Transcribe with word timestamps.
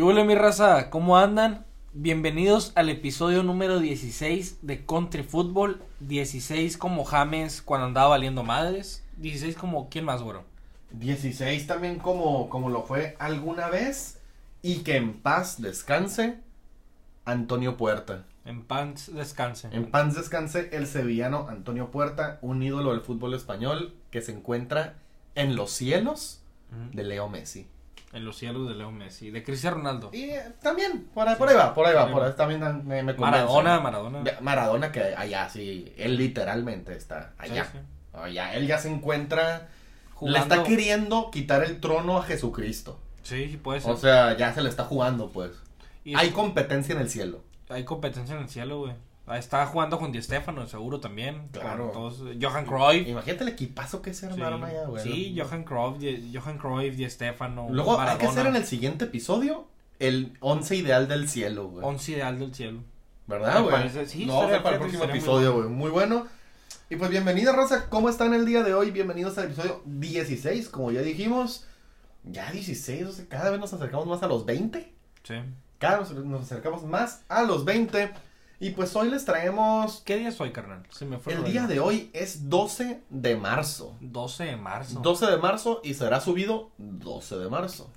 ¿Qué 0.00 0.04
huele 0.04 0.24
mi 0.24 0.34
raza? 0.34 0.88
¿Cómo 0.88 1.18
andan? 1.18 1.66
Bienvenidos 1.92 2.72
al 2.74 2.88
episodio 2.88 3.42
número 3.42 3.80
16 3.80 4.60
de 4.62 4.86
Country 4.86 5.22
Football. 5.22 5.82
16 6.00 6.78
como 6.78 7.04
James 7.04 7.60
cuando 7.60 7.88
andaba 7.88 8.08
valiendo 8.08 8.42
madres. 8.42 9.04
16 9.18 9.56
como 9.56 9.90
¿quién 9.90 10.06
más, 10.06 10.22
güero? 10.22 10.44
16 10.92 11.66
también 11.66 11.98
como, 11.98 12.48
como 12.48 12.70
lo 12.70 12.84
fue 12.84 13.14
alguna 13.18 13.68
vez. 13.68 14.18
Y 14.62 14.76
que 14.84 14.96
en 14.96 15.20
paz 15.20 15.60
descanse 15.60 16.38
Antonio 17.26 17.76
Puerta. 17.76 18.24
En 18.46 18.64
paz 18.64 19.10
descanse. 19.12 19.68
En 19.70 19.90
paz 19.90 20.14
descanse 20.14 20.70
el 20.72 20.86
sevillano 20.86 21.46
Antonio 21.50 21.90
Puerta, 21.90 22.38
un 22.40 22.62
ídolo 22.62 22.92
del 22.92 23.02
fútbol 23.02 23.34
español 23.34 23.92
que 24.10 24.22
se 24.22 24.32
encuentra 24.32 24.94
en 25.34 25.56
los 25.56 25.72
cielos 25.72 26.40
de 26.94 27.02
Leo 27.04 27.28
Messi. 27.28 27.68
En 28.12 28.24
los 28.24 28.36
cielos 28.38 28.68
de 28.68 28.74
Leo 28.74 28.90
Messi. 28.90 29.30
De 29.30 29.42
Cristiano 29.44 29.76
Ronaldo. 29.76 30.10
Y 30.12 30.30
eh, 30.30 30.42
también, 30.60 31.08
por 31.14 31.28
ahí, 31.28 31.36
por 31.36 31.48
ahí 31.48 31.54
va, 31.56 31.72
por 31.74 31.86
ahí 31.86 31.94
va, 31.94 32.10
por 32.10 32.24
ahí 32.24 32.32
también 32.36 32.60
me, 32.86 33.02
me. 33.04 33.12
Maradona, 33.14 33.78
Maradona. 33.80 34.24
Maradona 34.40 34.90
que 34.90 35.00
allá 35.14 35.48
sí, 35.48 35.92
él 35.96 36.16
literalmente 36.16 36.96
está 36.96 37.34
allá. 37.38 37.64
Sí, 37.66 37.70
sí. 37.74 37.78
Allá, 38.12 38.54
él 38.54 38.66
ya 38.66 38.78
se 38.78 38.90
encuentra, 38.90 39.58
le 39.60 40.14
Jugando- 40.14 40.54
está 40.56 40.64
queriendo 40.68 41.30
quitar 41.30 41.62
el 41.62 41.78
trono 41.80 42.18
a 42.18 42.22
Jesucristo. 42.24 42.98
Sí, 43.22 43.48
sí 43.48 43.56
puede 43.58 43.80
ser. 43.80 43.92
O 43.92 43.96
sea, 43.96 44.36
ya 44.36 44.52
se 44.52 44.62
le 44.62 44.68
está 44.70 44.84
jugando, 44.84 45.30
pues. 45.30 45.52
Y 46.02 46.16
Hay 46.16 46.30
competencia 46.30 46.94
en 46.96 47.00
el 47.02 47.08
cielo. 47.10 47.44
hay 47.68 47.84
competencia 47.84 48.34
en 48.34 48.42
el 48.42 48.48
cielo, 48.48 48.78
güey. 48.80 48.94
Ahí 49.30 49.38
Está 49.38 49.64
jugando 49.66 49.98
con 49.98 50.10
Di 50.10 50.20
Stefano, 50.20 50.66
seguro 50.66 50.98
también. 50.98 51.48
Claro. 51.52 51.90
Todos- 51.92 52.22
Johan 52.40 52.66
Cruyff. 52.66 53.06
Imagínate 53.06 53.44
el 53.44 53.50
equipazo 53.50 54.02
que 54.02 54.12
se 54.12 54.26
armaron 54.26 54.64
allá, 54.64 54.86
güey. 54.86 55.02
Sí, 55.04 55.36
Johan 55.38 55.62
Cruyff, 55.62 55.98
Di- 55.98 56.32
Johan 56.36 56.58
Cruyff, 56.58 56.96
Di 56.96 57.08
Stefano. 57.08 57.68
Luego 57.70 57.92
hay 57.92 57.98
Maradona. 57.98 58.18
que 58.18 58.26
hacer 58.26 58.46
en 58.48 58.56
el 58.56 58.64
siguiente 58.66 59.04
episodio 59.04 59.68
el 60.00 60.36
once 60.40 60.74
ideal 60.74 61.06
del 61.06 61.28
cielo, 61.28 61.68
güey. 61.68 61.86
Once 61.86 62.10
ideal 62.10 62.38
del 62.40 62.52
cielo. 62.54 62.80
¿verdad, 63.28 63.62
güey? 63.62 63.72
parece- 63.72 64.06
sí, 64.06 64.26
no, 64.26 64.40
para 64.40 64.70
el 64.70 64.78
próximo 64.80 65.04
episodio, 65.04 65.54
güey. 65.54 65.68
Muy 65.68 65.90
bueno. 65.90 66.26
Y 66.88 66.96
pues 66.96 67.08
bienvenida, 67.10 67.52
Rosa. 67.52 67.88
¿Cómo 67.88 68.08
están 68.08 68.34
el 68.34 68.44
día 68.44 68.64
de 68.64 68.74
hoy? 68.74 68.90
Bienvenidos 68.90 69.38
al 69.38 69.44
episodio 69.44 69.80
16. 69.86 70.68
Como 70.68 70.90
ya 70.90 71.02
dijimos, 71.02 71.64
ya 72.24 72.50
16, 72.50 73.06
o 73.06 73.12
sea, 73.12 73.26
cada 73.28 73.50
vez 73.50 73.60
nos 73.60 73.72
acercamos 73.72 74.08
más 74.08 74.24
a 74.24 74.26
los 74.26 74.44
20. 74.44 74.92
Sí. 75.22 75.34
Cada 75.78 76.00
vez 76.00 76.10
nos 76.10 76.42
acercamos 76.42 76.82
más 76.82 77.22
a 77.28 77.42
los 77.42 77.64
20. 77.64 78.10
Y 78.62 78.70
pues 78.70 78.94
hoy 78.94 79.08
les 79.10 79.24
traemos... 79.24 80.02
¿Qué 80.04 80.16
día 80.18 80.28
es 80.28 80.38
hoy, 80.38 80.52
carnal? 80.52 80.82
Se 80.90 81.06
me 81.06 81.16
fue 81.18 81.32
El 81.32 81.44
día 81.44 81.66
de 81.66 81.80
hoy 81.80 82.10
es 82.12 82.50
12 82.50 83.00
de 83.08 83.36
marzo. 83.36 83.96
12 84.00 84.44
de 84.44 84.56
marzo. 84.56 85.00
12 85.00 85.26
de 85.26 85.36
marzo 85.38 85.80
y 85.82 85.94
será 85.94 86.20
subido 86.20 86.70
12 86.76 87.38
de 87.38 87.48
marzo. 87.48 87.90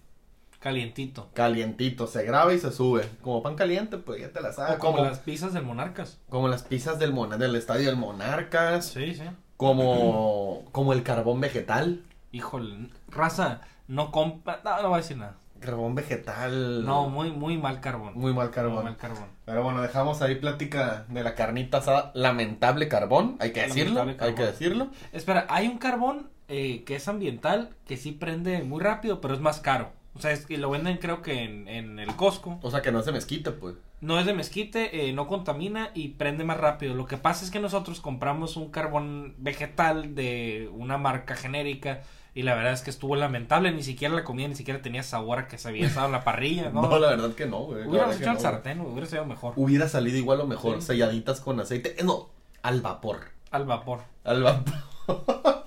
Calientito. 0.60 1.30
Calientito, 1.34 2.08
se 2.08 2.24
graba 2.24 2.54
y 2.54 2.60
se 2.60 2.72
sube. 2.72 3.10
Como 3.22 3.44
pan 3.44 3.56
caliente, 3.56 3.98
pues 3.98 4.22
ya 4.22 4.32
te 4.32 4.40
la 4.40 4.54
sabes. 4.54 4.78
Como, 4.78 5.04
las 5.04 5.20
pizzas 5.20 5.52
del 5.54 5.64
Monarcas. 5.64 6.18
como 6.30 6.48
las 6.48 6.64
pizzas 6.64 6.98
del, 6.98 7.12
Mon- 7.12 7.38
del 7.38 7.56
estadio 7.58 7.88
del 7.88 7.98
Monarcas. 7.98 8.86
Sí, 8.86 9.14
sí. 9.16 9.24
Como, 9.58 10.64
como 10.72 10.94
el 10.94 11.04
carbón 11.04 11.42
vegetal. 11.42 12.06
Híjole, 12.32 12.88
raza, 13.10 13.60
no 13.90 14.14
compra. 14.14 14.62
No, 14.64 14.82
no 14.82 14.88
voy 14.88 15.00
a 15.00 15.02
decir 15.02 15.18
nada. 15.18 15.36
Carbón 15.64 15.96
vegetal. 15.96 16.86
No, 16.86 17.10
muy, 17.10 17.32
muy 17.32 17.58
mal 17.58 17.80
carbón. 17.80 18.14
Muy 18.16 18.34
mal 18.34 18.48
Muy 18.48 18.54
carbón. 18.54 18.84
mal 18.84 18.98
carbón. 18.98 19.28
Pero 19.46 19.64
bueno, 19.64 19.82
dejamos 19.82 20.22
ahí 20.22 20.36
plática 20.36 21.06
de 21.10 21.24
la 21.24 21.36
carnita 21.36 21.78
asada. 21.78 22.12
Lamentable 22.14 22.88
carbón, 22.88 23.38
hay 23.40 23.52
que 23.52 23.62
decirlo. 23.62 24.06
Hay 24.20 24.36
que 24.36 24.44
decirlo. 24.44 24.90
Espera, 25.12 25.46
hay 25.50 25.68
un 25.68 25.78
carbón 25.78 26.30
eh, 26.48 26.84
que 26.86 26.96
es 26.96 27.08
ambiental, 27.08 27.70
que 27.88 27.98
sí 27.98 28.12
prende 28.12 28.64
muy 28.64 28.82
rápido, 28.82 29.22
pero 29.22 29.34
es 29.34 29.40
más 29.40 29.60
caro. 29.60 29.92
O 30.16 30.20
sea, 30.20 30.32
es 30.32 30.46
que 30.46 30.58
lo 30.58 30.70
venden 30.70 30.98
creo 30.98 31.22
que 31.22 31.44
en, 31.44 31.68
en 31.68 31.98
el 31.98 32.16
Costco. 32.16 32.60
O 32.62 32.70
sea 32.70 32.82
que 32.82 32.92
no 32.92 33.02
se 33.02 33.12
mezquite, 33.12 33.52
pues. 33.52 33.76
No 34.02 34.20
es 34.20 34.26
de 34.26 34.34
mezquite, 34.34 35.08
eh, 35.08 35.14
no 35.14 35.28
contamina 35.28 35.90
y 35.94 36.10
prende 36.10 36.44
más 36.44 36.58
rápido. 36.58 36.94
Lo 36.94 37.06
que 37.06 37.18
pasa 37.18 37.46
es 37.46 37.52
que 37.52 37.60
nosotros 37.60 38.02
compramos 38.02 38.58
un 38.58 38.70
carbón 38.70 39.34
vegetal 39.38 40.14
de 40.14 40.70
una 40.74 40.98
marca 40.98 41.36
genérica 41.36 42.02
y 42.36 42.42
la 42.44 42.56
verdad 42.56 42.74
es 42.74 42.82
que 42.82 42.90
estuvo 42.90 43.16
lamentable. 43.16 43.72
Ni 43.72 43.84
siquiera 43.84 44.14
la 44.14 44.24
comida, 44.24 44.48
ni 44.48 44.56
siquiera 44.56 44.82
tenía 44.82 45.04
sabor 45.04 45.40
a 45.40 45.48
que 45.48 45.58
se 45.58 45.68
había 45.68 45.86
estado 45.86 46.08
en 46.08 46.14
la 46.14 46.24
parrilla. 46.24 46.70
No, 46.72 46.82
No, 46.82 47.00
la 47.00 47.10
verdad 47.10 47.34
que 47.34 47.46
no, 47.46 47.60
güey. 47.60 47.84
Que 47.84 48.16
hecho 48.16 48.30
al 48.30 48.36
no, 48.36 48.40
sartén, 48.40 48.80
güey, 48.80 48.92
hubiera 48.92 49.08
sido 49.08 49.26
mejor. 49.26 49.54
Hubiera 49.56 49.88
salido 49.88 50.18
igual 50.18 50.42
o 50.42 50.48
mejor. 50.48 50.82
Sí. 50.82 50.88
Selladitas 50.88 51.42
con 51.42 51.60
aceite. 51.60 52.00
Eh, 52.00 52.04
no, 52.04 52.30
al 52.64 52.82
vapor. 52.82 53.20
Al 53.52 53.66
vapor. 53.66 54.02
Al 54.24 54.42
vapor. 54.42 54.74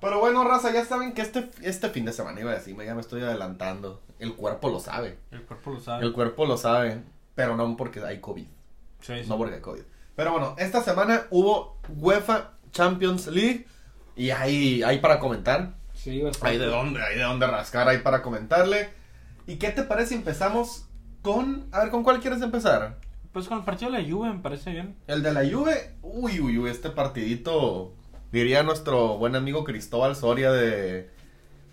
Pero 0.00 0.18
bueno, 0.18 0.42
raza, 0.42 0.72
ya 0.72 0.84
saben 0.84 1.12
que 1.12 1.22
este, 1.22 1.48
este 1.62 1.88
fin 1.90 2.04
de 2.04 2.12
semana 2.12 2.40
iba 2.40 2.50
a 2.50 2.54
decir, 2.54 2.76
ya 2.84 2.94
me 2.96 3.00
estoy 3.00 3.22
adelantando. 3.22 4.00
El 4.18 4.34
cuerpo 4.34 4.68
lo 4.68 4.80
sabe. 4.80 5.18
El 5.30 5.42
cuerpo 5.42 5.70
lo 5.70 5.80
sabe. 5.80 6.04
El 6.04 6.12
cuerpo 6.12 6.46
lo 6.46 6.56
sabe. 6.56 7.02
Pero 7.36 7.56
no 7.56 7.76
porque 7.76 8.00
hay 8.04 8.18
COVID. 8.18 8.46
Sí, 9.00 9.22
sí. 9.22 9.28
No 9.28 9.38
porque 9.38 9.54
hay 9.54 9.60
COVID. 9.60 9.82
Pero 10.16 10.32
bueno, 10.32 10.56
esta 10.58 10.82
semana 10.82 11.26
hubo 11.30 11.76
UEFA 11.88 12.54
Champions 12.72 13.28
League. 13.28 13.66
Y 14.16 14.30
hay, 14.30 14.82
hay 14.82 14.98
para 14.98 15.20
comentar. 15.20 15.74
Sí. 16.02 16.20
Hay 16.40 16.58
de 16.58 16.66
dónde, 16.66 17.00
hay 17.00 17.16
de 17.16 17.22
dónde 17.22 17.46
rascar, 17.46 17.88
hay 17.88 17.98
para 17.98 18.22
comentarle. 18.22 18.90
¿Y 19.46 19.56
qué 19.56 19.70
te 19.70 19.84
parece 19.84 20.10
si 20.10 20.14
empezamos 20.16 20.86
con... 21.22 21.68
A 21.70 21.80
ver, 21.80 21.90
¿con 21.90 22.02
cuál 22.02 22.18
quieres 22.18 22.42
empezar? 22.42 22.98
Pues 23.32 23.46
con 23.46 23.58
el 23.58 23.64
partido 23.64 23.92
de 23.92 24.02
la 24.02 24.08
Juve 24.08 24.32
me 24.32 24.40
parece 24.40 24.72
bien. 24.72 24.96
El 25.06 25.22
de 25.22 25.32
la 25.32 25.48
Juve. 25.48 25.94
Uy, 26.02 26.40
uy, 26.40 26.58
uy, 26.58 26.70
este 26.70 26.90
partidito... 26.90 27.94
Diría 28.32 28.62
nuestro 28.64 29.18
buen 29.18 29.36
amigo 29.36 29.62
Cristóbal 29.62 30.16
Soria 30.16 30.50
de... 30.50 31.08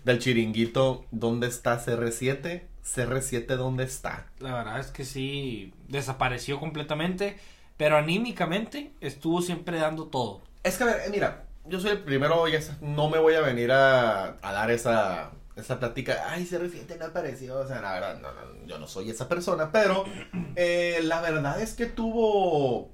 Del 0.04 0.20
chiringuito. 0.20 1.04
¿Dónde 1.10 1.48
está 1.48 1.84
CR7? 1.84 2.62
CR7, 2.84 3.56
¿dónde 3.56 3.84
está? 3.84 4.26
La 4.38 4.54
verdad 4.54 4.78
es 4.78 4.88
que 4.92 5.04
sí, 5.04 5.74
desapareció 5.88 6.60
completamente, 6.60 7.36
pero 7.76 7.96
anímicamente 7.96 8.92
estuvo 9.00 9.42
siempre 9.42 9.78
dando 9.78 10.06
todo. 10.06 10.42
Es 10.62 10.78
que, 10.78 10.84
a 10.84 10.86
ver, 10.86 11.00
eh, 11.06 11.10
mira, 11.10 11.46
yo 11.66 11.80
soy 11.80 11.90
el 11.92 12.02
primero, 12.02 12.48
y 12.48 12.54
es- 12.54 12.80
no 12.80 13.08
me 13.08 13.18
voy 13.18 13.34
a 13.34 13.40
venir 13.40 13.70
a, 13.72 14.36
a 14.42 14.52
dar 14.52 14.70
esa, 14.70 15.30
esa 15.56 15.78
plática. 15.78 16.24
Ay, 16.28 16.46
CR7 16.46 16.96
no 16.98 17.06
apareció. 17.06 17.58
O 17.58 17.66
sea, 17.66 17.80
la 17.80 17.92
verdad, 17.92 18.18
no, 18.20 18.32
no, 18.32 18.66
yo 18.66 18.78
no 18.78 18.86
soy 18.86 19.10
esa 19.10 19.28
persona, 19.28 19.70
pero 19.72 20.04
eh, 20.56 21.00
la 21.02 21.20
verdad 21.20 21.60
es 21.60 21.74
que 21.74 21.86
tuvo 21.86 22.90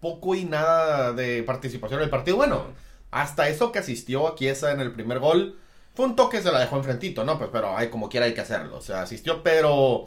poco 0.00 0.34
y 0.34 0.44
nada 0.44 1.12
de 1.12 1.42
participación 1.44 2.00
en 2.00 2.04
el 2.04 2.10
partido. 2.10 2.36
Bueno, 2.36 2.66
hasta 3.10 3.48
eso 3.48 3.70
que 3.72 3.78
asistió 3.78 4.26
a 4.26 4.34
Chiesa 4.34 4.72
en 4.72 4.80
el 4.80 4.92
primer 4.92 5.18
gol, 5.20 5.58
fue 5.94 6.06
un 6.06 6.16
toque, 6.16 6.42
se 6.42 6.50
la 6.50 6.58
dejó 6.60 6.76
enfrentito, 6.78 7.24
¿no? 7.24 7.38
Pues, 7.38 7.50
pero 7.52 7.76
ay, 7.76 7.88
como 7.88 8.08
quiera 8.08 8.26
hay 8.26 8.34
que 8.34 8.40
hacerlo. 8.40 8.78
O 8.78 8.80
sea, 8.80 9.02
asistió, 9.02 9.42
pero 9.42 10.06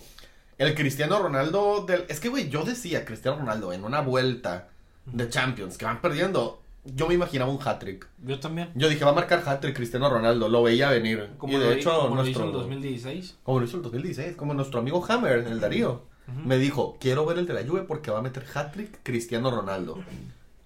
el 0.58 0.74
Cristiano 0.76 1.20
Ronaldo 1.20 1.86
del... 1.86 2.06
Es 2.10 2.20
que, 2.20 2.30
güey, 2.30 2.50
yo 2.50 2.64
decía 2.64 3.06
Cristiano 3.06 3.38
Ronaldo 3.38 3.72
en 3.72 3.84
una 3.86 4.02
vuelta 4.02 4.68
de 5.06 5.30
Champions 5.30 5.78
que 5.78 5.86
van 5.86 6.02
perdiendo. 6.02 6.62
Yo 6.86 7.08
me 7.08 7.16
imaginaba 7.16 7.52
un 7.52 7.60
hat-trick. 7.62 8.08
Yo 8.24 8.40
también. 8.40 8.70
Yo 8.76 8.88
dije, 8.90 9.04
va 9.04 9.12
a 9.12 9.16
marcar 9.16 9.44
hat-trick 9.46 9.76
Cristiano 9.76 10.10
Ronaldo. 10.10 10.50
Lo 10.50 10.62
veía 10.64 10.90
venir. 10.90 11.32
Como 11.38 11.54
y 11.54 11.58
de 11.58 11.66
lo, 11.66 11.72
hecho, 11.72 11.90
como 11.90 12.16
lo 12.16 12.24
nuestro... 12.24 12.46
hizo 12.46 12.46
en 12.46 12.52
2016. 12.54 13.38
Como 13.44 13.60
lo 13.60 13.66
hizo 13.66 13.78
el 13.78 13.84
2016. 13.84 14.36
Como 14.36 14.54
nuestro 14.54 14.80
amigo 14.80 15.04
Hammer, 15.08 15.40
el 15.40 15.60
Darío. 15.60 16.04
Me 16.44 16.58
dijo, 16.58 16.98
quiero 17.00 17.26
ver 17.26 17.38
el 17.38 17.46
de 17.46 17.54
la 17.54 17.68
Juve 17.68 17.82
porque 17.82 18.10
va 18.10 18.20
a 18.20 18.22
meter 18.22 18.46
hat-trick 18.52 19.00
Cristiano 19.04 19.52
Ronaldo. 19.52 20.00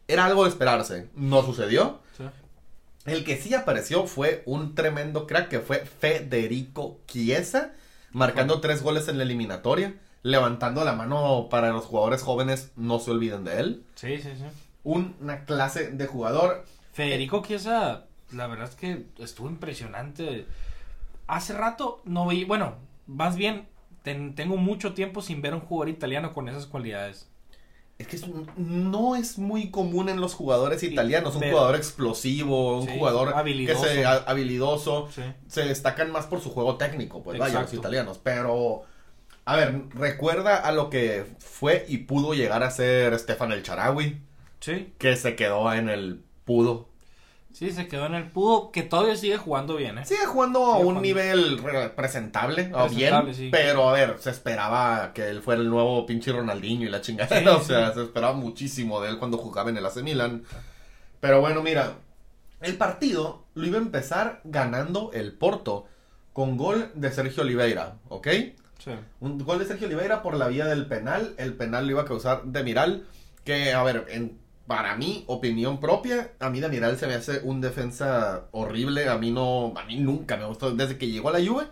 Era 0.08 0.26
algo 0.26 0.44
de 0.44 0.50
esperarse. 0.50 1.10
No 1.16 1.44
sucedió. 1.44 2.00
Sí. 2.18 2.24
El 3.06 3.24
que 3.24 3.38
sí 3.38 3.54
apareció 3.54 4.06
fue 4.08 4.44
un 4.46 4.76
tremendo 4.76 5.28
crack 5.28 5.50
que 5.50 5.60
fue 5.60 5.80
Federico 5.80 7.00
Chiesa, 7.08 7.74
marcando 8.12 8.62
tres 8.62 8.84
goles 8.84 9.08
en 9.08 9.18
la 9.18 9.24
eliminatoria, 9.24 9.96
levantando 10.22 10.84
la 10.84 10.94
mano 10.94 11.48
para 11.50 11.70
los 11.70 11.86
jugadores 11.86 12.22
jóvenes, 12.22 12.72
no 12.76 13.00
se 13.00 13.12
olviden 13.12 13.44
de 13.44 13.60
él. 13.60 13.84
Sí, 13.96 14.18
sí, 14.18 14.30
sí. 14.38 14.46
Una 14.84 15.46
clase 15.46 15.92
de 15.92 16.08
jugador. 16.08 16.66
Federico 16.94 17.44
Chiesa, 17.46 18.06
la 18.32 18.48
verdad 18.48 18.70
es 18.70 18.76
que 18.76 19.06
estuvo 19.20 19.50
impresionante. 19.50 20.46
Hace 21.28 21.54
rato 21.54 22.02
no 22.06 22.28
vi, 22.28 22.44
bueno, 22.46 22.76
más 23.08 23.36
bien 23.36 23.68
ten- 24.04 24.36
tengo 24.36 24.58
mucho 24.58 24.94
tiempo 24.94 25.22
sin 25.22 25.42
ver 25.42 25.54
un 25.54 25.60
jugador 25.62 25.90
italiano 25.90 26.34
con 26.34 26.48
esas 26.50 26.66
cualidades. 26.66 27.28
Es 27.98 28.08
que 28.08 28.16
es 28.16 28.24
un- 28.24 28.50
no 28.56 29.18
es 29.18 29.38
muy 29.38 29.70
común 29.72 30.08
en 30.08 30.22
los 30.22 30.34
jugadores 30.34 30.82
italianos, 30.84 31.34
un 31.36 31.42
pero- 31.42 31.52
jugador 31.58 31.76
explosivo, 31.76 32.80
un 32.80 32.88
Sí, 32.88 32.98
jugador 32.98 33.34
habilidoso. 33.36 33.84
que 33.84 33.90
se 33.90 34.06
ha- 34.06 34.24
habilidoso, 34.26 35.10
Sí. 35.14 35.22
se 35.48 35.66
destacan 35.66 36.10
más 36.12 36.26
por 36.26 36.40
su 36.40 36.50
juego 36.50 36.78
técnico, 36.78 37.22
pues 37.22 37.38
vaya, 37.38 37.62
los 37.62 37.74
italianos, 37.74 38.18
pero 38.24 38.84
A 39.46 39.56
ver, 39.56 39.86
recuerda 39.96 40.58
a 40.58 40.72
lo 40.72 40.92
que 40.92 41.26
fue 41.40 41.84
y 41.90 41.98
pudo 42.00 42.36
llegar 42.36 42.62
a 42.62 42.70
ser 42.70 43.18
Stefan 43.18 43.52
El 43.52 43.64
Charawi, 43.64 44.22
Sí, 44.60 44.94
que 44.98 45.16
se 45.16 45.36
quedó 45.36 45.72
en 45.74 45.90
el 45.90 46.22
pudo. 46.46 46.88
sí, 47.54 47.72
se 47.72 47.88
quedó 47.88 48.06
en 48.06 48.14
el 48.16 48.28
pudo, 48.30 48.72
que 48.72 48.84
todavía 48.84 49.16
sigue 49.16 49.38
jugando 49.38 49.76
bien, 49.76 49.98
¿eh? 49.98 50.06
Sigue 50.06 50.26
jugando 50.26 50.64
a 50.66 50.76
un 50.78 50.82
jugando. 50.84 51.02
nivel 51.02 51.58
re- 51.60 51.90
presentable, 51.90 52.72
o 52.74 52.88
bien, 52.90 53.34
sí. 53.34 53.50
pero 53.52 53.90
a 53.90 53.94
ver, 53.94 54.18
se 54.20 54.30
esperaba 54.30 55.12
que 55.14 55.28
él 55.30 55.42
fuera 55.42 55.62
el 55.62 55.70
nuevo 55.70 56.06
pinche 56.06 56.32
Ronaldinho 56.32 56.86
y 56.86 56.90
la 56.90 57.02
chingada, 57.02 57.40
Sí, 57.40 57.46
o 57.48 57.60
sí. 57.60 57.66
sea, 57.68 57.94
se 57.94 58.04
esperaba 58.04 58.34
muchísimo 58.34 59.02
de 59.02 59.10
él 59.10 59.18
cuando 59.18 59.38
jugaba 59.38 59.70
en 59.70 59.78
el 59.78 59.86
AC 59.86 59.98
Milan. 60.04 60.44
Pero 61.20 61.42
bueno, 61.42 61.62
mira, 61.64 61.94
el 62.62 62.76
partido 62.78 63.46
lo 63.56 63.66
iba 63.66 63.78
a 63.78 63.82
empezar 63.82 64.42
ganando 64.44 65.12
el 65.14 65.34
Porto 65.34 65.86
con 66.34 66.56
gol 66.58 66.92
de 66.96 67.12
Sergio 67.12 67.44
Oliveira, 67.44 67.96
¿ok? 68.10 68.28
Sí. 68.84 68.92
Un 69.20 69.38
gol 69.40 69.60
de 69.60 69.66
Sergio 69.66 69.88
Oliveira 69.88 70.22
por 70.22 70.38
la 70.38 70.48
vía 70.48 70.66
del 70.66 70.86
penal. 70.86 71.34
El 71.38 71.54
penal 71.56 71.86
lo 71.86 71.92
iba 71.92 72.02
a 72.04 72.06
causar 72.06 72.44
Demiral. 72.46 73.06
Que, 73.44 73.74
a 73.74 73.84
ver, 73.84 74.06
en, 74.10 74.38
para 74.70 74.96
mí, 74.96 75.24
opinión 75.26 75.80
propia, 75.80 76.34
a 76.40 76.52
mí 76.52 76.60
Demiral 76.60 76.96
se 76.96 77.08
me 77.08 77.16
hace 77.16 77.40
un 77.44 77.60
defensa 77.60 78.44
horrible. 78.52 79.10
A 79.10 79.18
mí 79.18 79.32
no, 79.32 79.74
a 79.76 79.84
mí 79.86 79.98
nunca 79.98 80.38
me 80.38 80.46
gustó. 80.46 80.70
Desde 80.76 81.00
que 81.00 81.10
llegó 81.10 81.30
a 81.30 81.32
la 81.32 81.44
Juve, 81.44 81.66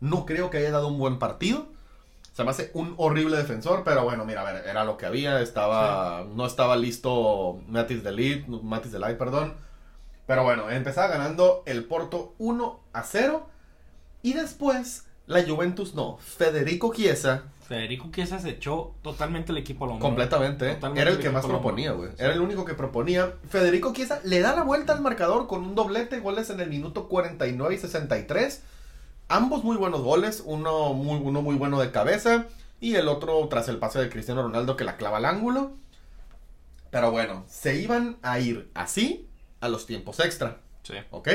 no 0.00 0.26
creo 0.26 0.50
que 0.50 0.58
haya 0.58 0.70
dado 0.70 0.88
un 0.88 0.98
buen 0.98 1.18
partido. 1.18 1.68
Se 2.34 2.44
me 2.44 2.50
hace 2.50 2.70
un 2.74 2.92
horrible 2.98 3.38
defensor, 3.38 3.82
pero 3.82 4.04
bueno, 4.04 4.26
mira, 4.26 4.42
a 4.42 4.52
ver, 4.52 4.66
era 4.66 4.84
lo 4.84 4.98
que 4.98 5.06
había. 5.06 5.40
Estaba, 5.40 6.26
no 6.34 6.44
estaba 6.44 6.76
listo 6.76 7.62
Matis 7.66 8.04
Delit, 8.04 8.46
Matis 8.46 8.92
Delay, 8.92 9.16
perdón. 9.16 9.54
Pero 10.26 10.44
bueno, 10.44 10.68
empezaba 10.68 11.08
ganando 11.08 11.62
el 11.64 11.84
Porto 11.84 12.34
1 12.36 12.80
a 12.92 13.02
0. 13.04 13.48
Y 14.20 14.34
después, 14.34 15.06
la 15.26 15.42
Juventus 15.42 15.94
no. 15.94 16.18
Federico 16.18 16.92
Chiesa, 16.92 17.44
Federico 17.66 18.10
Chiesa 18.12 18.38
se 18.38 18.50
echó 18.50 18.94
totalmente 19.02 19.52
el 19.52 19.58
equipo 19.58 19.84
al 19.84 19.92
hombro. 19.92 20.06
completamente. 20.06 20.74
Totalmente 20.74 21.00
era 21.00 21.10
el 21.10 21.16
el 21.16 21.22
que 21.22 21.30
más 21.30 21.46
proponía, 21.46 21.92
güey. 21.92 22.10
Era 22.18 22.32
el 22.32 22.40
único 22.40 22.64
que 22.64 22.74
proponía. 22.74 23.34
Federico 23.48 23.92
Chiesa 23.92 24.20
le 24.24 24.40
da 24.40 24.54
la 24.54 24.62
vuelta 24.62 24.92
al 24.92 25.00
marcador 25.00 25.46
con 25.46 25.62
un 25.64 25.74
doblete, 25.74 26.20
goles 26.20 26.50
en 26.50 26.60
el 26.60 26.68
minuto 26.70 27.08
49 27.08 27.74
y 27.74 27.78
63. 27.78 28.62
Ambos 29.28 29.64
muy 29.64 29.76
buenos 29.76 30.02
goles, 30.02 30.42
uno 30.44 30.92
muy, 30.92 31.18
uno 31.18 31.40
muy 31.42 31.56
bueno 31.56 31.80
de 31.80 31.90
cabeza 31.90 32.46
y 32.80 32.96
el 32.96 33.08
otro 33.08 33.46
tras 33.48 33.68
el 33.68 33.78
pase 33.78 33.98
de 33.98 34.10
Cristiano 34.10 34.42
Ronaldo 34.42 34.76
que 34.76 34.84
la 34.84 34.96
clava 34.98 35.16
al 35.16 35.24
ángulo. 35.24 35.72
Pero 36.90 37.10
bueno, 37.10 37.44
se 37.48 37.76
iban 37.80 38.18
a 38.22 38.38
ir 38.38 38.70
así 38.74 39.26
a 39.60 39.68
los 39.68 39.86
tiempos 39.86 40.20
extra, 40.20 40.58
Sí. 40.82 40.94
¿ok? 41.10 41.28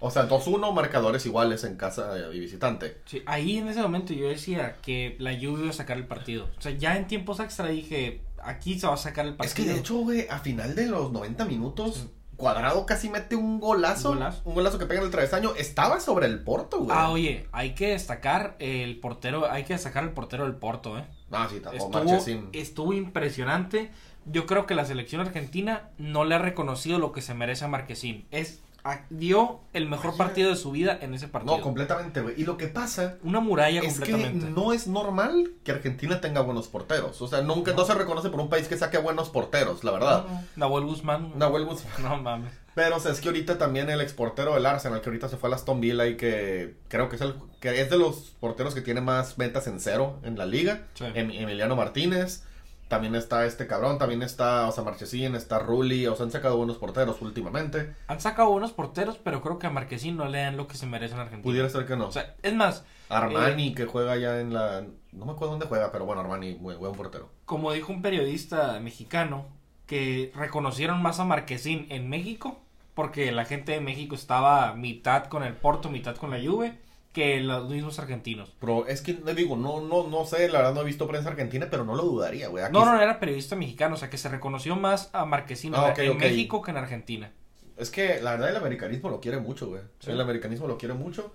O 0.00 0.10
sea, 0.10 0.28
2-1 0.28 0.72
marcadores 0.72 1.24
iguales 1.24 1.64
en 1.64 1.76
casa 1.76 2.14
y 2.32 2.38
visitante. 2.38 2.98
Sí, 3.06 3.22
ahí 3.26 3.58
en 3.58 3.68
ese 3.68 3.80
momento 3.80 4.12
yo 4.12 4.28
decía 4.28 4.76
que 4.82 5.16
la 5.18 5.32
Juve 5.32 5.62
iba 5.62 5.70
a 5.70 5.72
sacar 5.72 5.96
el 5.96 6.06
partido. 6.06 6.50
O 6.58 6.60
sea, 6.60 6.72
ya 6.72 6.96
en 6.96 7.06
tiempos 7.06 7.40
extra 7.40 7.68
dije, 7.68 8.20
aquí 8.42 8.78
se 8.78 8.86
va 8.86 8.94
a 8.94 8.98
sacar 8.98 9.26
el 9.26 9.34
partido. 9.34 9.48
Es 9.48 9.54
que 9.54 9.72
de 9.72 9.80
hecho, 9.80 9.96
güey, 9.96 10.26
a 10.28 10.38
final 10.38 10.74
de 10.74 10.86
los 10.86 11.10
90 11.12 11.44
minutos, 11.46 12.08
Cuadrado 12.36 12.84
casi 12.84 13.10
mete 13.10 13.36
un 13.36 13.60
golazo. 13.60 14.10
Un 14.10 14.18
golazo. 14.18 14.42
Un 14.44 14.54
golazo 14.54 14.78
que 14.78 14.86
pega 14.86 15.00
en 15.00 15.06
el 15.06 15.12
travesaño. 15.12 15.54
Estaba 15.54 16.00
sobre 16.00 16.26
el 16.26 16.42
Porto, 16.42 16.78
güey. 16.78 16.90
Ah, 16.92 17.10
oye, 17.10 17.46
hay 17.52 17.74
que 17.74 17.88
destacar 17.88 18.56
el 18.58 18.98
portero, 18.98 19.50
hay 19.50 19.64
que 19.64 19.74
destacar 19.74 20.04
el 20.04 20.10
portero 20.10 20.44
del 20.44 20.56
Porto, 20.56 20.98
¿eh? 20.98 21.04
No, 21.30 21.48
sí, 21.48 21.60
tapó 21.60 21.76
Estuvo, 21.76 22.48
estuvo 22.52 22.92
impresionante. 22.92 23.90
Yo 24.26 24.46
creo 24.46 24.66
que 24.66 24.74
la 24.74 24.84
selección 24.84 25.20
argentina 25.20 25.90
no 25.98 26.24
le 26.24 26.34
ha 26.34 26.38
reconocido 26.38 26.98
lo 26.98 27.12
que 27.12 27.22
se 27.22 27.34
merece 27.34 27.66
a 27.66 27.68
Marquesín. 27.68 28.26
Es, 28.30 28.62
dio 29.08 29.60
el 29.72 29.88
mejor 29.88 30.10
Oye. 30.10 30.18
partido 30.18 30.50
de 30.50 30.56
su 30.56 30.70
vida 30.70 30.98
en 31.00 31.14
ese 31.14 31.28
partido. 31.28 31.56
No, 31.56 31.62
completamente, 31.62 32.20
güey. 32.20 32.40
Y 32.40 32.44
lo 32.44 32.56
que 32.56 32.68
pasa 32.68 33.16
Una 33.22 33.40
muralla 33.40 33.80
es 33.80 33.98
que 33.98 34.12
no 34.12 34.72
es 34.72 34.86
normal 34.86 35.52
que 35.64 35.72
Argentina 35.72 36.20
tenga 36.20 36.42
buenos 36.42 36.68
porteros. 36.68 37.20
O 37.22 37.28
sea, 37.28 37.40
nunca 37.40 37.72
no, 37.72 37.84
se 37.84 37.94
reconoce 37.94 38.28
por 38.28 38.40
un 38.40 38.48
país 38.48 38.68
que 38.68 38.76
saque 38.76 38.98
buenos 38.98 39.30
porteros, 39.30 39.84
la 39.84 39.92
verdad. 39.92 40.24
No, 40.26 40.34
no. 40.34 40.44
Nahuel 40.56 40.84
Guzmán. 40.84 41.32
Nahuel 41.36 41.64
Guzmán. 41.64 41.94
No 42.02 42.22
mames. 42.22 42.52
Pero 42.74 42.96
o 42.96 43.00
sea, 43.00 43.12
es 43.12 43.20
que 43.20 43.28
ahorita 43.28 43.56
también 43.56 43.88
el 43.88 44.00
exportero 44.00 44.54
del 44.54 44.66
Arsenal, 44.66 45.00
que 45.00 45.08
ahorita 45.08 45.28
se 45.28 45.36
fue 45.36 45.50
a 45.50 45.54
Aston 45.54 45.80
Villa 45.80 46.06
y 46.06 46.16
que 46.16 46.74
creo 46.88 47.08
que 47.08 47.16
es 47.16 47.22
el 47.22 47.34
que 47.60 47.80
es 47.80 47.88
de 47.88 47.98
los 47.98 48.34
porteros 48.40 48.74
que 48.74 48.80
tiene 48.80 49.00
más 49.00 49.36
ventas 49.36 49.66
en 49.68 49.80
cero 49.80 50.18
en 50.24 50.36
la 50.36 50.44
liga. 50.44 50.82
Sí. 50.94 51.04
Em- 51.14 51.30
Emiliano 51.30 51.76
Martínez. 51.76 52.42
También 52.88 53.14
está 53.14 53.46
este 53.46 53.66
cabrón, 53.66 53.98
también 53.98 54.22
está, 54.22 54.68
o 54.68 54.72
sea, 54.72 54.84
Marchesín, 54.84 55.34
está 55.34 55.58
Rulli, 55.58 56.06
o 56.06 56.14
sea, 56.14 56.26
han 56.26 56.30
sacado 56.30 56.56
buenos 56.56 56.76
porteros 56.76 57.20
últimamente. 57.22 57.94
Han 58.08 58.20
sacado 58.20 58.50
buenos 58.50 58.72
porteros, 58.72 59.18
pero 59.18 59.40
creo 59.40 59.58
que 59.58 59.66
a 59.66 59.70
Marquesín 59.70 60.16
no 60.16 60.28
le 60.28 60.38
dan 60.38 60.56
lo 60.56 60.68
que 60.68 60.76
se 60.76 60.86
merece 60.86 61.14
en 61.14 61.20
Argentina. 61.20 61.42
Pudiera 61.42 61.68
ser 61.68 61.86
que 61.86 61.96
no. 61.96 62.08
O 62.08 62.12
sea, 62.12 62.34
es 62.42 62.54
más, 62.54 62.84
Armani, 63.08 63.68
eh, 63.68 63.74
que 63.74 63.86
juega 63.86 64.16
ya 64.16 64.40
en 64.40 64.52
la... 64.52 64.84
No 65.12 65.24
me 65.24 65.32
acuerdo 65.32 65.52
dónde 65.52 65.66
juega, 65.66 65.90
pero 65.92 66.04
bueno, 66.04 66.20
Armani, 66.20 66.54
buen, 66.54 66.78
buen 66.78 66.92
portero. 66.92 67.30
como 67.44 67.72
dijo 67.72 67.92
un 67.92 68.02
periodista 68.02 68.78
mexicano, 68.80 69.46
que 69.86 70.32
reconocieron 70.34 71.02
más 71.02 71.20
a 71.20 71.24
Marquesín 71.24 71.86
en 71.90 72.08
México, 72.08 72.60
porque 72.94 73.32
la 73.32 73.44
gente 73.44 73.72
de 73.72 73.80
México 73.80 74.14
estaba 74.14 74.74
mitad 74.74 75.24
con 75.24 75.42
el 75.42 75.54
Porto, 75.54 75.90
mitad 75.90 76.16
con 76.16 76.30
la 76.30 76.38
Juve, 76.38 76.78
que 77.14 77.40
los 77.40 77.70
mismos 77.70 77.98
argentinos. 78.00 78.52
Pero 78.60 78.86
es 78.88 79.00
que, 79.00 79.14
le 79.24 79.34
digo, 79.34 79.56
no, 79.56 79.80
no, 79.80 80.08
no 80.08 80.26
sé, 80.26 80.48
la 80.48 80.58
verdad 80.58 80.74
no 80.74 80.80
he 80.82 80.84
visto 80.84 81.06
prensa 81.06 81.30
argentina, 81.30 81.68
pero 81.70 81.84
no 81.84 81.94
lo 81.94 82.02
dudaría, 82.02 82.48
güey. 82.48 82.64
No, 82.72 82.84
no, 82.84 83.00
era 83.00 83.20
periodista 83.20 83.54
mexicano, 83.54 83.94
o 83.94 83.96
sea, 83.96 84.10
que 84.10 84.18
se 84.18 84.28
reconoció 84.28 84.74
más 84.74 85.10
a 85.12 85.24
Marquesín 85.24 85.72
Ah, 85.76 85.94
en. 85.96 86.18
México 86.18 86.60
que 86.60 86.72
en 86.72 86.76
Argentina. 86.76 87.32
Es 87.76 87.90
que 87.90 88.20
la 88.20 88.32
verdad 88.32 88.50
el 88.50 88.56
americanismo 88.56 89.08
lo 89.10 89.20
quiere 89.20 89.38
mucho, 89.38 89.68
güey. 89.68 89.82
Sí. 90.00 90.10
El 90.10 90.20
americanismo 90.20 90.66
lo 90.66 90.76
quiere 90.76 90.94
mucho. 90.94 91.32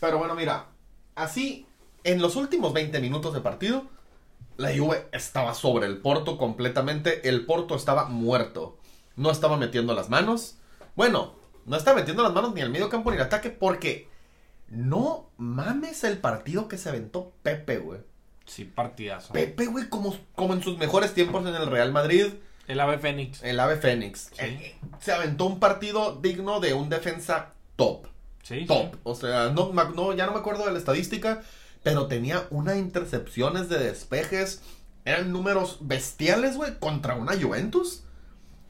Pero 0.00 0.18
bueno, 0.18 0.36
mira, 0.36 0.66
así, 1.16 1.66
en 2.04 2.22
los 2.22 2.36
últimos 2.36 2.72
20 2.72 3.00
minutos 3.00 3.34
de 3.34 3.40
partido, 3.40 3.84
la 4.56 4.76
Juve 4.76 5.06
estaba 5.10 5.54
sobre 5.54 5.86
el 5.86 5.98
Porto 5.98 6.38
completamente. 6.38 7.28
El 7.28 7.44
Porto 7.46 7.74
estaba 7.74 8.04
muerto. 8.04 8.78
No 9.16 9.32
estaba 9.32 9.56
metiendo 9.56 9.92
las 9.92 10.08
manos. 10.08 10.56
Bueno, 10.94 11.34
no 11.64 11.76
estaba 11.76 11.98
metiendo 11.98 12.22
las 12.22 12.32
manos 12.32 12.54
ni 12.54 12.60
al 12.60 12.70
medio 12.70 12.88
campo 12.88 13.10
ni 13.10 13.16
al 13.16 13.24
ataque 13.24 13.50
porque 13.50 14.08
no 14.68 15.30
mames 15.36 16.04
el 16.04 16.18
partido 16.18 16.68
que 16.68 16.78
se 16.78 16.88
aventó 16.88 17.32
Pepe, 17.42 17.78
güey. 17.78 18.00
Sí, 18.46 18.64
partidazo. 18.64 19.32
Pepe, 19.32 19.66
güey, 19.66 19.88
como, 19.88 20.16
como 20.34 20.54
en 20.54 20.62
sus 20.62 20.78
mejores 20.78 21.14
tiempos 21.14 21.46
en 21.46 21.54
el 21.54 21.66
Real 21.66 21.92
Madrid. 21.92 22.26
El 22.68 22.80
ave 22.80 22.98
Fénix. 22.98 23.42
El 23.42 23.60
ave 23.60 23.76
Fénix. 23.76 24.30
Sí. 24.32 24.44
Eh, 24.44 24.78
se 25.00 25.12
aventó 25.12 25.46
un 25.46 25.60
partido 25.60 26.16
digno 26.16 26.60
de 26.60 26.74
un 26.74 26.88
defensa 26.88 27.52
top. 27.76 28.06
Sí, 28.42 28.64
Top. 28.66 28.94
O 29.02 29.16
sea, 29.16 29.50
no, 29.50 29.72
no, 29.72 30.14
ya 30.14 30.26
no 30.26 30.32
me 30.32 30.38
acuerdo 30.38 30.66
de 30.66 30.72
la 30.72 30.78
estadística, 30.78 31.42
pero 31.82 32.06
tenía 32.06 32.46
unas 32.50 32.76
intercepciones 32.76 33.68
de 33.68 33.78
despejes. 33.78 34.62
Eran 35.04 35.32
números 35.32 35.78
bestiales, 35.80 36.56
güey, 36.56 36.78
contra 36.78 37.16
una 37.16 37.40
Juventus. 37.40 38.04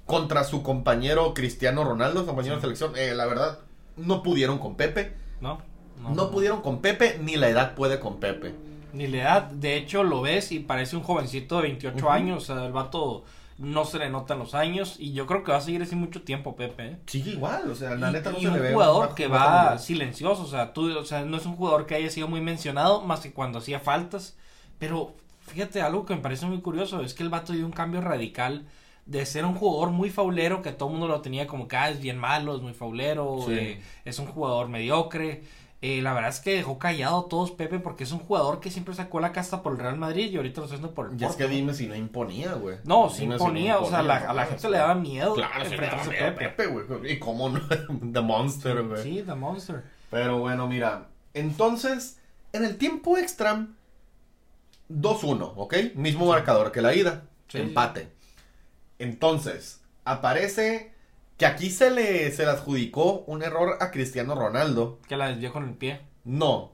Contra 0.06 0.44
su 0.44 0.62
compañero 0.62 1.34
Cristiano 1.34 1.84
Ronaldo, 1.84 2.20
su 2.20 2.26
compañero 2.26 2.56
de 2.56 2.62
selección. 2.62 2.96
Eh, 2.96 3.14
la 3.14 3.26
verdad, 3.26 3.58
no 3.96 4.22
pudieron 4.22 4.58
con 4.58 4.76
Pepe. 4.76 5.14
¿No? 5.40 5.60
No, 6.14 6.30
pudieron 6.30 6.62
con 6.62 6.80
Pepe, 6.80 7.18
ni 7.22 7.36
la 7.36 7.48
edad 7.48 7.74
puede 7.74 7.98
con 8.00 8.18
Pepe. 8.20 8.54
Ni 8.92 9.06
la 9.08 9.16
edad, 9.18 9.42
de 9.44 9.76
hecho 9.76 10.02
lo 10.04 10.22
ves 10.22 10.52
y 10.52 10.60
parece 10.60 10.96
un 10.96 11.02
jovencito 11.02 11.56
de 11.56 11.62
28 11.62 11.96
Ujú. 11.98 12.08
años, 12.10 12.42
o 12.50 12.54
sea, 12.54 12.64
el 12.64 12.72
vato 12.72 13.24
no 13.58 13.84
se 13.86 13.98
le 13.98 14.10
notan 14.10 14.38
los 14.38 14.54
años 14.54 14.96
y 14.98 15.12
yo 15.12 15.26
creo 15.26 15.42
que 15.42 15.50
va 15.52 15.58
a 15.58 15.62
seguir 15.62 15.82
así 15.82 15.96
mucho 15.96 16.22
tiempo 16.22 16.56
Pepe. 16.56 16.86
¿eh? 16.88 16.96
Sigue 17.06 17.32
igual, 17.32 17.70
o 17.70 17.74
sea, 17.74 17.94
la 17.96 18.10
y, 18.10 18.12
neta 18.12 18.30
no 18.30 18.38
y 18.38 18.42
se 18.42 18.48
un 18.48 18.54
le 18.54 18.60
ve. 18.60 18.72
jugador 18.72 19.14
que 19.14 19.28
va 19.28 19.78
silencioso, 19.78 20.42
o 20.42 20.46
sea, 20.46 20.72
tú, 20.72 20.96
o 20.96 21.04
sea, 21.04 21.22
no 21.24 21.36
es 21.38 21.46
un 21.46 21.56
jugador 21.56 21.86
que 21.86 21.94
haya 21.94 22.10
sido 22.10 22.28
muy 22.28 22.40
mencionado 22.40 23.00
más 23.02 23.20
que 23.20 23.32
cuando 23.32 23.58
hacía 23.58 23.80
faltas, 23.80 24.36
pero 24.78 25.14
fíjate, 25.46 25.80
algo 25.82 26.04
que 26.06 26.14
me 26.14 26.20
parece 26.20 26.46
muy 26.46 26.60
curioso 26.60 27.00
es 27.02 27.14
que 27.14 27.22
el 27.22 27.28
vato 27.30 27.52
dio 27.52 27.64
un 27.66 27.72
cambio 27.72 28.00
radical 28.00 28.66
de 29.06 29.24
ser 29.24 29.44
un 29.44 29.54
jugador 29.54 29.90
muy 29.90 30.10
faulero, 30.10 30.62
que 30.62 30.72
todo 30.72 30.88
el 30.88 30.92
mundo 30.96 31.08
lo 31.08 31.20
tenía 31.20 31.46
como 31.46 31.68
que 31.68 31.76
ah, 31.76 31.90
es 31.90 32.00
bien 32.00 32.18
malo, 32.18 32.56
es 32.56 32.62
muy 32.62 32.72
faulero, 32.74 33.38
Sí. 33.46 33.52
eh, 33.54 33.82
es 34.04 34.18
un 34.18 34.26
jugador 34.26 34.68
mediocre. 34.68 35.42
Eh, 35.82 36.00
la 36.00 36.14
verdad 36.14 36.30
es 36.30 36.40
que 36.40 36.54
dejó 36.54 36.78
callado 36.78 37.26
a 37.26 37.28
todos 37.28 37.50
Pepe 37.50 37.78
porque 37.78 38.04
es 38.04 38.12
un 38.12 38.18
jugador 38.18 38.60
que 38.60 38.70
siempre 38.70 38.94
sacó 38.94 39.20
la 39.20 39.32
casta 39.32 39.62
por 39.62 39.72
el 39.72 39.78
Real 39.78 39.98
Madrid 39.98 40.30
y 40.32 40.36
ahorita 40.38 40.60
lo 40.60 40.64
está 40.64 40.74
haciendo 40.76 40.94
por 40.94 41.06
el 41.06 41.12
Y 41.12 41.16
es 41.16 41.22
Porto. 41.32 41.36
que 41.38 41.48
dime 41.48 41.74
si 41.74 41.86
no 41.86 41.94
imponía, 41.94 42.54
güey. 42.54 42.78
No, 42.84 43.10
sí 43.10 43.18
si 43.18 43.26
no 43.26 43.34
imponía, 43.34 43.78
o 43.78 43.88
sea, 43.88 44.02
la- 44.02 44.16
a 44.16 44.32
la 44.32 44.46
gente 44.46 44.70
le 44.70 44.78
daba 44.78 44.94
miedo 44.94 45.34
Claro, 45.34 45.64
enfrentarse 45.64 46.18
a 46.24 46.34
Pepe. 46.34 46.66
Güey. 46.66 47.12
Y 47.12 47.18
cómo 47.18 47.50
no, 47.50 47.60
The 48.12 48.20
Monster, 48.22 48.82
güey. 48.84 49.02
Sí, 49.02 49.22
The 49.26 49.34
Monster. 49.34 49.84
Pero 50.10 50.38
bueno, 50.38 50.66
mira. 50.66 51.08
Entonces, 51.34 52.18
en 52.54 52.64
el 52.64 52.78
tiempo 52.78 53.18
extra, 53.18 53.66
2-1, 54.88 55.52
¿ok? 55.56 55.74
Mismo 55.94 56.26
marcador 56.26 56.72
que 56.72 56.80
la 56.80 56.94
ida. 56.94 57.24
Sí, 57.48 57.58
empate. 57.58 58.08
Entonces, 58.98 59.82
aparece 60.04 60.94
que 61.36 61.46
aquí 61.46 61.70
se 61.70 61.90
le, 61.90 62.30
se 62.32 62.44
le 62.44 62.50
adjudicó 62.50 63.24
un 63.26 63.42
error 63.42 63.76
a 63.80 63.90
Cristiano 63.90 64.34
Ronaldo. 64.34 64.98
Que 65.08 65.16
la 65.16 65.28
desvió 65.28 65.52
con 65.52 65.68
el 65.68 65.74
pie. 65.74 66.00
No. 66.24 66.72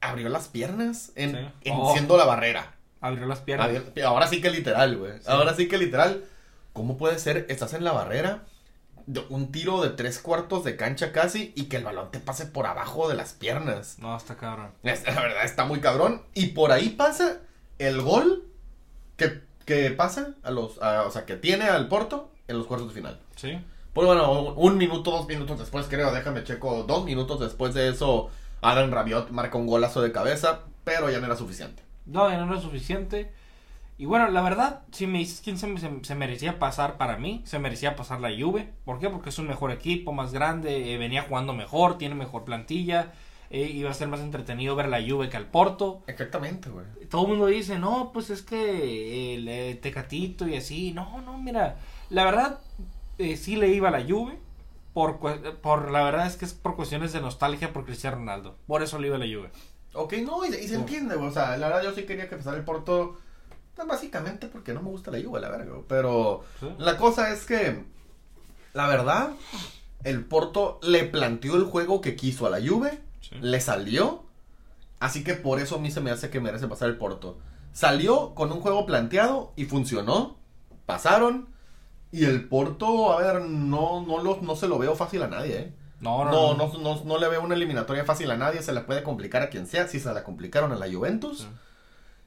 Abrió 0.00 0.28
las 0.28 0.48
piernas 0.48 1.12
en, 1.16 1.32
Sí. 1.32 1.38
en- 1.64 1.74
Oh. 1.76 1.92
siendo 1.92 2.16
la 2.16 2.24
barrera. 2.24 2.74
Abrió 3.00 3.26
las 3.26 3.40
piernas. 3.40 3.68
Abrió- 3.68 4.06
ahora 4.06 4.26
sí 4.28 4.40
que 4.40 4.50
literal, 4.50 4.96
güey. 4.96 5.12
Ahora 5.26 5.54
sí 5.54 5.68
que 5.68 5.76
literal. 5.78 6.24
¿Cómo 6.72 6.96
puede 6.96 7.18
ser? 7.18 7.46
Estás 7.48 7.74
en 7.74 7.84
la 7.84 7.92
barrera. 7.92 8.44
de 9.10 9.24
un 9.30 9.50
tiro 9.50 9.80
de 9.82 9.88
tres 9.88 10.18
cuartos 10.18 10.64
de 10.64 10.76
cancha 10.76 11.12
casi 11.12 11.54
y 11.56 11.64
que 11.70 11.78
el 11.78 11.84
balón 11.84 12.10
te 12.10 12.20
pase 12.20 12.44
por 12.44 12.66
abajo 12.66 13.08
de 13.08 13.14
las 13.14 13.32
piernas. 13.32 13.98
No, 13.98 14.14
está 14.14 14.36
cabrón. 14.36 14.72
Es- 14.82 15.02
La 15.06 15.18
verdad 15.22 15.44
está 15.46 15.64
muy 15.64 15.80
cabrón. 15.80 16.20
Y 16.34 16.48
por 16.48 16.72
ahí 16.72 16.90
pasa 16.90 17.38
el 17.78 18.02
gol 18.02 18.44
que, 19.16 19.40
que 19.64 19.90
pasa 19.92 20.34
a 20.42 20.50
los, 20.50 20.76
a- 20.82 21.04
o 21.06 21.10
sea, 21.10 21.24
que 21.24 21.36
tiene 21.36 21.64
al 21.64 21.88
Porto 21.88 22.30
en 22.48 22.58
los 22.58 22.66
cuartos 22.66 22.88
de 22.88 22.94
final. 22.94 23.18
Sí. 23.36 23.58
Pues 23.92 24.06
bueno, 24.06 24.52
un, 24.54 24.76
minuto, 24.78 25.10
dos 25.10 25.26
minutos 25.26 25.58
después, 25.58 25.86
creo, 25.88 26.12
déjame 26.12 26.44
checo, 26.44 26.82
dos 26.84 27.04
minutos 27.04 27.40
después 27.40 27.74
de 27.74 27.88
eso, 27.88 28.30
Adrian 28.60 28.90
Rabiot 28.90 29.30
marca 29.30 29.58
un 29.58 29.66
golazo 29.66 30.02
de 30.02 30.12
cabeza, 30.12 30.60
pero 30.84 31.10
ya 31.10 31.18
no 31.20 31.26
era 31.26 31.36
suficiente. 31.36 31.82
No, 32.06 32.28
ya 32.30 32.38
no 32.44 32.52
era 32.52 32.60
suficiente. 32.62 33.32
Y 34.00 34.04
bueno, 34.06 34.28
la 34.28 34.42
verdad, 34.42 34.82
si 34.92 35.08
me 35.08 35.18
dices 35.18 35.40
quién 35.42 35.58
se, 35.58 35.76
se- 35.78 35.90
se 36.04 36.14
merecía 36.14 36.60
pasar 36.60 36.96
para 36.98 37.16
mí, 37.16 37.42
se 37.44 37.58
merecía 37.58 37.96
pasar 37.96 38.20
la 38.20 38.30
Juve. 38.30 38.68
¿Por 38.84 39.00
qué? 39.00 39.10
Porque 39.10 39.30
es 39.30 39.38
un 39.40 39.48
mejor 39.48 39.72
equipo, 39.72 40.12
más 40.12 40.32
grande, 40.32 40.94
eh, 40.94 40.98
venía 40.98 41.22
jugando 41.22 41.52
mejor, 41.52 41.98
tiene 41.98 42.14
mejor 42.14 42.44
plantilla. 42.44 43.12
eh, 43.50 43.62
iba 43.74 43.90
a 43.90 43.94
ser 43.94 44.08
más 44.08 44.20
entretenido 44.20 44.76
ver 44.76 44.88
la 44.88 45.00
Juve 45.02 45.28
que 45.30 45.36
al 45.38 45.46
Porto. 45.46 46.02
Exactamente, 46.06 46.68
güey. 46.70 46.84
Todo 47.10 47.22
el 47.22 47.28
mundo 47.28 47.46
dice, 47.46 47.78
no, 47.78 48.10
pues 48.12 48.28
es 48.30 48.42
que 48.42 49.34
el 49.34 49.48
eh, 49.48 49.74
Tecatito 49.82 50.46
y 50.46 50.54
así. 50.56 50.92
No, 50.92 51.20
no, 51.22 51.38
mira, 51.38 51.76
la 52.10 52.24
verdad, 52.24 52.60
eh, 53.18 53.36
sí 53.36 53.56
le 53.56 53.68
iba 53.68 53.88
a 53.88 53.92
la 53.92 54.04
Juve. 54.04 54.38
Por, 54.94 55.18
por 55.60 55.90
la 55.92 56.02
verdad 56.02 56.26
es 56.26 56.36
que 56.36 56.44
es 56.44 56.54
por 56.54 56.74
cuestiones 56.74 57.12
de 57.12 57.20
nostalgia 57.20 57.72
por 57.72 57.84
Cristiano 57.84 58.16
Ronaldo. 58.16 58.56
Por 58.66 58.82
eso 58.82 58.98
le 58.98 59.06
iba 59.08 59.16
a 59.16 59.20
la 59.20 59.26
Juve. 59.26 59.50
Ok, 59.94 60.14
no, 60.24 60.44
y, 60.44 60.48
y 60.48 60.52
se 60.52 60.68
Sí. 60.68 60.74
entiende. 60.74 61.14
O 61.14 61.30
sea, 61.30 61.56
la 61.56 61.68
verdad 61.68 61.82
yo 61.84 61.92
sí 61.92 62.02
quería 62.04 62.28
que 62.28 62.36
pasara 62.36 62.56
el 62.56 62.64
Porto, 62.64 63.16
pues, 63.76 63.86
básicamente 63.86 64.48
porque 64.48 64.72
no 64.72 64.82
me 64.82 64.88
gusta 64.90 65.10
la 65.12 65.22
Juve, 65.22 65.40
la 65.40 65.50
verga. 65.50 65.72
Pero 65.88 66.42
Sí. 66.58 66.66
la 66.78 66.96
cosa 66.96 67.30
es 67.32 67.44
que, 67.46 67.84
la 68.72 68.88
verdad, 68.88 69.30
el 70.04 70.24
Porto 70.24 70.80
le 70.82 71.04
planteó 71.04 71.54
el 71.56 71.64
juego 71.64 72.00
que 72.00 72.16
quiso 72.16 72.46
a 72.46 72.50
la 72.50 72.58
Juve, 72.66 73.00
Sí. 73.20 73.36
le 73.40 73.60
salió, 73.60 74.24
así 74.98 75.22
que 75.22 75.34
por 75.34 75.60
eso 75.60 75.76
a 75.76 75.78
mí 75.78 75.90
se 75.92 76.00
me 76.00 76.10
hace 76.10 76.28
que 76.30 76.40
merece 76.40 76.66
pasar 76.66 76.88
el 76.88 76.96
Porto. 76.96 77.38
Salió 77.72 78.34
con 78.34 78.50
un 78.50 78.60
juego 78.60 78.84
planteado 78.84 79.52
y 79.54 79.66
funcionó, 79.66 80.36
pasaron, 80.86 81.48
y 82.10 82.24
el 82.24 82.48
Porto, 82.48 83.12
a 83.12 83.20
ver, 83.20 83.42
no, 83.42 84.04
no, 84.06 84.22
lo, 84.22 84.38
no 84.40 84.56
se 84.56 84.68
lo 84.68 84.78
veo 84.78 84.94
fácil 84.94 85.22
a 85.22 85.28
nadie, 85.28 85.58
¿eh? 85.58 85.72
No, 86.00 86.24
no, 86.24 86.30
No, 86.30 86.54
no. 86.54 86.72
no, 86.72 86.78
no, 86.78 87.04
no 87.04 87.18
le 87.18 87.28
veo 87.28 87.42
una 87.42 87.54
eliminatoria 87.54 88.04
fácil 88.04 88.30
a 88.30 88.36
nadie, 88.36 88.62
se 88.62 88.72
la 88.72 88.86
puede 88.86 89.02
complicar 89.02 89.42
a 89.42 89.50
quien 89.50 89.66
sea, 89.66 89.88
si 89.88 90.00
se 90.00 90.12
la 90.12 90.24
complicaron 90.24 90.72
a 90.72 90.76
la 90.76 90.90
Juventus. 90.90 91.40
Sí. 91.40 91.48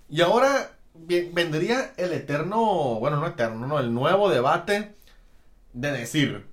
Y 0.10 0.22
ahora 0.22 0.72
vendría 0.94 1.94
el 1.98 2.12
eterno, 2.12 2.60
bueno, 3.00 3.18
no 3.18 3.28
eterno, 3.28 3.66
no, 3.66 3.80
el 3.80 3.94
nuevo 3.94 4.30
debate 4.30 4.96
de 5.74 5.92
decir, 5.92 6.48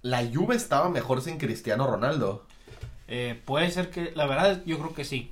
la 0.00 0.24
Juve 0.26 0.56
estaba 0.56 0.88
mejor 0.88 1.20
sin 1.20 1.38
Cristiano 1.38 1.86
Ronaldo. 1.86 2.46
Eh, 3.08 3.40
puede 3.44 3.70
ser 3.70 3.90
que, 3.90 4.12
la 4.14 4.26
verdad, 4.26 4.62
yo 4.64 4.78
creo 4.78 4.94
que 4.94 5.04
sí. 5.04 5.30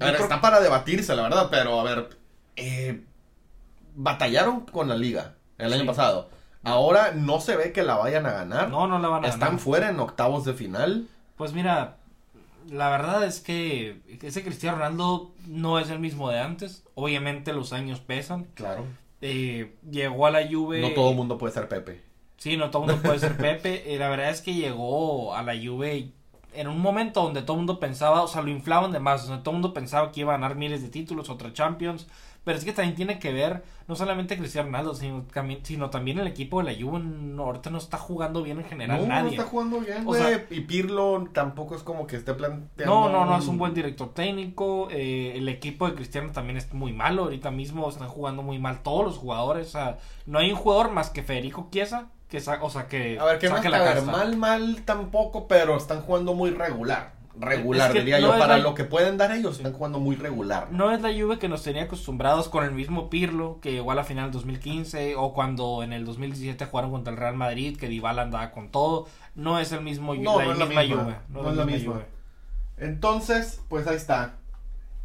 A 0.00 0.06
ver, 0.06 0.16
está 0.16 0.40
para 0.40 0.60
debatirse, 0.60 1.14
la 1.14 1.22
verdad, 1.22 1.48
pero 1.50 1.78
a 1.80 1.84
ver, 1.84 2.18
eh, 2.56 3.04
batallaron 3.94 4.62
con 4.62 4.88
la 4.88 4.96
liga 4.96 5.34
el 5.58 5.72
año 5.72 5.86
pasado. 5.86 6.30
Ahora 6.64 7.12
no 7.12 7.40
se 7.40 7.56
ve 7.56 7.72
que 7.72 7.82
la 7.82 7.96
vayan 7.96 8.26
a 8.26 8.32
ganar. 8.32 8.70
No, 8.70 8.86
no 8.86 8.98
la 8.98 9.08
van 9.08 9.24
a 9.24 9.28
Están 9.28 9.40
ganar. 9.50 9.60
fuera 9.60 9.88
en 9.90 10.00
octavos 10.00 10.44
de 10.44 10.54
final. 10.54 11.06
Pues 11.36 11.52
mira, 11.52 11.96
la 12.70 12.88
verdad 12.90 13.24
es 13.24 13.40
que 13.40 14.00
ese 14.22 14.42
Cristiano 14.42 14.78
Ronaldo 14.78 15.32
no 15.46 15.78
es 15.78 15.90
el 15.90 15.98
mismo 15.98 16.30
de 16.30 16.40
antes. 16.40 16.84
Obviamente 16.94 17.52
los 17.52 17.72
años 17.72 18.00
pesan. 18.00 18.46
Claro. 18.54 18.84
Eh, 19.20 19.74
llegó 19.90 20.26
a 20.26 20.30
la 20.30 20.46
Juve. 20.46 20.80
No 20.80 20.90
todo 20.90 21.10
el 21.10 21.16
mundo 21.16 21.38
puede 21.38 21.52
ser 21.52 21.68
Pepe. 21.68 22.00
Sí, 22.36 22.56
no 22.56 22.70
todo 22.70 22.84
el 22.84 22.88
mundo 22.90 23.02
puede 23.02 23.18
ser 23.18 23.36
Pepe. 23.36 23.82
Eh, 23.94 23.98
la 23.98 24.08
verdad 24.08 24.30
es 24.30 24.40
que 24.40 24.54
llegó 24.54 25.34
a 25.34 25.42
la 25.42 25.54
Juve 25.54 26.10
en 26.54 26.68
un 26.68 26.80
momento 26.80 27.22
donde 27.22 27.42
todo 27.42 27.54
el 27.54 27.58
mundo 27.58 27.80
pensaba, 27.80 28.22
o 28.22 28.28
sea, 28.28 28.42
lo 28.42 28.50
inflaban 28.50 28.92
de 28.92 29.00
más, 29.00 29.26
donde 29.26 29.42
todo 29.42 29.50
el 29.50 29.60
mundo 29.60 29.74
pensaba 29.74 30.12
que 30.12 30.20
iba 30.20 30.32
a 30.34 30.36
ganar 30.38 30.54
miles 30.56 30.82
de 30.82 30.88
títulos, 30.88 31.28
otra 31.28 31.52
Champions. 31.52 32.06
Pero 32.44 32.58
es 32.58 32.64
que 32.64 32.72
también 32.72 32.94
tiene 32.94 33.18
que 33.18 33.32
ver, 33.32 33.64
no 33.88 33.96
solamente 33.96 34.36
Cristiano 34.36 34.66
Ronaldo, 34.66 34.94
sino 34.94 35.22
también, 35.32 35.60
sino 35.64 35.88
también 35.88 36.18
el 36.18 36.26
equipo 36.26 36.62
de 36.62 36.70
la 36.72 36.78
Juve. 36.78 36.98
No, 37.00 37.44
ahorita 37.44 37.70
no 37.70 37.78
está 37.78 37.96
jugando 37.96 38.42
bien 38.42 38.58
en 38.58 38.64
general 38.66 38.98
no, 39.00 39.06
no 39.06 39.14
nadie. 39.14 39.30
está 39.30 39.44
jugando 39.44 39.80
bien, 39.80 40.04
O 40.06 40.14
sea- 40.14 40.46
y 40.50 40.60
Pirlo 40.60 41.26
tampoco 41.32 41.74
es 41.74 41.82
como 41.82 42.06
que 42.06 42.16
esté 42.16 42.34
planteando. 42.34 42.94
No, 42.94 43.08
no, 43.08 43.24
no, 43.24 43.38
es 43.38 43.46
un 43.48 43.56
buen 43.58 43.72
director 43.74 44.12
técnico. 44.12 44.88
eh, 44.90 45.32
el 45.36 45.48
equipo 45.48 45.88
de 45.88 45.94
Cristiano 45.94 46.30
también 46.32 46.58
es 46.58 46.72
muy 46.74 46.92
malo. 46.92 47.22
Ahorita 47.24 47.50
mismo 47.50 47.88
están 47.88 48.08
jugando 48.08 48.42
muy 48.42 48.58
mal 48.58 48.82
todos 48.82 49.04
los 49.04 49.16
jugadores. 49.16 49.68
O 49.68 49.70
sea, 49.70 49.98
no 50.26 50.38
hay 50.38 50.50
un 50.50 50.56
jugador 50.58 50.90
más 50.92 51.08
que 51.10 51.22
Federico 51.22 51.68
Chiesa 51.70 52.08
que 52.28 52.40
sa- 52.40 52.62
o 52.62 52.68
sea, 52.68 52.88
que 52.88 53.18
A 53.18 53.24
ver, 53.24 53.38
que 53.38 53.48
no 53.48 53.56
saque 53.56 53.68
está 53.68 53.78
la 53.78 53.84
a 53.84 53.94
ver, 53.94 54.04
casta. 54.04 54.12
mal, 54.12 54.36
mal 54.36 54.82
tampoco, 54.84 55.48
pero 55.48 55.76
están 55.76 56.00
jugando 56.02 56.34
muy 56.34 56.50
regular. 56.50 57.13
Regular, 57.38 57.88
Es 57.88 57.92
que 57.94 57.98
diría 58.00 58.20
no 58.20 58.32
yo. 58.32 58.38
Para 58.38 58.56
la- 58.58 58.62
lo 58.62 58.74
que 58.74 58.84
pueden 58.84 59.16
dar 59.18 59.32
ellos, 59.32 59.56
están 59.56 59.72
jugando 59.72 59.98
muy 59.98 60.14
regular. 60.16 60.68
No 60.70 60.90
es 60.92 61.00
la 61.00 61.08
Juve 61.12 61.38
que 61.38 61.48
nos 61.48 61.62
tenía 61.62 61.82
acostumbrados 61.84 62.48
con 62.48 62.64
el 62.64 62.70
mismo 62.72 63.10
Pirlo 63.10 63.58
que 63.60 63.72
llegó 63.72 63.90
a 63.90 63.94
la 63.94 64.04
final 64.04 64.26
del 64.26 64.32
2015 64.32 65.16
o 65.16 65.32
cuando 65.34 65.82
en 65.82 65.92
el 65.92 66.04
2017 66.04 66.66
jugaron 66.66 66.90
contra 66.92 67.12
el 67.12 67.18
Real 67.18 67.34
Madrid 67.36 67.76
que 67.76 67.88
Dybala 67.88 68.22
andaba 68.22 68.50
con 68.52 68.70
todo. 68.70 69.08
No 69.34 69.58
es 69.58 69.72
el 69.72 69.80
mismo 69.80 70.14
No, 70.14 70.38
la 70.38 70.44
no 70.46 70.52
es 70.52 70.58
la 70.58 70.66
misma 70.66 70.82
misma, 70.82 71.02
Juve. 71.02 71.16
no 71.28 71.50
es 71.50 71.56
la 71.56 71.64
misma. 71.64 71.92
Juve. 71.94 72.06
Entonces, 72.76 73.60
pues 73.68 73.86
ahí 73.86 73.96
está. 73.96 74.34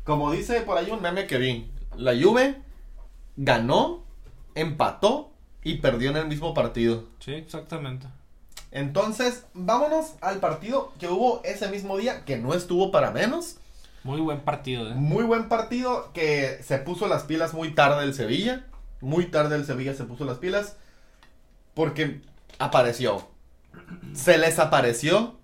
Como 0.03 0.31
dice 0.31 0.62
por 0.62 0.77
ahí 0.77 0.89
un 0.91 1.01
meme 1.01 1.27
que 1.27 1.38
vi, 1.38 1.71
la 1.98 2.13
Juve 2.19 2.62
ganó, 3.38 4.03
empató 4.55 5.31
y 5.63 5.75
perdió 5.75 6.09
en 6.12 6.17
el 6.17 6.27
mismo 6.27 6.53
partido. 6.53 7.05
Sí, 7.19 7.33
exactamente. 7.33 8.07
Entonces, 8.71 9.45
vámonos 9.53 10.13
al 10.21 10.39
partido 10.39 10.93
que 10.99 11.07
hubo 11.07 11.41
ese 11.43 11.69
mismo 11.69 11.97
día, 11.97 12.23
que 12.25 12.38
no 12.38 12.53
estuvo 12.53 12.91
para 12.91 13.11
menos. 13.11 13.57
Muy 14.03 14.21
buen 14.21 14.41
partido. 14.41 14.89
¿eh? 14.89 14.93
Muy 14.95 15.23
buen 15.23 15.49
partido 15.49 16.11
que 16.13 16.59
se 16.63 16.77
puso 16.77 17.07
las 17.07 17.23
pilas 17.23 17.53
muy 17.53 17.73
tarde 17.73 18.03
el 18.03 18.13
Sevilla. 18.13 18.65
Muy 19.01 19.25
tarde 19.25 19.55
el 19.55 19.65
Sevilla 19.65 19.93
se 19.93 20.03
puso 20.05 20.25
las 20.25 20.38
pilas. 20.38 20.77
Porque 21.73 22.21
apareció. 22.59 23.27
Se 24.13 24.38
les 24.38 24.59
apareció 24.59 25.38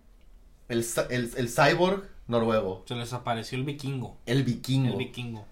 el, 0.70 0.86
el, 1.10 1.32
el 1.36 1.50
cyborg 1.50 2.04
noruego. 2.28 2.84
Se 2.88 2.96
les 2.96 3.12
apareció 3.14 3.58
el 3.58 3.64
vikingo. 3.66 4.18
El 4.26 4.44
vikingo. 4.44 4.92
El 4.92 4.98
vikingo. 4.98 5.46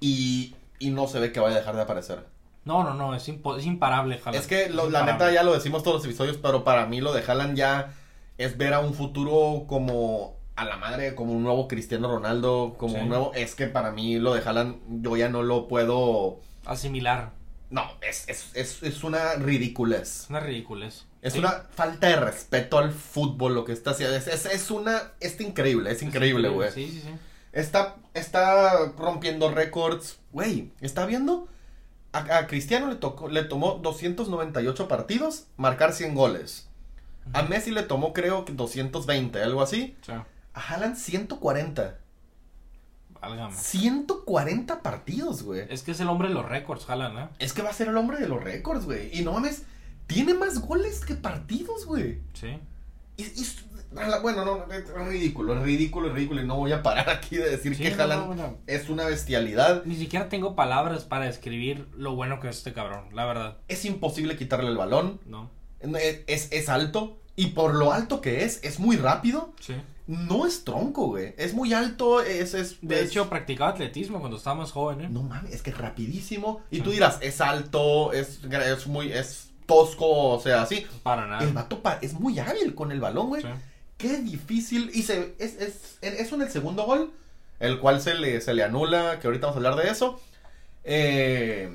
y, 0.00 0.54
y 0.78 0.90
no 0.90 1.06
se 1.08 1.18
ve 1.18 1.32
que 1.32 1.40
vaya 1.40 1.56
a 1.56 1.58
dejar 1.60 1.76
de 1.76 1.82
aparecer. 1.82 2.26
No, 2.64 2.82
no, 2.82 2.94
no, 2.94 3.14
es, 3.14 3.28
impo- 3.28 3.58
es 3.58 3.66
imparable, 3.66 4.16
Haaland. 4.24 4.36
Es 4.42 4.46
que 4.46 4.68
lo- 4.70 4.86
Es 4.86 4.92
la 4.92 5.04
neta 5.04 5.30
ya 5.32 5.42
lo 5.42 5.52
decimos 5.52 5.82
todos 5.82 5.96
los 5.98 6.04
episodios, 6.06 6.38
pero 6.38 6.64
para 6.64 6.86
mí 6.86 7.00
lo 7.00 7.12
de 7.12 7.22
Haaland 7.22 7.56
ya 7.56 7.92
es 8.38 8.56
ver 8.56 8.72
a 8.74 8.80
un 8.80 8.94
futuro 8.94 9.64
como 9.66 10.36
a 10.56 10.64
la 10.64 10.76
madre, 10.76 11.14
como 11.14 11.32
un 11.32 11.42
nuevo 11.42 11.66
Cristiano 11.68 12.08
Ronaldo, 12.08 12.74
como 12.78 12.94
Sí. 12.94 13.00
un 13.00 13.08
nuevo... 13.08 13.32
Es 13.34 13.54
que 13.54 13.66
para 13.66 13.90
mí 13.90 14.18
lo 14.18 14.34
de 14.34 14.40
Haaland 14.48 14.76
yo 15.02 15.16
ya 15.16 15.28
no 15.28 15.42
lo 15.42 15.66
puedo... 15.68 16.40
Asimilar. 16.64 17.30
No, 17.70 17.82
es, 18.08 18.28
es, 18.28 18.50
es, 18.54 18.82
es 18.82 19.02
una 19.04 19.34
ridiculez. 19.34 20.22
Es 20.24 20.30
una 20.30 20.40
ridiculez. 20.40 21.06
Es 21.22 21.32
Sí. 21.32 21.38
una 21.40 21.64
falta 21.74 22.06
de 22.06 22.16
respeto 22.16 22.78
al 22.78 22.92
fútbol 22.92 23.54
lo 23.54 23.64
que 23.64 23.72
está 23.72 23.90
haciendo. 23.90 24.14
Es, 24.16 24.26
es, 24.28 24.46
es 24.46 24.70
una... 24.70 25.12
Es 25.20 25.40
increíble, 25.40 25.90
es 25.90 26.02
increíble, 26.02 26.48
güey. 26.50 26.70
Sí, 26.70 26.88
sí, 26.88 27.00
sí. 27.04 27.10
Está, 27.52 27.96
está 28.14 28.92
rompiendo 28.96 29.50
récords. 29.50 30.18
Güey, 30.32 30.70
¿está 30.80 31.04
viendo? 31.06 31.48
A, 32.14 32.38
a 32.38 32.46
Cristiano 32.46 32.86
le, 32.88 32.96
tocó, 32.96 33.28
le 33.28 33.44
tomó 33.44 33.74
298 33.82 34.88
partidos 34.88 35.46
marcar 35.56 35.92
100 35.92 36.14
goles. 36.14 36.68
A 37.32 37.42
Messi 37.42 37.70
le 37.70 37.82
tomó 37.82 38.12
creo 38.12 38.44
que 38.44 38.52
220, 38.52 39.42
algo 39.42 39.62
así. 39.62 39.96
A 40.54 40.60
Haaland 40.60 40.96
140. 40.96 41.98
válgame. 43.20 43.54
140 43.56 44.82
partidos, 44.82 45.42
güey. 45.42 45.66
Es 45.70 45.82
que 45.82 45.92
es 45.92 46.00
el 46.00 46.08
hombre 46.08 46.28
de 46.28 46.34
los 46.34 46.46
récords, 46.46 46.88
Haaland, 46.88 47.18
¿eh? 47.18 47.28
Es 47.38 47.52
que 47.52 47.62
va 47.62 47.70
a 47.70 47.74
ser 47.74 47.88
el 47.88 47.96
hombre 47.96 48.18
de 48.18 48.28
los 48.28 48.42
récords, 48.42 48.84
güey. 48.84 49.10
Y 49.18 49.22
no 49.22 49.32
mames, 49.32 49.64
tiene 50.06 50.34
más 50.34 50.58
goles 50.60 51.04
que 51.04 51.14
partidos, 51.14 51.86
güey. 51.86 52.20
Sí. 52.34 52.58
Y, 53.16 53.22
y- 53.24 53.46
bueno, 54.22 54.44
no, 54.44 54.66
es 54.72 54.88
ridículo, 55.08 55.54
es 55.56 55.62
ridículo, 55.62 56.08
es 56.08 56.14
ridículo. 56.14 56.42
Y 56.42 56.46
no 56.46 56.56
voy 56.56 56.72
a 56.72 56.82
parar 56.82 57.08
aquí 57.10 57.36
de 57.36 57.48
decir 57.50 57.74
Sí, 57.76 57.82
que 57.84 57.90
no, 57.92 58.02
Haaland 58.02 58.28
no, 58.28 58.34
no. 58.34 58.58
es 58.66 58.88
una 58.88 59.04
bestialidad. 59.06 59.84
Ni 59.84 59.96
siquiera 59.96 60.28
tengo 60.28 60.54
palabras 60.56 61.04
para 61.04 61.26
describir 61.26 61.88
lo 61.96 62.14
bueno 62.14 62.40
que 62.40 62.48
es 62.48 62.58
este 62.58 62.72
cabrón, 62.72 63.06
la 63.14 63.24
verdad. 63.24 63.58
Es 63.68 63.84
imposible 63.84 64.36
quitarle 64.36 64.68
el 64.70 64.76
balón. 64.76 65.20
No. 65.26 65.50
Es, 65.80 66.20
es, 66.26 66.48
es 66.52 66.68
alto. 66.68 67.18
Y 67.36 67.48
por 67.48 67.74
lo 67.74 67.92
alto 67.92 68.20
que 68.20 68.44
es, 68.44 68.60
es 68.62 68.78
muy 68.78 68.96
rápido. 68.96 69.52
Sí. 69.60 69.74
No 70.06 70.46
es 70.46 70.64
tronco, 70.64 71.06
güey. 71.08 71.34
Es 71.38 71.54
muy 71.54 71.72
alto. 71.72 72.20
Es, 72.20 72.54
es, 72.54 72.76
De 72.82 73.00
es- 73.00 73.08
hecho, 73.10 73.28
practicaba 73.30 73.70
atletismo 73.70 74.20
cuando 74.20 74.36
estaba 74.36 74.56
más 74.56 74.70
joven, 74.72 75.00
¿eh? 75.00 75.08
No 75.10 75.22
mames, 75.22 75.52
es 75.52 75.62
que 75.62 75.70
es 75.70 75.78
rapidísimo. 75.78 76.60
Y 76.70 76.80
tú 76.80 76.90
dirás, 76.90 77.18
es 77.22 77.40
alto, 77.40 78.12
es, 78.12 78.40
es 78.44 78.86
muy, 78.86 79.10
es 79.12 79.50
tosco, 79.66 80.28
o 80.34 80.40
sea, 80.40 80.62
así. 80.62 80.86
Para 81.02 81.26
nada. 81.26 81.42
El 81.42 81.52
vato 81.54 81.82
pa- 81.82 81.98
es 82.02 82.12
muy 82.12 82.38
hábil 82.38 82.74
con 82.74 82.92
el 82.92 83.00
balón, 83.00 83.28
güey. 83.28 83.42
Sí. 83.42 83.48
Qué 83.96 84.18
difícil. 84.18 84.90
Y 84.94 85.02
se, 85.02 85.34
es, 85.38 85.56
es, 85.56 85.98
eso 86.00 86.34
en 86.36 86.42
el 86.42 86.50
segundo 86.50 86.84
gol, 86.84 87.12
el 87.60 87.78
cual 87.78 88.00
se 88.00 88.14
le, 88.14 88.40
se 88.40 88.54
le 88.54 88.62
anula, 88.62 89.18
que 89.20 89.26
ahorita 89.26 89.46
vamos 89.46 89.62
a 89.62 89.68
hablar 89.68 89.84
de 89.84 89.90
eso. 89.90 90.20
Eh, 90.84 91.70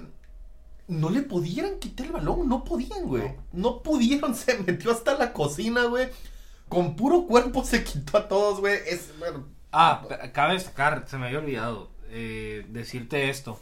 no 0.88 1.09
le 1.09 1.21
pudieran 1.21 1.79
quitar 1.79 2.07
el 2.07 2.11
balón, 2.13 2.49
no 2.49 2.63
podían, 2.63 3.03
güey. 3.03 3.33
No. 3.51 3.81
pudieron, 3.81 4.35
se 4.35 4.57
metió 4.59 4.91
hasta 4.91 5.17
la 5.17 5.33
cocina, 5.33 5.85
güey. 5.85 6.09
Con 6.67 6.95
puro 6.95 7.25
cuerpo 7.25 7.63
se 7.63 7.83
quitó 7.83 8.17
a 8.17 8.27
todos, 8.27 8.59
güey. 8.59 8.79
Es, 8.85 9.11
bueno, 9.17 9.45
Ah, 9.71 10.01
cabe 10.33 10.53
destacar, 10.53 11.05
se 11.07 11.17
me 11.17 11.27
había 11.27 11.39
olvidado 11.39 11.91
eh, 12.09 12.65
decirte 12.69 13.29
esto. 13.29 13.59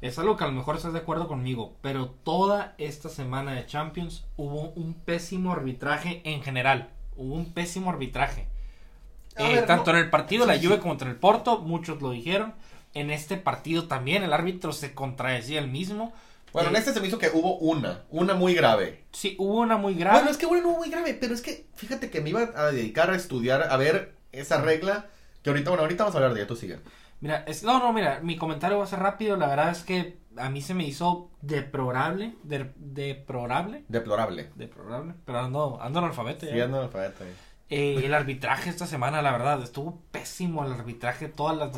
Es 0.00 0.18
algo 0.18 0.36
que 0.36 0.44
a 0.44 0.46
lo 0.46 0.54
mejor 0.54 0.76
estás 0.76 0.94
de 0.94 1.00
acuerdo 1.00 1.28
conmigo, 1.28 1.76
pero 1.82 2.06
toda 2.06 2.74
esta 2.78 3.08
semana 3.10 3.52
de 3.52 3.66
Champions 3.66 4.24
hubo 4.36 4.70
un 4.70 4.94
pésimo 4.94 5.52
arbitraje 5.52 6.22
en 6.24 6.42
general. 6.42 6.90
Hubo 7.18 7.34
un 7.34 7.52
pésimo 7.52 7.90
arbitraje. 7.90 8.46
Eh, 9.36 9.54
ver, 9.56 9.66
tanto 9.66 9.92
no- 9.92 9.98
en 9.98 10.04
el 10.04 10.10
partido 10.10 10.46
de 10.46 10.54
Sí, 10.54 10.58
la 10.62 10.64
Juve 10.68 10.76
sí. 10.76 10.82
contra 10.88 11.08
el 11.10 11.16
Porto, 11.16 11.58
muchos 11.58 12.00
lo 12.00 12.10
dijeron. 12.12 12.54
En 12.94 13.10
este 13.10 13.36
partido 13.36 13.86
también 13.86 14.22
el 14.22 14.32
árbitro 14.32 14.72
se 14.72 14.94
contradecía 14.94 15.58
el 15.60 15.68
mismo. 15.68 16.12
bueno, 16.52 16.70
en 16.70 16.76
Eh, 16.76 16.78
este 16.78 16.94
se 16.94 17.00
me 17.00 17.06
hizo 17.08 17.18
que 17.18 17.28
hubo 17.28 17.58
una, 17.58 18.04
una 18.08 18.32
muy 18.32 18.54
grave. 18.54 19.04
Sí, 19.12 19.36
hubo 19.38 19.60
una 19.60 19.76
muy 19.76 19.94
grave. 19.94 20.16
Bueno, 20.16 20.30
es 20.30 20.38
que 20.38 20.46
bueno, 20.46 20.68
no 20.72 20.78
muy 20.78 20.88
grave, 20.90 21.12
pero 21.20 21.34
es 21.34 21.42
que 21.42 21.66
fíjate 21.76 22.08
que 22.08 22.22
me 22.22 22.30
iba 22.30 22.40
a 22.56 22.72
dedicar 22.72 23.10
a 23.10 23.16
estudiar, 23.16 23.64
a 23.70 23.76
ver 23.76 24.14
esa 24.32 24.62
regla. 24.62 25.06
Que 25.42 25.50
ahorita, 25.50 25.68
bueno, 25.70 25.82
ahorita 25.82 26.04
vamos 26.04 26.14
a 26.14 26.18
hablar 26.18 26.32
de 26.32 26.40
ella, 26.40 26.48
tú 26.48 26.56
sigue. 26.56 26.78
Mira, 27.20 27.44
es, 27.46 27.62
no, 27.64 27.78
no, 27.80 27.92
mira, 27.92 28.20
mi 28.22 28.36
comentario 28.36 28.78
va 28.78 28.84
a 28.84 28.88
ser 28.88 29.00
rápido. 29.00 29.36
La 29.36 29.48
verdad 29.48 29.70
es 29.70 29.82
que 29.82 30.18
a 30.36 30.50
mí 30.50 30.62
se 30.62 30.74
me 30.74 30.84
hizo 30.84 31.30
deplorable, 31.42 32.36
de, 32.44 32.72
deplorable, 32.76 33.84
Deplorable. 33.88 34.50
deplorable, 34.54 35.14
pero 35.24 35.40
ando, 35.40 35.78
ando 35.82 35.98
analfabeto 35.98 36.46
ya. 36.46 36.52
Sí, 36.52 36.60
ando 36.60 36.78
analfabeto. 36.78 37.24
Eh, 37.70 38.00
el 38.04 38.14
arbitraje 38.14 38.70
esta 38.70 38.86
semana, 38.86 39.20
la 39.20 39.32
verdad, 39.32 39.60
estuvo 39.62 40.00
pésimo 40.10 40.64
el 40.64 40.72
arbitraje, 40.72 41.28
todas 41.28 41.56
las, 41.56 41.70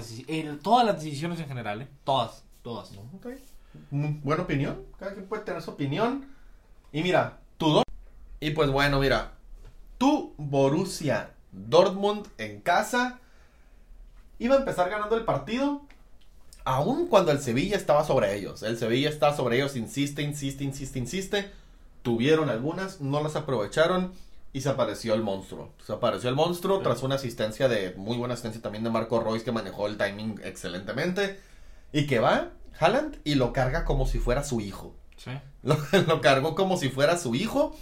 todas 0.62 0.86
las 0.86 1.02
decisiones 1.02 1.40
en 1.40 1.48
general, 1.48 1.82
¿eh? 1.82 1.88
Todas, 2.04 2.44
todas. 2.62 2.92
Ok. 3.16 3.26
Mm, 3.90 4.20
Buena 4.22 4.42
opinión. 4.42 4.82
Cada 4.98 5.14
quien 5.14 5.26
puede 5.26 5.42
tener 5.42 5.62
su 5.62 5.70
opinión. 5.70 6.26
Y 6.92 7.02
mira, 7.02 7.38
tu 7.56 7.70
dos. 7.70 7.84
Y 8.40 8.50
pues 8.50 8.70
bueno, 8.70 9.00
mira. 9.00 9.32
Tu 9.98 10.34
Borussia 10.38 11.30
Dortmund 11.52 12.26
en 12.38 12.60
casa. 12.60 13.18
Iba 14.40 14.56
a 14.56 14.58
empezar 14.58 14.90
ganando 14.90 15.16
el 15.16 15.24
partido. 15.24 15.82
Aún 16.64 17.06
cuando 17.06 17.30
el 17.30 17.40
Sevilla 17.40 17.76
estaba 17.76 18.04
sobre 18.04 18.34
ellos. 18.36 18.62
El 18.64 18.76
Sevilla 18.78 19.08
está 19.08 19.36
sobre 19.36 19.56
ellos. 19.56 19.76
Insiste, 19.76 20.22
insiste, 20.22 20.64
insiste, 20.64 20.98
insiste. 20.98 21.50
Tuvieron 22.02 22.50
algunas. 22.50 23.00
No 23.00 23.22
las 23.22 23.36
aprovecharon. 23.36 24.12
Y 24.52 24.62
se 24.62 24.68
apareció 24.70 25.14
el 25.14 25.22
monstruo. 25.22 25.72
Se 25.86 25.92
apareció 25.92 26.28
el 26.28 26.34
monstruo 26.34 26.78
Sí. 26.78 26.82
tras 26.82 27.02
una 27.04 27.14
asistencia 27.14 27.68
de. 27.68 27.94
Muy 27.96 28.16
buena 28.16 28.34
asistencia 28.34 28.60
también 28.62 28.82
de 28.82 28.90
Marco 28.90 29.20
Royce. 29.20 29.44
Que 29.44 29.52
manejó 29.52 29.86
el 29.86 29.96
timing 29.96 30.40
excelentemente. 30.42 31.38
Y 31.92 32.06
que 32.06 32.18
va 32.18 32.48
Haaland 32.78 33.18
y 33.24 33.34
lo 33.36 33.52
carga 33.52 33.84
como 33.84 34.06
si 34.06 34.18
fuera 34.18 34.42
su 34.42 34.60
hijo. 34.60 34.94
Sí. 35.16 35.30
Lo, 35.62 35.76
lo 36.08 36.20
cargó 36.20 36.54
como 36.54 36.76
si 36.78 36.88
fuera 36.88 37.16
su 37.18 37.34
hijo. 37.34 37.76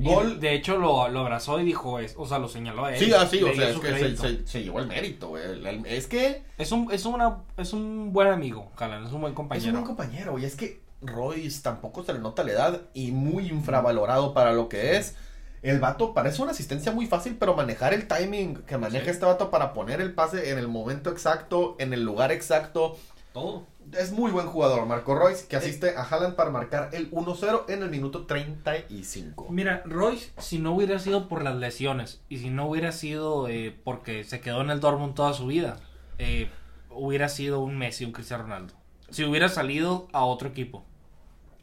Y 0.00 0.04
Gol. 0.04 0.38
de 0.40 0.54
hecho, 0.54 0.76
lo, 0.78 1.08
lo 1.08 1.20
abrazó 1.20 1.58
y 1.60 1.64
dijo, 1.64 1.98
es, 1.98 2.14
o 2.16 2.26
sea, 2.26 2.38
lo 2.38 2.48
señaló 2.48 2.84
a 2.84 2.94
él. 2.94 2.98
Sí, 3.04 3.12
así, 3.12 3.40
le 3.40 3.50
o 3.50 3.54
sea, 3.54 3.68
es 3.70 3.78
que 3.78 3.98
se, 3.98 4.16
se- 4.16 4.46
se 4.46 4.62
llevó 4.62 4.78
el 4.80 4.86
mérito, 4.86 5.28
güey. 5.28 5.42
El- 5.44 5.66
el- 5.66 5.86
Es 5.86 6.06
que 6.06 6.42
Es 6.58 6.70
un, 6.72 6.92
es 6.92 7.04
una, 7.06 7.38
es 7.56 7.72
un 7.72 8.12
buen 8.12 8.28
amigo, 8.28 8.70
Haaland, 8.76 9.06
es 9.06 9.12
un 9.12 9.20
buen 9.22 9.32
es 9.32 9.36
compañero. 9.36 9.68
un 9.68 9.72
buen 9.74 9.84
compañero, 9.86 10.38
y 10.38 10.44
es 10.44 10.54
que 10.56 10.80
Royce 11.02 11.62
tampoco 11.62 12.02
se 12.04 12.12
le 12.12 12.18
nota 12.18 12.42
la 12.44 12.52
edad 12.52 12.80
y 12.94 13.12
muy 13.12 13.48
infravalorado 13.48 14.34
para 14.34 14.52
lo 14.52 14.68
que 14.68 14.96
es. 14.96 15.14
El 15.62 15.80
vato 15.80 16.14
parece 16.14 16.40
una 16.42 16.52
asistencia 16.52 16.92
muy 16.92 17.06
fácil, 17.06 17.36
pero 17.38 17.54
manejar 17.54 17.92
el 17.92 18.06
timing 18.06 18.58
que 18.58 18.78
maneja 18.78 19.06
Sí. 19.06 19.10
este 19.10 19.26
vato 19.26 19.50
para 19.50 19.72
poner 19.72 20.00
el 20.00 20.14
pase 20.14 20.50
en 20.50 20.58
el 20.58 20.68
momento 20.68 21.10
exacto, 21.10 21.74
en 21.80 21.92
el 21.92 22.04
lugar 22.04 22.30
exacto, 22.30 22.96
Todo. 23.38 23.66
es 23.92 24.10
muy 24.10 24.32
buen 24.32 24.48
jugador, 24.48 24.84
Marco 24.86 25.14
Royce, 25.14 25.46
que 25.46 25.56
asiste 25.56 25.96
a 25.96 26.02
Haaland 26.02 26.34
para 26.34 26.50
marcar 26.50 26.90
el 26.92 27.10
1-0 27.10 27.66
en 27.68 27.84
el 27.84 27.88
minuto 27.88 28.26
35. 28.26 29.46
Mira, 29.50 29.82
Royce, 29.86 30.32
si 30.38 30.58
no 30.58 30.74
hubiera 30.74 30.98
sido 30.98 31.28
por 31.28 31.42
las 31.44 31.56
lesiones 31.56 32.20
y 32.28 32.38
si 32.38 32.50
no 32.50 32.66
hubiera 32.68 32.90
sido 32.90 33.48
eh, 33.48 33.74
porque 33.84 34.24
se 34.24 34.40
quedó 34.40 34.60
en 34.60 34.70
el 34.70 34.80
Dortmund 34.80 35.14
toda 35.14 35.32
su 35.34 35.46
vida, 35.46 35.78
eh, 36.18 36.50
hubiera 36.90 37.28
sido 37.28 37.60
un 37.60 37.78
Messi, 37.78 38.04
un 38.04 38.12
Cristiano 38.12 38.42
Ronaldo. 38.42 38.74
Si 39.10 39.24
hubiera 39.24 39.48
salido 39.48 40.08
a 40.12 40.24
otro 40.24 40.48
equipo. 40.48 40.84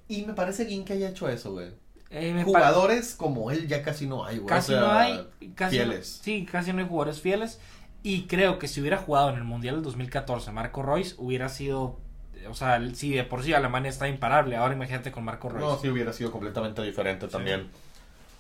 Y 0.08 0.24
me 0.24 0.34
parece 0.34 0.64
bien 0.64 0.86
que 0.86 0.94
haya 0.94 1.10
hecho 1.10 1.28
eso, 1.28 1.52
güey. 1.52 1.74
Eh, 2.12 2.42
Jugadores 2.46 3.16
como 3.16 3.52
él 3.52 3.68
ya 3.68 3.84
casi 3.84 4.08
no 4.08 4.24
hay, 4.24 4.38
güey. 4.38 4.48
Casi 4.48 4.74
O 4.74 4.78
sea, 4.78 4.88
no 4.88 4.94
hay. 4.94 5.28
Casi 5.56 5.76
fieles. 5.76 6.18
No, 6.20 6.24
sí, 6.24 6.48
casi 6.50 6.72
no 6.72 6.80
hay 6.80 6.88
jugadores 6.88 7.20
fieles. 7.20 7.60
Y 8.06 8.28
creo 8.28 8.60
que 8.60 8.68
si 8.68 8.82
hubiera 8.82 9.00
jugado 9.00 9.32
en 9.32 9.38
el 9.38 9.44
Mundial 9.44 9.78
del 9.78 9.84
2014 9.86 10.52
Marco 10.52 10.84
Royce, 10.84 11.15
hubiera 11.18 11.50
sido. 11.50 11.98
O 12.48 12.54
sea, 12.54 12.80
si 12.94 13.15
de 13.15 13.24
por 13.24 13.41
sí 13.41 13.52
Alemania 13.56 13.89
está 13.89 14.08
imparable, 14.08 14.58
ahora 14.58 14.76
imagínate 14.76 15.12
con 15.12 15.24
Marco 15.24 15.50
Royce. 15.50 15.65
No, 15.65 15.80
sí 15.80 15.89
hubiera 15.89 16.13
sido 16.13 16.32
completamente 16.32 16.84
diferente 16.84 17.28
también. 17.28 17.68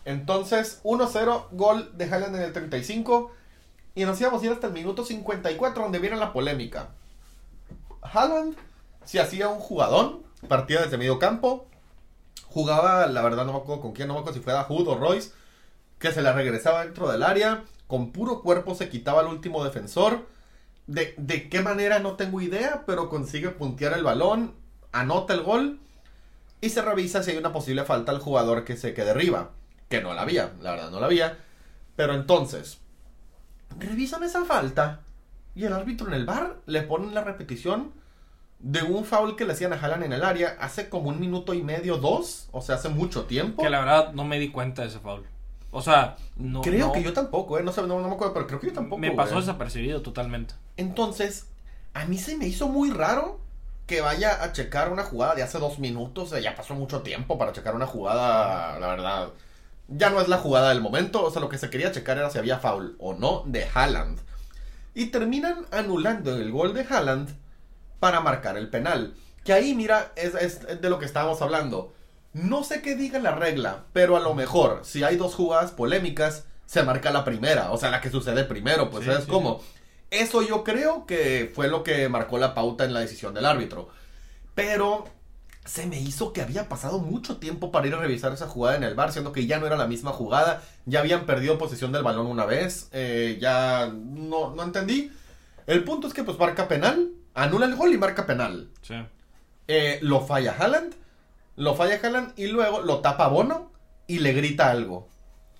Entonces, 0.05 0.81
1-0, 0.83 1.45
gol 1.53 1.89
de 1.97 2.05
Haaland 2.05 2.35
en 2.35 2.41
el 2.43 2.53
35. 2.53 3.31
Y 3.95 4.05
nos 4.05 4.21
íbamos 4.21 4.43
a 4.43 4.45
ir 4.45 4.51
hasta 4.51 4.67
el 4.67 4.73
minuto 4.73 5.03
54, 5.03 5.81
donde 5.81 5.97
viene 5.97 6.17
la 6.17 6.31
polémica. 6.31 6.89
Haaland 8.03 8.55
se 9.03 9.19
hacía 9.19 9.49
un 9.49 9.57
jugadón, 9.57 10.21
partía 10.47 10.83
desde 10.83 10.99
medio 10.99 11.17
campo. 11.17 11.65
Jugaba, 12.49 13.07
la 13.07 13.23
verdad 13.23 13.45
no 13.45 13.53
me 13.53 13.57
acuerdo 13.57 13.81
con 13.81 13.93
quién, 13.93 14.09
no 14.09 14.13
me 14.13 14.19
acuerdo 14.19 14.37
si 14.37 14.43
fue 14.43 14.53
Dahoud 14.53 14.87
o 14.87 14.95
Royce, 14.95 15.31
que 15.97 16.11
se 16.11 16.21
la 16.21 16.33
regresaba 16.33 16.85
dentro 16.85 17.11
del 17.11 17.23
área. 17.23 17.63
Con 17.87 18.11
puro 18.11 18.41
cuerpo 18.41 18.75
se 18.75 18.89
quitaba 18.89 19.21
al 19.21 19.27
último 19.27 19.63
defensor. 19.63 20.27
De, 20.87 21.15
de 21.17 21.49
qué 21.49 21.61
manera 21.61 21.99
no 21.99 22.15
tengo 22.15 22.41
idea, 22.41 22.83
pero 22.85 23.09
consigue 23.09 23.49
puntear 23.49 23.93
el 23.93 24.03
balón, 24.03 24.53
anota 24.91 25.33
el 25.33 25.41
gol 25.41 25.79
y 26.61 26.69
se 26.69 26.81
revisa 26.81 27.21
si 27.21 27.31
hay 27.31 27.37
una 27.37 27.51
posible 27.51 27.83
falta 27.85 28.11
al 28.11 28.19
jugador 28.19 28.63
que 28.63 28.77
se 28.77 28.93
quede 28.93 29.11
arriba. 29.11 29.51
Que 29.89 30.01
no 30.01 30.13
la 30.13 30.21
había, 30.21 30.53
la 30.61 30.71
verdad 30.71 30.91
no 30.91 30.99
la 30.99 31.05
había. 31.05 31.37
Pero 31.95 32.13
entonces, 32.13 32.79
revisan 33.77 34.23
esa 34.23 34.45
falta 34.45 35.01
y 35.53 35.63
el 35.63 35.73
árbitro 35.73 36.07
en 36.07 36.13
el 36.13 36.25
bar 36.25 36.57
le 36.65 36.81
ponen 36.81 37.13
la 37.13 37.23
repetición 37.23 37.93
de 38.59 38.81
un 38.83 39.05
foul 39.05 39.35
que 39.35 39.45
le 39.45 39.53
hacían 39.53 39.73
a 39.73 39.75
Haaland 39.75 40.05
en 40.05 40.13
el 40.13 40.23
área 40.23 40.57
hace 40.59 40.89
como 40.89 41.09
un 41.09 41.19
minuto 41.19 41.53
y 41.53 41.61
medio, 41.61 41.97
dos, 41.97 42.49
o 42.51 42.61
sea, 42.61 42.75
hace 42.75 42.89
mucho 42.89 43.25
tiempo. 43.25 43.61
Que 43.61 43.69
la 43.69 43.79
verdad 43.79 44.13
no 44.13 44.23
me 44.23 44.39
di 44.39 44.49
cuenta 44.49 44.81
de 44.81 44.87
ese 44.87 44.99
foul. 44.99 45.23
O 45.75 45.81
sea, 45.81 46.15
no. 46.37 46.61
creo 46.61 46.87
no- 46.87 46.93
que 46.93 47.03
yo 47.03 47.11
tampoco, 47.11 47.59
eh, 47.59 47.63
no, 47.63 47.73
sé, 47.73 47.81
no, 47.81 47.99
no 47.99 48.07
me 48.07 48.15
acuerdo, 48.15 48.33
pero 48.33 48.47
creo 48.47 48.59
que 48.61 48.67
yo 48.67 48.73
tampoco. 48.73 48.97
Me 48.99 49.11
pasó 49.11 49.33
güey. 49.33 49.41
desapercibido 49.41 50.01
totalmente. 50.01 50.55
Entonces, 50.77 51.47
a 51.93 52.05
mí 52.05 52.17
se 52.17 52.37
me 52.37 52.47
hizo 52.47 52.69
muy 52.69 52.91
raro 52.91 53.39
que 53.85 53.99
vaya 53.99 54.41
a 54.41 54.53
checar 54.53 54.89
una 54.91 55.03
jugada 55.03 55.35
de 55.35 55.43
hace 55.43 55.59
dos 55.59 55.77
minutos. 55.79 56.23
O 56.23 56.27
sea, 56.31 56.39
ya 56.39 56.55
pasó 56.55 56.75
mucho 56.75 57.01
tiempo 57.01 57.37
para 57.37 57.51
checar 57.51 57.75
una 57.75 57.85
jugada, 57.87 58.79
la 58.79 58.87
verdad. 58.87 59.29
Ya 59.89 60.09
no 60.09 60.21
es 60.21 60.29
la 60.29 60.37
jugada 60.37 60.69
del 60.69 60.79
momento. 60.81 61.23
O 61.25 61.29
sea, 61.29 61.41
lo 61.41 61.49
que 61.49 61.57
se 61.57 61.69
quería 61.69 61.91
checar 61.91 62.17
era 62.17 62.29
si 62.29 62.37
había 62.37 62.59
foul 62.59 62.95
o 62.99 63.13
no 63.13 63.43
de 63.45 63.67
Haaland. 63.73 64.19
Y 64.93 65.07
terminan 65.07 65.65
anulando 65.71 66.35
el 66.37 66.51
gol 66.51 66.73
de 66.73 66.85
Haaland 66.89 67.29
para 67.99 68.21
marcar 68.21 68.57
el 68.57 68.69
penal. 68.69 69.13
Que 69.43 69.51
ahí, 69.51 69.75
mira, 69.75 70.13
es, 70.15 70.33
es 70.35 70.81
de 70.81 70.89
lo 70.89 70.99
que 70.99 71.05
estábamos 71.05 71.41
hablando. 71.41 71.93
No 72.35 72.65
sé 72.65 72.81
qué 72.81 72.95
diga 72.97 73.17
la 73.19 73.33
regla, 73.33 73.85
pero 73.93 74.17
a 74.17 74.19
lo 74.19 74.33
mejor, 74.33 74.81
si 74.83 75.05
hay 75.05 75.15
dos 75.15 75.35
jugadas 75.35 75.71
polémicas, 75.71 76.43
se 76.65 76.83
marca 76.83 77.09
la 77.09 77.23
primera. 77.23 77.71
O 77.71 77.77
sea, 77.77 77.91
la 77.91 78.01
que 78.01 78.09
sucede 78.09 78.43
primero, 78.43 78.89
pues 78.89 79.05
Sí, 79.05 79.09
¿sabes 79.09 79.23
sí, 79.23 79.31
cómo? 79.31 79.61
Eso 80.11 80.41
yo 80.41 80.65
creo 80.65 81.05
que 81.05 81.49
fue 81.55 81.69
lo 81.69 81.81
que 81.81 82.09
marcó 82.09 82.37
la 82.37 82.53
pauta 82.53 82.83
en 82.83 82.93
la 82.93 82.99
decisión 82.99 83.33
del 83.33 83.45
árbitro. 83.45 83.87
Pero 84.53 85.05
se 85.63 85.85
me 85.85 85.97
hizo 85.97 86.33
que 86.33 86.41
había 86.41 86.67
pasado 86.67 86.99
mucho 86.99 87.37
tiempo 87.37 87.71
para 87.71 87.87
ir 87.87 87.93
a 87.93 87.99
revisar 87.99 88.33
esa 88.33 88.47
jugada 88.47 88.75
en 88.75 88.83
el 88.83 88.95
bar, 88.95 89.13
siendo 89.13 89.31
que 89.31 89.47
ya 89.47 89.57
no 89.57 89.67
era 89.67 89.77
la 89.77 89.87
misma 89.87 90.11
jugada, 90.11 90.61
ya 90.85 90.99
habían 90.99 91.25
perdido 91.25 91.57
posesión 91.57 91.93
del 91.93 92.03
balón 92.03 92.27
una 92.27 92.45
vez, 92.45 92.89
eh, 92.91 93.37
ya 93.39 93.89
no, 93.95 94.53
no 94.53 94.61
entendí. 94.61 95.09
El 95.67 95.85
punto 95.85 96.09
es 96.09 96.13
que 96.13 96.25
pues 96.25 96.37
marca 96.37 96.67
penal, 96.67 97.11
anula 97.33 97.65
el 97.65 97.77
gol 97.77 97.93
y 97.93 97.97
marca 97.97 98.25
penal. 98.25 98.71
Sí. 98.81 98.95
Eh, 99.69 99.99
lo 100.01 100.19
falla 100.19 100.53
Haaland, 100.59 100.95
lo 101.55 101.75
falla 101.75 101.99
Haaland 102.03 102.33
y 102.37 102.47
luego 102.47 102.81
lo 102.81 102.99
tapa 102.99 103.27
Bono 103.27 103.71
y 104.07 104.19
le 104.19 104.33
grita 104.33 104.69
algo 104.71 105.07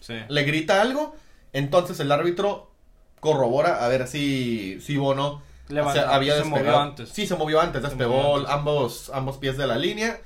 Sí. 0.01 0.13
le 0.27 0.43
grita 0.43 0.81
algo, 0.81 1.15
entonces 1.53 1.99
el 1.99 2.11
árbitro 2.11 2.71
corrobora 3.19 3.83
a 3.83 3.87
ver 3.87 4.07
si, 4.07 4.79
si 4.81 4.97
Bono 4.97 5.41
Levanta- 5.69 6.13
había 6.13 6.37
se 6.37 6.43
movió 6.43 6.79
antes. 6.79 7.09
Sí, 7.09 7.25
se 7.25 7.35
movió 7.35 7.59
antes, 7.59 7.81
Se 7.81 7.87
despegó 7.87 8.13
movió 8.15 8.35
antes. 8.37 8.51
ambos, 8.51 9.11
ambos 9.13 9.37
pies 9.37 9.57
de 9.57 9.65
la 9.65 9.77
línea, 9.77 10.19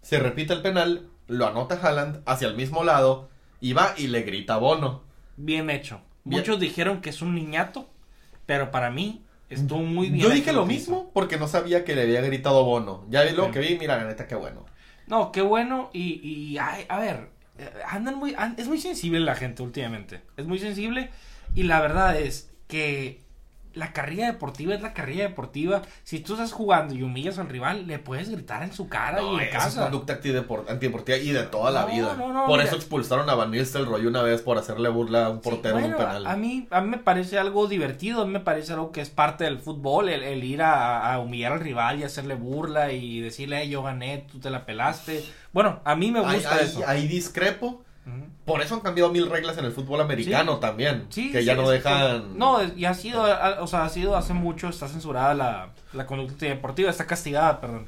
se 0.00 0.18
repite 0.18 0.54
el 0.54 0.62
penal, 0.62 1.08
lo 1.26 1.46
anota 1.46 1.78
Haaland 1.82 2.22
hacia 2.24 2.48
el 2.48 2.56
mismo 2.56 2.82
lado 2.84 3.28
y 3.60 3.72
va 3.74 3.92
y 3.98 4.06
le 4.06 4.22
grita 4.22 4.54
a 4.54 4.58
Bono. 4.58 5.02
Bien 5.36 5.68
hecho. 5.68 6.00
Bien. 6.24 6.40
Muchos 6.40 6.58
dijeron 6.60 7.02
que 7.02 7.10
es 7.10 7.20
un 7.20 7.34
niñato, 7.34 7.90
pero 8.46 8.70
para 8.70 8.90
mí 8.90 9.22
estuvo 9.50 9.80
muy 9.82 10.08
bien. 10.08 10.22
Yo 10.22 10.30
dije 10.30 10.52
lo 10.54 10.64
mismo 10.64 11.10
porque 11.12 11.36
no 11.36 11.46
sabía 11.46 11.84
que 11.84 11.94
le 11.94 12.02
había 12.02 12.22
gritado 12.22 12.64
Bono. 12.64 13.04
Ya 13.10 13.22
vi 13.22 13.32
lo 13.32 13.50
que 13.50 13.58
vi, 13.60 13.76
mira, 13.78 13.96
la 13.98 14.04
neta, 14.04 14.26
qué 14.26 14.34
bueno. 14.34 14.64
No, 15.06 15.32
qué 15.32 15.42
bueno. 15.42 15.90
Y, 15.92 16.20
y 16.22 16.58
a 16.58 16.98
ver, 16.98 17.28
eh, 17.58 17.70
andan 17.88 18.16
muy. 18.16 18.36
es 18.56 18.68
muy 18.68 18.80
sensible 18.80 19.20
la 19.20 19.34
gente 19.34 19.62
últimamente. 19.62 20.22
Es 20.36 20.46
muy 20.46 20.58
sensible. 20.58 21.10
Y 21.54 21.64
la 21.64 21.80
verdad 21.80 22.18
es 22.20 22.50
que 22.68 23.20
la 23.76 23.92
carrilla 23.92 24.26
deportiva 24.26 24.74
es 24.74 24.80
la 24.82 24.92
carrilla 24.94 25.24
deportiva. 25.28 25.82
Si 26.02 26.18
tú 26.20 26.32
estás 26.32 26.52
jugando 26.52 26.94
y 26.94 27.02
humillas 27.02 27.38
al 27.38 27.48
rival, 27.48 27.86
le 27.86 27.98
puedes 27.98 28.28
gritar 28.30 28.62
en 28.62 28.72
su 28.72 28.88
cara 28.88 29.22
y 29.22 29.38
en 29.44 29.50
casa. 29.50 29.68
Es 29.68 29.74
conducta 29.76 30.20
antidepor- 30.20 30.68
antideportiva 30.68 31.18
y 31.18 31.30
de 31.30 31.42
toda 31.44 31.70
la 31.70 31.82
No, 31.82 31.88
vida. 31.88 32.14
no, 32.18 32.32
no, 32.32 32.46
por 32.46 32.56
mira. 32.58 32.64
eso 32.64 32.74
expulsaron 32.76 33.28
a 33.30 33.34
Van 33.34 33.50
Nistelrooy 33.50 34.06
una 34.06 34.22
vez 34.22 34.42
por 34.42 34.58
hacerle 34.58 34.88
burla 34.88 35.26
a 35.26 35.30
un 35.30 35.42
Sí, 35.42 35.48
portero 35.50 35.78
en 35.78 35.84
un 35.84 35.96
penal. 35.96 36.26
A 36.26 36.36
mí, 36.36 36.66
a 36.70 36.80
mí 36.80 36.88
me 36.88 36.98
parece 36.98 37.38
algo 37.38 37.66
divertido, 37.68 38.22
a 38.22 38.24
mí 38.24 38.32
me 38.32 38.40
parece 38.40 38.72
algo 38.72 38.90
que 38.92 39.00
es 39.02 39.10
parte 39.10 39.44
del 39.44 39.58
fútbol, 39.58 40.08
el, 40.08 40.22
el 40.22 40.42
ir 40.42 40.62
a, 40.62 41.12
a 41.12 41.18
humillar 41.20 41.52
al 41.52 41.60
rival 41.60 42.00
y 42.00 42.04
hacerle 42.04 42.34
burla 42.34 42.92
y 42.92 43.20
decirle, 43.20 43.60
"Ey, 43.62 43.68
yo 43.68 43.82
gané, 43.82 44.26
tú 44.32 44.38
te 44.40 44.50
la 44.50 44.64
pelaste. 44.66 45.22
Bueno, 45.52 45.80
a 45.84 45.94
mí 45.96 46.10
me 46.10 46.20
gusta 46.20 46.54
ahí, 46.56 46.64
eso. 46.64 46.82
ahí 46.86 47.06
discrepo. 47.06 47.82
Por 48.44 48.62
eso 48.62 48.74
han 48.74 48.80
cambiado 48.80 49.10
mil 49.10 49.28
reglas 49.28 49.58
en 49.58 49.64
el 49.64 49.72
fútbol 49.72 50.00
americano 50.00 50.54
Sí. 50.54 50.60
también. 50.60 51.06
Sí, 51.08 51.32
que 51.32 51.40
sí, 51.40 51.44
ya 51.46 51.54
no 51.56 51.68
dejan. 51.68 52.38
No, 52.38 52.58
y 52.62 52.84
ha 52.84 52.94
sido, 52.94 53.24
o 53.60 53.66
sea, 53.66 53.84
ha 53.84 53.88
sido 53.88 54.16
hace 54.16 54.32
mucho, 54.32 54.68
está 54.68 54.86
censurada 54.86 55.34
la, 55.34 55.70
la 55.92 56.06
conducta 56.06 56.46
deportiva, 56.46 56.88
está 56.90 57.06
castigada, 57.06 57.60
perdón. 57.60 57.86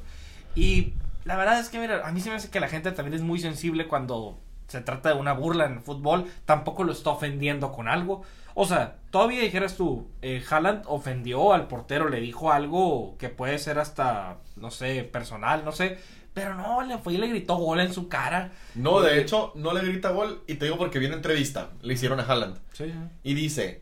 Y 0.55 0.93
la 1.23 1.37
verdad 1.37 1.59
es 1.59 1.69
que, 1.69 1.79
mira, 1.79 2.05
a 2.05 2.11
mí 2.11 2.19
se 2.19 2.29
me 2.29 2.35
hace 2.35 2.49
que 2.49 2.59
la 2.59 2.67
gente 2.67 2.91
también 2.91 3.13
es 3.15 3.21
muy 3.21 3.39
sensible 3.39 3.87
cuando 3.87 4.37
se 4.67 4.81
trata 4.81 5.09
de 5.09 5.15
una 5.15 5.33
burla 5.33 5.65
en 5.65 5.73
el 5.73 5.79
fútbol, 5.79 6.25
tampoco 6.45 6.83
lo 6.83 6.91
está 6.91 7.11
ofendiendo 7.11 7.71
con 7.71 7.87
algo. 7.87 8.23
O 8.55 8.65
sea, 8.65 8.97
todavía 9.11 9.39
dijeras 9.41 9.77
tú, 9.77 10.09
eh, 10.21 10.43
Haaland 10.49 10.83
ofendió 10.87 11.53
al 11.53 11.67
portero, 11.67 12.09
le 12.09 12.19
dijo 12.19 12.51
algo 12.51 13.15
que 13.17 13.29
puede 13.29 13.57
ser 13.57 13.79
hasta, 13.79 14.37
no 14.57 14.69
sé, 14.69 15.03
personal, 15.05 15.63
no 15.63 15.71
sé. 15.71 15.97
Pero 16.33 16.53
no, 16.55 16.81
le 16.83 16.97
fue 16.99 17.13
y 17.13 17.17
le 17.17 17.27
gritó 17.27 17.55
gol 17.55 17.79
en 17.79 17.93
su 17.93 18.07
cara. 18.07 18.51
No, 18.75 19.01
de 19.01 19.17
Eh, 19.17 19.21
hecho, 19.21 19.51
no 19.55 19.73
le 19.73 19.81
grita 19.83 20.11
gol. 20.11 20.43
Y 20.47 20.55
te 20.55 20.65
digo 20.65 20.77
porque 20.77 20.99
viene 20.99 21.15
entrevista. 21.15 21.69
Le 21.81 21.93
hicieron 21.95 22.19
a 22.19 22.23
Haaland. 22.23 22.57
Sí, 22.73 22.85
sí. 22.85 22.93
Y 23.23 23.33
dice: 23.33 23.81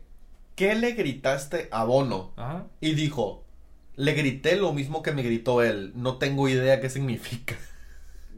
¿Qué 0.56 0.74
le 0.74 0.92
gritaste 0.92 1.68
a 1.70 1.84
Bono? 1.84 2.32
Ajá. 2.36 2.64
Y 2.80 2.94
dijo: 2.94 3.44
Le 3.96 4.12
grité 4.14 4.56
lo 4.56 4.72
mismo 4.72 5.02
que 5.02 5.12
me 5.12 5.22
gritó 5.22 5.62
él. 5.62 5.92
No 5.94 6.16
tengo 6.16 6.48
idea 6.48 6.80
qué 6.80 6.88
significa. 6.90 7.54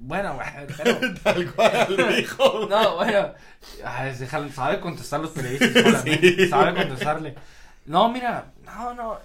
Bueno, 0.02 0.38
pero... 0.82 0.98
Tal 1.22 1.52
cual 1.52 1.86
dijo. 2.16 2.66
No, 2.68 2.96
bueno, 2.96 3.32
ay, 3.84 4.14
déjalo, 4.18 4.50
sabe 4.50 4.80
contestar 4.80 5.20
los 5.20 5.30
periodistas, 5.30 5.72
solamente, 5.82 6.36
Sí. 6.36 6.48
sabe 6.48 6.74
contestarle. 6.74 7.34
No, 7.84 8.10
mira, 8.10 8.52
no, 8.64 8.94
no, 8.94 9.14
eh, 9.14 9.18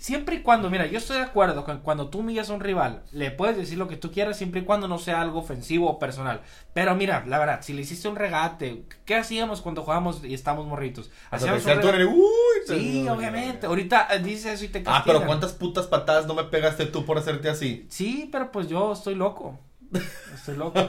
siempre 0.00 0.36
y 0.36 0.42
cuando, 0.42 0.70
mira, 0.70 0.86
yo 0.86 0.98
estoy 0.98 1.16
de 1.18 1.22
acuerdo 1.24 1.64
con 1.64 1.78
cuando 1.80 2.08
tú 2.08 2.18
humillas 2.20 2.50
a 2.50 2.54
un 2.54 2.60
rival, 2.60 3.02
le 3.12 3.30
puedes 3.30 3.56
decir 3.56 3.78
lo 3.78 3.88
que 3.88 3.96
tú 3.96 4.10
quieras 4.12 4.36
siempre 4.36 4.60
y 4.60 4.64
cuando 4.64 4.88
no 4.88 4.98
sea 4.98 5.20
algo 5.20 5.38
ofensivo 5.40 5.88
o 5.90 5.98
personal. 5.98 6.40
Pero 6.74 6.94
mira, 6.94 7.24
la 7.26 7.38
verdad, 7.38 7.60
si 7.62 7.72
le 7.72 7.82
hiciste 7.82 8.08
un 8.08 8.16
regate, 8.16 8.84
¿qué 9.04 9.14
hacíamos 9.16 9.60
cuando 9.60 9.82
jugábamos 9.82 10.24
y 10.24 10.34
estábamos 10.34 10.66
morritos? 10.66 11.10
Hacíamos 11.30 11.62
un 11.64 11.70
regate- 11.80 11.86
Sí, 12.66 13.08
obviamente. 13.08 13.66
Ahorita 13.66 14.08
eh, 14.12 14.18
dices 14.20 14.46
eso 14.54 14.64
y 14.64 14.68
te 14.68 14.78
Ah, 14.80 14.82
castigan. 14.84 15.04
pero 15.18 15.26
¿cuántas 15.26 15.52
putas 15.52 15.86
patadas 15.86 16.26
no 16.26 16.34
me 16.34 16.44
pegaste 16.44 16.86
tú 16.86 17.04
por 17.04 17.18
hacerte 17.18 17.48
así? 17.48 17.86
Sí, 17.88 18.28
pero 18.30 18.50
pues 18.52 18.68
yo 18.68 18.92
estoy 18.92 19.14
loco. 19.14 19.58
Estoy 20.34 20.56
loco. 20.56 20.80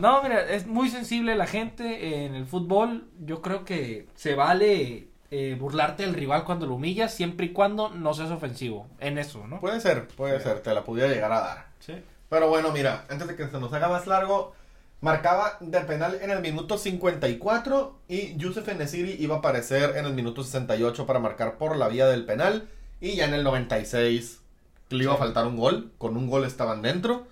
No, 0.00 0.22
mira, 0.22 0.42
es 0.50 0.66
muy 0.66 0.90
sensible 0.90 1.34
la 1.36 1.46
gente 1.46 2.24
en 2.26 2.34
el 2.34 2.44
fútbol. 2.46 3.08
Yo 3.20 3.40
creo 3.40 3.64
que 3.64 4.06
se 4.14 4.34
vale 4.34 5.08
eh, 5.36 5.56
burlarte 5.58 6.04
del 6.04 6.14
rival 6.14 6.44
cuando 6.44 6.66
lo 6.66 6.74
humillas, 6.76 7.12
siempre 7.12 7.46
y 7.46 7.52
cuando 7.52 7.88
no 7.88 8.14
seas 8.14 8.30
ofensivo. 8.30 8.86
En 9.00 9.18
eso, 9.18 9.46
¿no? 9.48 9.58
Puede 9.60 9.80
ser, 9.80 10.06
puede 10.08 10.40
ser, 10.40 10.60
te 10.60 10.72
la 10.72 10.84
pudiera 10.84 11.12
llegar 11.12 11.32
a 11.32 11.40
dar. 11.40 11.66
Sí. 11.80 11.94
Pero 12.28 12.48
bueno, 12.48 12.70
mira, 12.72 13.04
antes 13.08 13.26
de 13.26 13.34
que 13.36 13.48
se 13.48 13.58
nos 13.58 13.72
haga 13.72 13.88
más 13.88 14.06
largo, 14.06 14.52
marcaba 15.00 15.56
de 15.60 15.80
penal 15.80 16.18
en 16.22 16.30
el 16.30 16.40
minuto 16.40 16.78
54 16.78 17.98
y 18.08 18.36
Yusuf 18.36 18.68
Enesiri 18.68 19.16
iba 19.18 19.36
a 19.36 19.38
aparecer 19.38 19.96
en 19.96 20.06
el 20.06 20.14
minuto 20.14 20.42
68 20.44 21.06
para 21.06 21.18
marcar 21.18 21.58
por 21.58 21.76
la 21.76 21.88
vía 21.88 22.06
del 22.06 22.24
penal 22.24 22.68
y 23.00 23.16
ya 23.16 23.24
en 23.26 23.34
el 23.34 23.44
96 23.44 24.40
le 24.90 25.04
iba 25.04 25.12
a 25.12 25.16
Sí. 25.16 25.22
faltar 25.22 25.46
un 25.46 25.56
gol, 25.56 25.90
con 25.98 26.16
un 26.16 26.28
gol 26.28 26.44
estaban 26.44 26.80
dentro, 26.82 27.26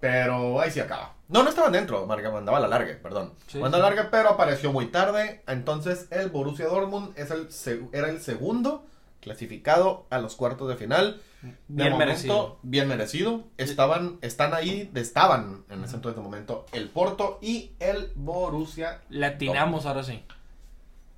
pero 0.00 0.60
ahí 0.60 0.70
sí 0.70 0.80
acaba. 0.80 1.14
No, 1.28 1.42
no 1.44 1.48
estaban 1.50 1.70
dentro, 1.72 2.06
mandaba 2.06 2.58
la 2.58 2.66
larga, 2.66 2.98
perdón. 3.00 3.32
Sí, 3.46 3.58
Manda 3.58 3.78
sí. 3.78 3.82
larga, 3.82 4.08
pero 4.10 4.30
apareció 4.30 4.72
muy 4.72 4.86
tarde, 4.86 5.42
entonces 5.46 6.08
el 6.10 6.28
Borussia 6.30 6.66
Dortmund 6.66 7.16
es 7.16 7.30
el, 7.30 7.88
era 7.92 8.08
el 8.10 8.20
segundo 8.20 8.84
clasificado 9.20 10.06
a 10.10 10.18
los 10.18 10.34
cuartos 10.34 10.68
de 10.68 10.76
final. 10.76 11.20
De 11.42 11.54
Bien 11.68 11.92
momento, 11.92 11.98
merecido. 12.06 12.58
Bien 12.62 12.88
merecido. 12.88 13.44
Estaban, 13.58 14.18
están 14.22 14.54
ahí, 14.54 14.90
estaban 14.94 15.64
en 15.70 15.84
ese 15.84 15.96
entonces 15.96 16.22
momento 16.22 16.66
el 16.72 16.88
Porto 16.88 17.38
y 17.40 17.72
el 17.78 18.12
Borussia. 18.16 19.02
Latinamos 19.08 19.86
ahora 19.86 20.02
sí. 20.02 20.22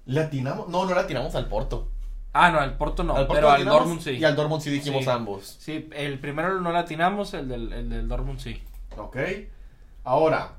¿Latinamos? 0.07 0.69
No, 0.69 0.85
no 0.85 0.95
latinamos 0.95 1.35
al 1.35 1.47
Porto. 1.49 1.89
Ah, 2.35 2.51
no, 2.51 2.59
al 2.61 2.77
Porto 2.77 3.05
no, 3.05 3.15
al 3.15 3.27
Porto 3.27 3.35
pero 3.35 3.51
al 3.51 3.65
Dortmund 3.65 4.01
sí. 4.01 4.11
Y 4.13 4.25
al 4.25 4.35
Dortmund 4.37 4.63
sí 4.63 4.71
dijimos 4.71 5.05
Sí. 5.05 5.11
ambos. 5.11 5.57
Sí, 5.61 5.89
el 5.95 6.19
primero 6.19 6.61
no 6.61 6.73
latinamos, 6.73 7.35
el 7.35 7.49
del, 7.49 7.73
el 7.73 7.89
del 7.91 8.09
Dortmund 8.09 8.39
sí. 8.41 8.63
Ok. 8.97 9.17
Ahora. 10.05 10.53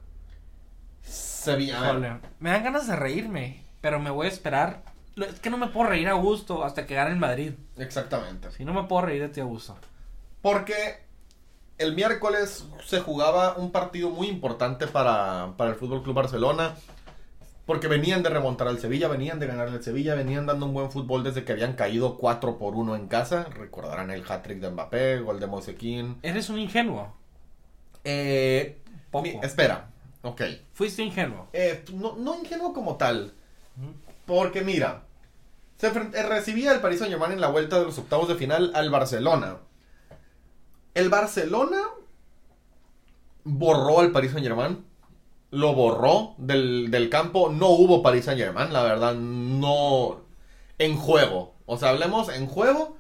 Sevilla. 1.02 2.20
me 2.40 2.50
dan 2.50 2.64
ganas 2.64 2.88
de 2.88 2.96
reírme, 2.96 3.64
pero 3.82 4.00
me 4.00 4.10
voy 4.10 4.28
a 4.28 4.30
esperar. 4.30 4.84
Es 5.18 5.40
que 5.40 5.50
no 5.50 5.58
me 5.58 5.68
puedo 5.68 5.90
reír 5.90 6.08
a 6.08 6.14
gusto 6.14 6.64
hasta 6.64 6.86
que 6.86 6.96
gane 6.96 7.12
el 7.12 7.18
Madrid. 7.18 7.54
Exactamente. 7.78 8.52
Si 8.52 8.66
no 8.66 8.74
me 8.74 8.84
puedo 8.84 9.04
reír 9.04 9.22
de 9.22 9.30
ti 9.30 9.42
a 9.42 9.44
gusto. 9.44 9.78
Porque 10.42 11.04
el 11.78 11.94
miércoles 11.94 12.66
se 12.86 13.02
jugaba 13.02 13.58
un 13.58 13.72
partido 13.72 14.10
muy 14.10 14.28
importante 14.28 14.88
para, 14.88 15.54
para 15.58 15.72
el 15.72 15.76
Fútbol 15.76 16.04
Club 16.04 16.16
Barcelona. 16.16 16.76
Porque 17.66 17.88
venían 17.88 18.24
de 18.24 18.30
remontar 18.30 18.68
al 18.68 18.80
Sevilla, 18.80 19.08
venían 19.08 19.40
de 19.40 19.48
ganar 19.48 19.70
al 19.70 19.82
Sevilla, 19.82 20.16
venían 20.16 20.46
dando 20.46 20.66
un 20.66 20.74
buen 20.74 20.92
fútbol 20.92 21.24
desde 21.24 21.46
que 21.46 21.54
habían 21.54 21.74
caído 21.74 22.18
4 22.18 22.58
por 22.58 22.76
1 22.76 22.96
en 22.98 23.08
casa. 23.08 23.46
Recordarán 23.46 24.12
el 24.12 24.30
hat-trick 24.30 24.60
de 24.60 24.70
Mbappé, 24.70 25.20
gol 25.20 25.40
de 25.40 25.48
Mosequín. 25.48 26.18
Eres 26.24 26.50
un 26.50 26.60
ingenuo. 26.60 27.14
Eh, 28.04 28.82
Poco. 29.12 29.28
espera, 29.44 29.90
ok. 30.22 30.42
Fuiste 30.74 31.04
ingenuo. 31.04 31.48
Eh, 31.54 31.84
no, 31.94 32.16
no 32.18 32.36
ingenuo 32.40 32.74
como 32.74 32.98
tal. 32.98 33.34
Porque 34.26 34.62
mira, 34.62 35.04
se 35.78 35.88
eh, 35.88 36.24
recibía 36.24 36.72
el 36.74 36.80
Paris 36.80 37.00
Saint 37.00 37.12
Germain 37.12 37.34
en 37.34 37.42
la 37.42 37.50
vuelta 37.50 37.80
de 37.80 37.86
los 37.86 37.98
octavos 37.98 38.28
de 38.28 38.36
final 38.36 38.72
al 38.74 38.90
Barcelona. 38.90 39.58
El 40.94 41.10
Barcelona 41.10 41.82
borró 43.44 44.00
al 44.00 44.12
Paris 44.12 44.32
Saint 44.32 44.46
Germain. 44.46 44.86
Lo 45.52 45.74
borró 45.74 46.36
del, 46.38 46.90
del 46.90 47.10
campo. 47.10 47.50
No 47.50 47.70
hubo 47.70 48.02
Paris 48.02 48.26
Saint 48.26 48.40
Germain, 48.40 48.72
la 48.72 48.84
verdad. 48.84 49.14
No. 49.16 50.22
En 50.80 50.96
juego. 50.96 51.54
O 51.66 51.78
sea, 51.78 51.90
hablemos 51.90 52.30
en 52.30 52.48
juego. 52.48 52.98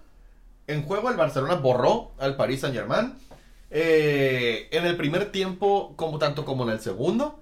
En 0.68 0.84
juego 0.84 1.10
el 1.10 1.18
Barcelona 1.18 1.56
borró 1.56 2.12
al 2.20 2.36
Paris 2.36 2.62
Saint 2.62 2.76
Germain. 2.76 3.16
Eh, 3.76 4.70
en 4.72 4.86
el 4.86 4.96
primer 4.96 5.32
tiempo, 5.32 5.94
como 5.96 6.20
tanto 6.20 6.46
como 6.46 6.64
en 6.64 6.70
el 6.70 6.80
segundo. 6.80 7.40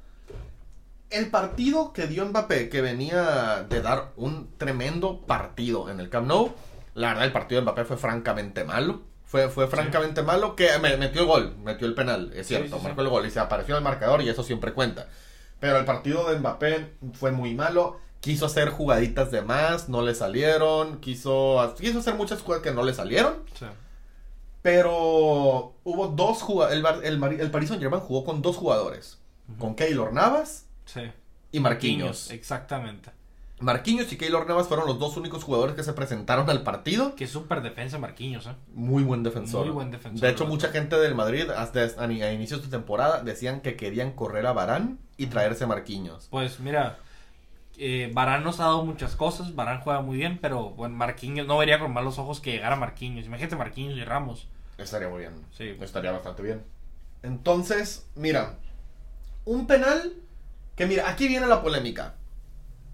El 1.09 1.29
partido 1.29 1.91
que 1.91 2.07
dio 2.07 2.25
Mbappé, 2.25 2.69
que 2.69 2.79
venía 2.79 3.65
de 3.69 3.81
dar 3.81 4.13
un 4.15 4.49
tremendo 4.57 5.19
partido 5.27 5.89
en 5.89 5.99
el 5.99 6.09
Camp 6.09 6.27
Nou, 6.27 6.53
la 6.93 7.09
verdad 7.09 7.25
el 7.25 7.33
partido 7.33 7.59
de 7.59 7.65
Mbappé 7.65 7.83
fue 7.83 7.97
francamente 7.97 8.63
malo. 8.63 9.01
Fue, 9.25 9.49
fue 9.49 9.67
francamente 9.67 10.23
malo 10.23 10.55
que 10.55 10.69
me, 10.81 10.95
metió 10.95 11.21
el 11.21 11.27
gol, 11.27 11.55
metió 11.63 11.85
el 11.85 11.95
penal, 11.95 12.31
es 12.33 12.47
cierto, 12.47 12.75
sí, 12.75 12.81
sí. 12.81 12.83
marcó 12.83 13.01
el 13.01 13.09
gol 13.09 13.25
y 13.25 13.31
se 13.31 13.39
apareció 13.39 13.75
en 13.75 13.79
el 13.79 13.83
marcador 13.83 14.21
y 14.21 14.29
eso 14.29 14.43
siempre 14.43 14.71
cuenta. 14.71 15.07
Pero 15.59 15.77
el 15.77 15.85
partido 15.85 16.29
de 16.29 16.39
Mbappé 16.39 16.93
fue 17.13 17.31
muy 17.31 17.53
malo. 17.55 17.99
Quiso 18.21 18.45
hacer 18.45 18.69
jugaditas 18.69 19.31
de 19.31 19.41
más, 19.41 19.89
no 19.89 20.01
le 20.01 20.15
salieron. 20.15 21.01
Quiso, 21.01 21.75
quiso 21.77 21.99
hacer 21.99 22.15
muchas 22.15 22.41
jugadas 22.41 22.63
que 22.63 22.71
no 22.71 22.83
le 22.83 22.93
salieron. 22.93 23.43
Pero 24.61 25.73
hubo 25.83 26.07
dos 26.07 26.41
jugadores. 26.41 26.83
El, 27.03 27.23
el, 27.23 27.39
el 27.41 27.51
Paris 27.51 27.69
Saint 27.69 27.81
Germain 27.81 28.01
jugó 28.01 28.23
con 28.23 28.41
dos 28.41 28.57
jugadores: 28.57 29.19
con 29.57 29.75
Keylor 29.75 30.13
Navas 30.13 30.67
Sí. 30.85 31.01
y 31.51 31.59
Marquinhos. 31.59 32.29
Exactamente. 32.31 33.11
Marquinhos 33.59 34.11
y 34.11 34.17
Keylor 34.17 34.47
Navas 34.47 34.67
fueron 34.67 34.87
los 34.87 34.97
dos 34.97 35.17
únicos 35.17 35.43
jugadores 35.43 35.75
que 35.75 35.83
se 35.83 35.93
presentaron 35.93 36.49
al 36.49 36.63
partido. 36.63 37.15
Qué 37.15 37.27
súper 37.27 37.61
defensa 37.61 37.99
Marquinhos, 37.99 38.47
¿eh? 38.47 38.55
Muy 38.73 39.03
buen 39.03 39.21
defensor. 39.21 39.65
Muy 39.65 39.73
buen 39.73 39.91
defensor, 39.91 40.19
De 40.21 40.29
hecho, 40.29 40.47
mucha 40.47 40.69
gente 40.69 40.95
del 40.97 41.13
Madrid, 41.13 41.47
hasta 41.51 41.81
a, 41.83 42.03
a 42.05 42.33
inicios 42.33 42.63
de 42.63 42.69
temporada, 42.69 43.21
decían 43.23 43.61
que 43.61 43.75
querían 43.75 44.13
correr 44.13 44.47
a 44.47 44.53
Barán 44.53 44.97
y 45.15 45.27
traerse 45.27 45.65
a 45.65 45.67
Marquinhos. 45.67 46.27
Pues 46.31 46.59
mira, 46.59 46.97
eh, 47.77 48.09
Barán 48.15 48.43
nos 48.43 48.59
ha 48.59 48.63
dado 48.63 48.83
muchas 48.83 49.15
cosas. 49.15 49.53
Barán 49.55 49.81
juega 49.81 50.01
muy 50.01 50.17
bien, 50.17 50.39
pero 50.41 50.71
bueno, 50.71 50.95
Marquinhos 50.95 51.45
no 51.45 51.57
vería 51.59 51.77
con 51.79 51.93
malos 51.93 52.17
ojos 52.17 52.41
que 52.41 52.53
llegara 52.53 52.75
Marquinhos. 52.75 53.27
Imagínate 53.27 53.55
Marquinhos 53.55 53.95
y 53.95 54.03
Ramos. 54.03 54.47
Estaría 54.83 55.09
muy 55.09 55.19
bien. 55.19 55.33
Sí. 55.57 55.75
Estaría 55.81 56.11
bastante 56.11 56.41
bien. 56.41 56.63
Entonces, 57.23 58.05
mira, 58.15 58.57
un 59.45 59.67
penal 59.67 60.13
que 60.75 60.85
mira, 60.85 61.09
aquí 61.09 61.27
viene 61.27 61.47
la 61.47 61.61
polémica. 61.61 62.15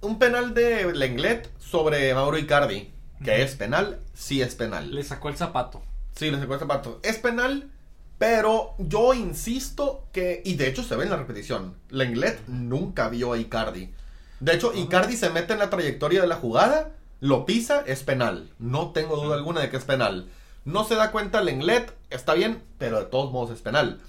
Un 0.01 0.19
penal 0.19 0.53
de 0.53 0.93
Lenglet 0.93 1.49
sobre 1.59 2.13
Mauro 2.13 2.37
Icardi, 2.37 2.91
que 3.23 3.41
es 3.41 3.55
penal, 3.55 3.99
sí 4.13 4.41
es 4.41 4.55
penal. 4.55 4.93
Le 4.93 5.03
sacó 5.03 5.29
el 5.29 5.37
zapato. 5.37 5.81
Sí, 6.15 6.29
le 6.29 6.39
sacó 6.39 6.53
el 6.53 6.59
zapato. 6.59 6.99
Es 7.03 7.17
penal, 7.17 7.71
pero 8.17 8.75
yo 8.77 9.13
insisto 9.13 10.07
que, 10.11 10.41
y 10.45 10.55
de 10.55 10.67
hecho 10.67 10.83
se 10.83 10.95
ve 10.95 11.05
en 11.05 11.09
la 11.09 11.17
repetición, 11.17 11.75
Lenglet 11.89 12.47
nunca 12.47 13.09
vio 13.09 13.33
a 13.33 13.37
Icardi. 13.37 13.93
De 14.39 14.53
hecho. 14.53 14.73
Icardi 14.73 15.15
se 15.15 15.31
mete 15.31 15.53
en 15.53 15.59
la 15.59 15.69
trayectoria 15.69 16.21
de 16.21 16.27
la 16.27 16.35
jugada 16.35 16.91
lo 17.19 17.45
pisa, 17.45 17.83
es 17.87 18.03
penal. 18.03 18.51
No 18.59 18.91
tengo 18.91 19.15
duda 19.15 19.35
alguna 19.35 19.61
de 19.61 19.69
que 19.69 19.77
es 19.77 19.85
penal. 19.85 20.29
No 20.67 20.83
se 20.83 20.95
da 20.95 21.11
cuenta 21.11 21.41
Lenglet, 21.41 21.95
está 22.09 22.33
bien, 22.33 22.61
pero 22.77 22.99
de 22.99 23.05
todos 23.05 23.31
modos 23.31 23.51
es 23.51 23.61
penal. 23.61 24.01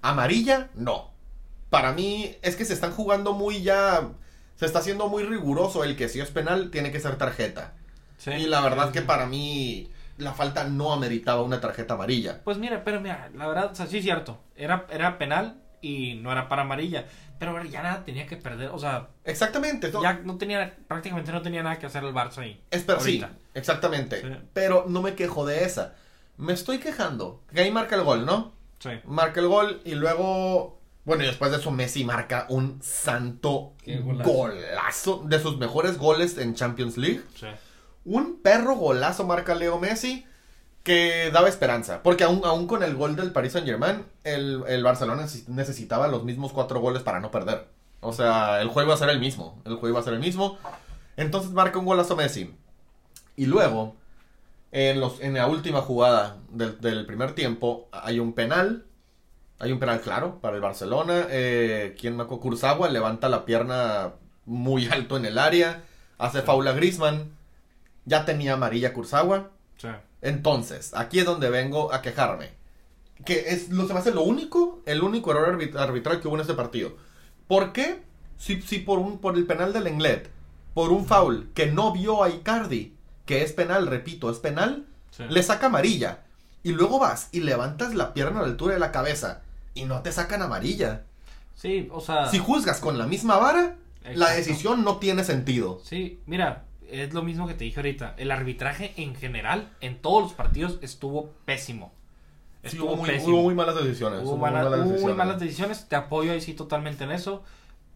Amarilla, 0.00 0.70
no. 0.74 1.10
Para 1.68 1.92
mí 1.92 2.34
es 2.40 2.56
que 2.56 2.64
se 2.64 2.72
están 2.72 2.92
jugando 2.92 3.34
muy 3.34 3.62
ya... 3.62 4.08
Se 4.54 4.64
está 4.64 4.78
haciendo 4.78 5.08
muy 5.08 5.24
riguroso 5.24 5.84
el 5.84 5.94
que 5.94 6.08
si 6.08 6.20
es 6.20 6.30
penal 6.30 6.70
tiene 6.70 6.90
que 6.90 7.00
ser 7.00 7.16
tarjeta. 7.16 7.74
Sí. 8.16 8.30
Y 8.30 8.46
la 8.46 8.62
verdad 8.62 8.92
que 8.92 9.02
para 9.02 9.26
mí 9.26 9.90
la 10.16 10.32
falta 10.32 10.64
no 10.64 10.94
ameritaba 10.94 11.42
una 11.42 11.60
tarjeta 11.60 11.92
amarilla. 11.92 12.40
Pues 12.44 12.56
mira, 12.56 12.82
pero 12.82 13.02
mira, 13.02 13.28
la 13.34 13.46
verdad, 13.46 13.72
o 13.72 13.74
sea, 13.74 13.86
sí 13.86 13.98
es 13.98 14.04
cierto. 14.04 14.38
Era, 14.56 14.86
era 14.90 15.18
penal 15.18 15.60
y 15.82 16.14
no 16.14 16.32
era 16.32 16.48
para 16.48 16.62
amarilla. 16.62 17.04
Pero 17.38 17.62
ya 17.64 17.82
nada 17.82 18.06
tenía 18.06 18.26
que 18.26 18.38
perder. 18.38 18.70
O 18.70 18.78
sea, 18.78 19.08
Exactamente. 19.24 19.92
ya 20.00 20.14
no 20.24 20.38
tenía, 20.38 20.74
prácticamente 20.88 21.30
no 21.30 21.42
tenía 21.42 21.62
nada 21.62 21.78
que 21.78 21.84
hacer 21.84 22.02
el 22.04 22.14
Barça 22.14 22.38
ahí. 22.38 22.58
Espera, 22.70 23.00
sí, 23.00 23.20
ahorita. 23.20 23.30
exactamente. 23.52 24.22
Sí. 24.22 24.28
Pero 24.54 24.86
no 24.88 25.02
me 25.02 25.14
quejo 25.14 25.44
de 25.44 25.64
esa. 25.64 25.94
Me 26.38 26.52
estoy 26.52 26.78
quejando. 26.78 27.42
Que 27.52 27.62
ahí 27.62 27.70
marca 27.70 27.96
el 27.96 28.02
gol, 28.04 28.26
¿no? 28.26 28.52
Sí. 28.78 28.90
Marca 29.04 29.40
el 29.40 29.48
gol 29.48 29.80
y 29.84 29.94
luego. 29.94 30.78
Bueno, 31.04 31.22
y 31.22 31.26
después 31.26 31.50
de 31.52 31.58
eso 31.58 31.70
Messi 31.70 32.04
marca 32.04 32.46
un 32.48 32.80
santo 32.82 33.72
golazo. 34.02 34.30
golazo. 34.32 35.22
De 35.26 35.38
sus 35.40 35.56
mejores 35.58 35.98
goles 35.98 36.36
en 36.38 36.54
Champions 36.54 36.96
League. 36.98 37.22
Sí. 37.38 37.46
Un 38.04 38.40
perro 38.42 38.74
golazo 38.76 39.24
marca 39.24 39.54
Leo 39.54 39.78
Messi 39.78 40.26
que 40.82 41.30
daba 41.32 41.48
esperanza. 41.48 42.02
Porque 42.02 42.24
aún, 42.24 42.42
aún 42.44 42.66
con 42.66 42.82
el 42.82 42.94
gol 42.96 43.16
del 43.16 43.32
Paris 43.32 43.52
Saint 43.52 43.66
Germain, 43.66 44.04
el, 44.24 44.62
el 44.68 44.82
Barcelona 44.84 45.22
neces- 45.24 45.46
necesitaba 45.48 46.06
los 46.08 46.24
mismos 46.24 46.52
cuatro 46.52 46.80
goles 46.80 47.02
para 47.02 47.20
no 47.20 47.30
perder. 47.30 47.66
O 48.00 48.12
sea, 48.12 48.60
el 48.60 48.68
juego 48.68 48.88
iba 48.88 48.94
a 48.94 48.98
ser 48.98 49.08
el 49.08 49.18
mismo. 49.20 49.60
El 49.64 49.72
juego 49.74 49.88
iba 49.90 50.00
a 50.00 50.04
ser 50.04 50.14
el 50.14 50.20
mismo. 50.20 50.58
Entonces 51.16 51.50
marca 51.52 51.78
un 51.78 51.86
golazo 51.86 52.14
Messi. 52.16 52.54
Y 53.36 53.46
luego, 53.46 53.96
en, 54.76 55.00
los, 55.00 55.20
en 55.20 55.32
la 55.34 55.46
última 55.46 55.80
jugada 55.80 56.36
del, 56.50 56.78
del 56.82 57.06
primer 57.06 57.34
tiempo, 57.34 57.88
hay 57.92 58.18
un 58.20 58.34
penal. 58.34 58.84
Hay 59.58 59.72
un 59.72 59.78
penal 59.78 60.02
claro 60.02 60.38
para 60.42 60.56
el 60.56 60.60
Barcelona. 60.62 61.26
Eh, 61.30 61.96
¿Quién 61.98 62.14
me 62.14 62.24
acuerdo? 62.24 62.42
Kurzawa 62.42 62.90
levanta 62.90 63.30
la 63.30 63.46
pierna 63.46 64.12
muy 64.44 64.86
alto 64.92 65.16
en 65.16 65.24
el 65.24 65.38
área. 65.38 65.82
Hace 66.18 66.42
faula 66.42 66.72
Grisman. 66.72 67.30
Ya 68.04 68.26
tenía 68.26 68.52
amarilla 68.52 68.92
Kurzawa. 68.92 69.50
Sí. 69.78 69.88
Entonces, 70.20 70.92
aquí 70.94 71.20
es 71.20 71.24
donde 71.24 71.48
vengo 71.48 71.92
a 71.94 72.02
quejarme. 72.02 72.50
Que 73.24 73.48
es 73.48 73.70
lo 73.70 73.86
se 73.86 73.94
me 73.94 74.00
hace 74.00 74.12
lo 74.12 74.22
único, 74.24 74.82
el 74.84 75.02
único 75.02 75.30
error 75.30 75.58
arbit- 75.58 75.74
arbitral 75.78 76.20
que 76.20 76.28
hubo 76.28 76.34
en 76.34 76.42
este 76.42 76.52
partido. 76.54 76.94
¿Por 77.48 77.72
qué? 77.72 78.02
Si, 78.36 78.60
si 78.60 78.80
por 78.80 78.98
un 78.98 79.20
por 79.20 79.36
el 79.36 79.46
penal 79.46 79.72
del 79.72 79.86
Englet, 79.86 80.28
por 80.74 80.90
un 80.92 81.06
foul 81.06 81.48
que 81.54 81.66
no 81.66 81.92
vio 81.92 82.22
a 82.22 82.28
Icardi, 82.28 82.94
que 83.26 83.42
es 83.42 83.52
penal, 83.52 83.86
repito, 83.86 84.30
es 84.30 84.38
penal, 84.38 84.86
Sí. 85.10 85.24
le 85.28 85.42
saca 85.42 85.66
amarilla. 85.66 86.20
Y 86.62 86.72
luego 86.72 86.98
vas 86.98 87.28
y 87.32 87.40
levantas 87.40 87.94
la 87.94 88.12
pierna 88.14 88.40
a 88.40 88.42
la 88.42 88.48
altura 88.48 88.74
de 88.74 88.80
la 88.80 88.90
cabeza 88.92 89.42
y 89.74 89.84
no 89.84 90.00
te 90.02 90.10
sacan 90.12 90.42
amarilla. 90.42 91.02
Sí, 91.54 91.88
o 91.92 92.00
sea. 92.00 92.28
Si 92.30 92.38
juzgas 92.38 92.80
con 92.80 92.98
la 92.98 93.06
misma 93.06 93.36
vara, 93.38 93.76
la 94.14 94.30
decisión 94.30 94.84
no 94.84 94.96
tiene 94.98 95.24
sentido. 95.24 95.80
Sí, 95.84 96.20
mira, 96.26 96.64
es 96.90 97.12
lo 97.14 97.22
mismo 97.22 97.46
que 97.46 97.54
te 97.54 97.64
dije 97.64 97.78
ahorita. 97.80 98.14
El 98.18 98.30
arbitraje 98.30 98.92
en 98.96 99.14
general, 99.14 99.70
en 99.80 100.00
todos 100.00 100.22
los 100.22 100.32
partidos, 100.32 100.78
estuvo 100.82 101.30
pésimo. 101.44 101.92
Sí, 102.62 102.68
Estuvo 102.72 102.88
hubo, 102.90 102.96
muy, 102.96 103.10
pésimo. 103.10 103.34
hubo 103.34 103.42
muy 103.44 103.54
malas 103.54 103.76
decisiones. 103.76 104.20
Hubo 104.22 104.30
hubo 104.32 104.36
mala- 104.38 104.60
muy 104.62 104.64
malas 104.64 104.78
hubo 104.80 104.84
muy 104.86 104.92
decisiones. 104.94 105.16
malas 105.16 105.40
decisiones. 105.40 105.88
Te 105.88 105.96
apoyo 105.96 106.32
ahí 106.32 106.40
sí 106.40 106.52
totalmente 106.54 107.04
en 107.04 107.12
eso. 107.12 107.42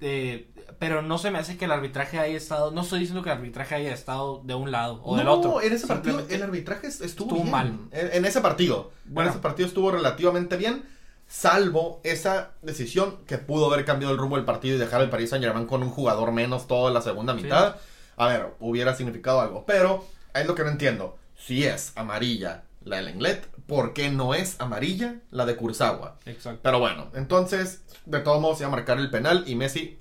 Eh, 0.00 0.50
pero 0.78 1.02
no 1.02 1.18
se 1.18 1.30
me 1.30 1.38
hace 1.38 1.56
que 1.58 1.66
el 1.66 1.72
arbitraje 1.72 2.18
haya 2.18 2.36
estado. 2.36 2.70
No 2.70 2.80
estoy 2.82 3.00
diciendo 3.00 3.22
que 3.22 3.30
el 3.30 3.36
arbitraje 3.36 3.74
haya 3.74 3.92
estado 3.92 4.40
de 4.44 4.54
un 4.54 4.70
lado 4.70 5.00
o 5.04 5.16
del 5.16 5.28
otro. 5.28 5.60
en 5.60 5.72
ese 5.72 5.86
partido 5.86 6.24
el 6.28 6.42
arbitraje 6.42 6.86
estuvo, 6.86 7.06
estuvo 7.06 7.34
bien. 7.34 7.50
mal. 7.50 7.78
En, 7.92 8.12
en 8.14 8.24
ese 8.24 8.40
partido. 8.40 8.90
Bueno. 9.04 9.28
En 9.30 9.34
ese 9.34 9.42
partido 9.42 9.68
estuvo 9.68 9.90
relativamente 9.90 10.56
bien. 10.56 10.84
Salvo 11.26 12.00
esa 12.02 12.50
decisión 12.62 13.18
que 13.26 13.38
pudo 13.38 13.72
haber 13.72 13.84
cambiado 13.84 14.12
el 14.12 14.18
rumbo 14.18 14.36
del 14.36 14.44
partido 14.44 14.76
y 14.76 14.78
dejar 14.78 15.00
al 15.00 15.10
Paris 15.10 15.30
Saint 15.30 15.44
Germain 15.44 15.66
con 15.66 15.82
un 15.82 15.90
jugador 15.90 16.32
menos 16.32 16.66
toda 16.66 16.90
la 16.90 17.02
segunda 17.02 17.36
Sí. 17.36 17.42
mitad. 17.44 17.76
A 18.16 18.26
ver, 18.26 18.54
hubiera 18.58 18.94
significado 18.96 19.40
algo. 19.40 19.64
Pero 19.66 20.04
es 20.34 20.46
lo 20.46 20.54
que 20.54 20.64
no 20.64 20.70
entiendo. 20.70 21.16
Si 21.36 21.64
es 21.64 21.92
amarilla 21.94 22.64
la 22.84 22.96
del 22.96 23.08
Englet, 23.08 23.46
¿por 23.66 23.92
qué 23.92 24.10
no 24.10 24.34
es 24.34 24.60
amarilla 24.60 25.16
la 25.30 25.46
de 25.46 25.56
Kurzawa? 25.56 26.16
Exacto. 26.26 26.60
Pero 26.62 26.78
bueno, 26.80 27.08
entonces, 27.14 27.82
de 28.06 28.20
todos 28.20 28.40
modos, 28.40 28.58
iba 28.60 28.68
a 28.68 28.72
marcar 28.72 28.98
el 28.98 29.10
penal 29.10 29.44
y 29.46 29.54
Messi 29.54 29.98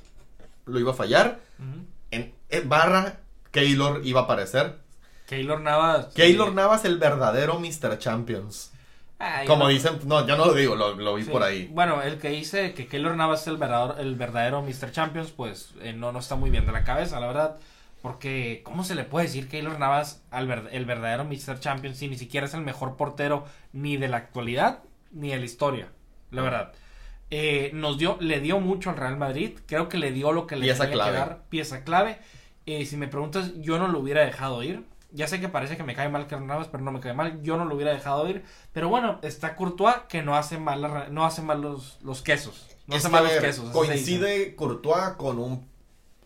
lo 0.66 0.80
iba 0.80 0.92
a 0.92 0.96
fallar. 0.96 1.40
En, 2.12 2.34
en 2.50 2.70
barra, 2.70 3.20
Keylor 3.52 4.02
iba 4.06 4.22
a 4.22 4.24
aparecer. 4.24 4.78
Keylor 5.28 5.62
Navas. 5.62 6.08
Keylor 6.14 6.50
eh, 6.50 6.54
Navas, 6.54 6.86
el 6.86 6.98
verdadero 6.98 7.60
Mr. 7.60 8.00
Champions. 8.00 8.72
ay, 9.20 9.46
Como 9.46 9.64
no- 9.66 9.70
dicen, 9.70 10.00
no, 10.06 10.26
yo 10.26 10.38
no 10.38 10.46
lo 10.48 10.54
digo, 10.54 10.76
lo, 10.76 10.96
lo 10.96 11.16
vi 11.16 11.24
sí. 11.26 11.30
por 11.30 11.44
ahí. 11.44 11.68
Bueno, 11.72 12.02
el 12.02 12.18
que 12.18 12.30
dice 12.30 12.74
que 12.74 12.88
Keylor 12.88 13.16
Navas 13.16 13.42
es 13.42 13.48
el 13.48 13.58
verdadero, 13.58 13.98
el 14.00 14.16
verdadero 14.16 14.62
Mr. 14.62 14.92
Champions, 14.92 15.32
pues 15.32 15.72
eh, 15.82 15.94
no, 15.94 16.12
no 16.12 16.20
está 16.20 16.36
muy 16.36 16.50
bien 16.50 16.66
de 16.66 16.72
la 16.72 16.84
cabeza, 16.84 17.20
la 17.20 17.28
verdad. 17.28 17.58
Porque, 18.02 18.62
¿cómo 18.64 18.84
se 18.84 18.96
le 18.96 19.04
puede 19.04 19.26
decir 19.28 19.50
Keylor 19.50 19.78
Navas 19.80 20.24
al 20.32 20.48
ver- 20.48 20.70
el 20.72 20.86
verdadero 20.86 21.26
Mr. 21.26 21.60
Champions 21.60 21.98
si 21.98 22.08
ni 22.08 22.18
siquiera 22.18 22.48
es 22.48 22.54
el 22.54 22.62
mejor 22.62 22.96
portero 22.96 23.46
ni 23.74 23.98
de 23.98 24.08
la 24.08 24.18
actualidad 24.18 24.84
ni 25.12 25.30
de 25.32 25.38
la 25.38 25.46
historia? 25.46 25.90
La 26.32 26.42
verdad. 26.42 26.72
Eh, 27.32 27.72
nos 27.74 27.98
dio, 27.98 28.18
le 28.22 28.40
dio 28.40 28.60
mucho 28.60 28.90
al 28.90 28.98
Real 28.98 29.18
Madrid. 29.18 29.60
Creo 29.66 29.90
que 29.90 29.98
le 29.98 30.12
dio 30.12 30.32
lo 30.32 30.48
que 30.48 30.56
le 30.56 30.64
Pieza 30.66 30.84
tenía 30.84 30.96
clave. 30.96 31.12
que 31.12 31.18
dar. 31.18 31.44
Pieza 31.50 31.84
clave. 31.84 32.20
Eh, 32.66 32.86
si 32.86 32.98
me 32.98 33.08
preguntas, 33.08 33.52
yo 33.58 33.78
no 33.80 33.88
lo 33.88 34.00
hubiera 34.00 34.24
dejado 34.26 34.64
ir. 34.64 34.86
Ya 35.12 35.28
sé 35.28 35.40
que 35.40 35.50
parece 35.50 35.76
que 35.76 35.84
me 35.84 35.96
cae 35.96 36.08
mal 36.10 36.28
Keylor 36.28 36.46
Navas, 36.46 36.68
pero 36.68 36.84
no 36.84 36.92
me 36.92 37.00
cae 37.00 37.14
mal. 37.14 37.42
Yo 37.42 37.58
no 37.58 37.66
lo 37.66 37.76
hubiera 37.76 37.92
dejado 37.92 38.30
ir. 38.30 38.44
Pero 38.74 38.90
bueno, 38.90 39.20
está 39.24 39.56
Courtois 39.56 39.96
que 40.08 40.22
no 40.22 40.36
hace 40.36 40.58
mal, 40.60 40.82
la 40.82 41.08
no 41.10 41.26
hace 41.26 41.42
mal 41.42 41.62
los, 41.62 42.00
los 42.04 42.22
quesos. 42.22 42.68
No 42.88 42.96
Es 42.96 43.04
hace 43.06 43.08
que, 43.10 43.14
mal 43.22 43.24
los 43.24 43.34
quesos. 43.44 43.70
coincide 43.72 44.56
Courtois 44.56 45.16
con 45.18 45.40
un 45.40 45.68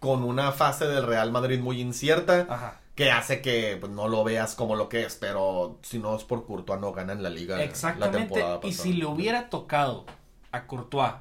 con 0.04 0.22
una 0.26 0.52
fase 0.52 0.86
del 0.86 1.08
Real 1.08 1.32
Madrid 1.32 1.62
muy 1.62 1.80
incierta 1.80 2.46
Ajá. 2.50 2.82
que 2.94 3.10
hace 3.10 3.42
que 3.42 3.78
pues, 3.80 3.90
no 3.90 4.10
lo 4.10 4.26
veas 4.26 4.54
como 4.54 4.76
lo 4.76 4.90
que 4.90 5.06
es, 5.06 5.16
pero 5.16 5.78
si 5.82 5.98
no 5.98 6.14
es 6.18 6.26
por 6.26 6.46
Courtois 6.46 6.82
no 6.82 6.92
ganan 6.92 7.24
la 7.24 7.30
liga 7.30 7.56
la 7.56 7.64
Exactamente. 7.64 8.18
temporada 8.20 8.60
Y 8.64 8.74
si 8.74 8.92
le 8.92 9.06
hubiera 9.06 9.50
tocado 9.50 10.06
a 10.52 10.68
Courtois 10.68 11.14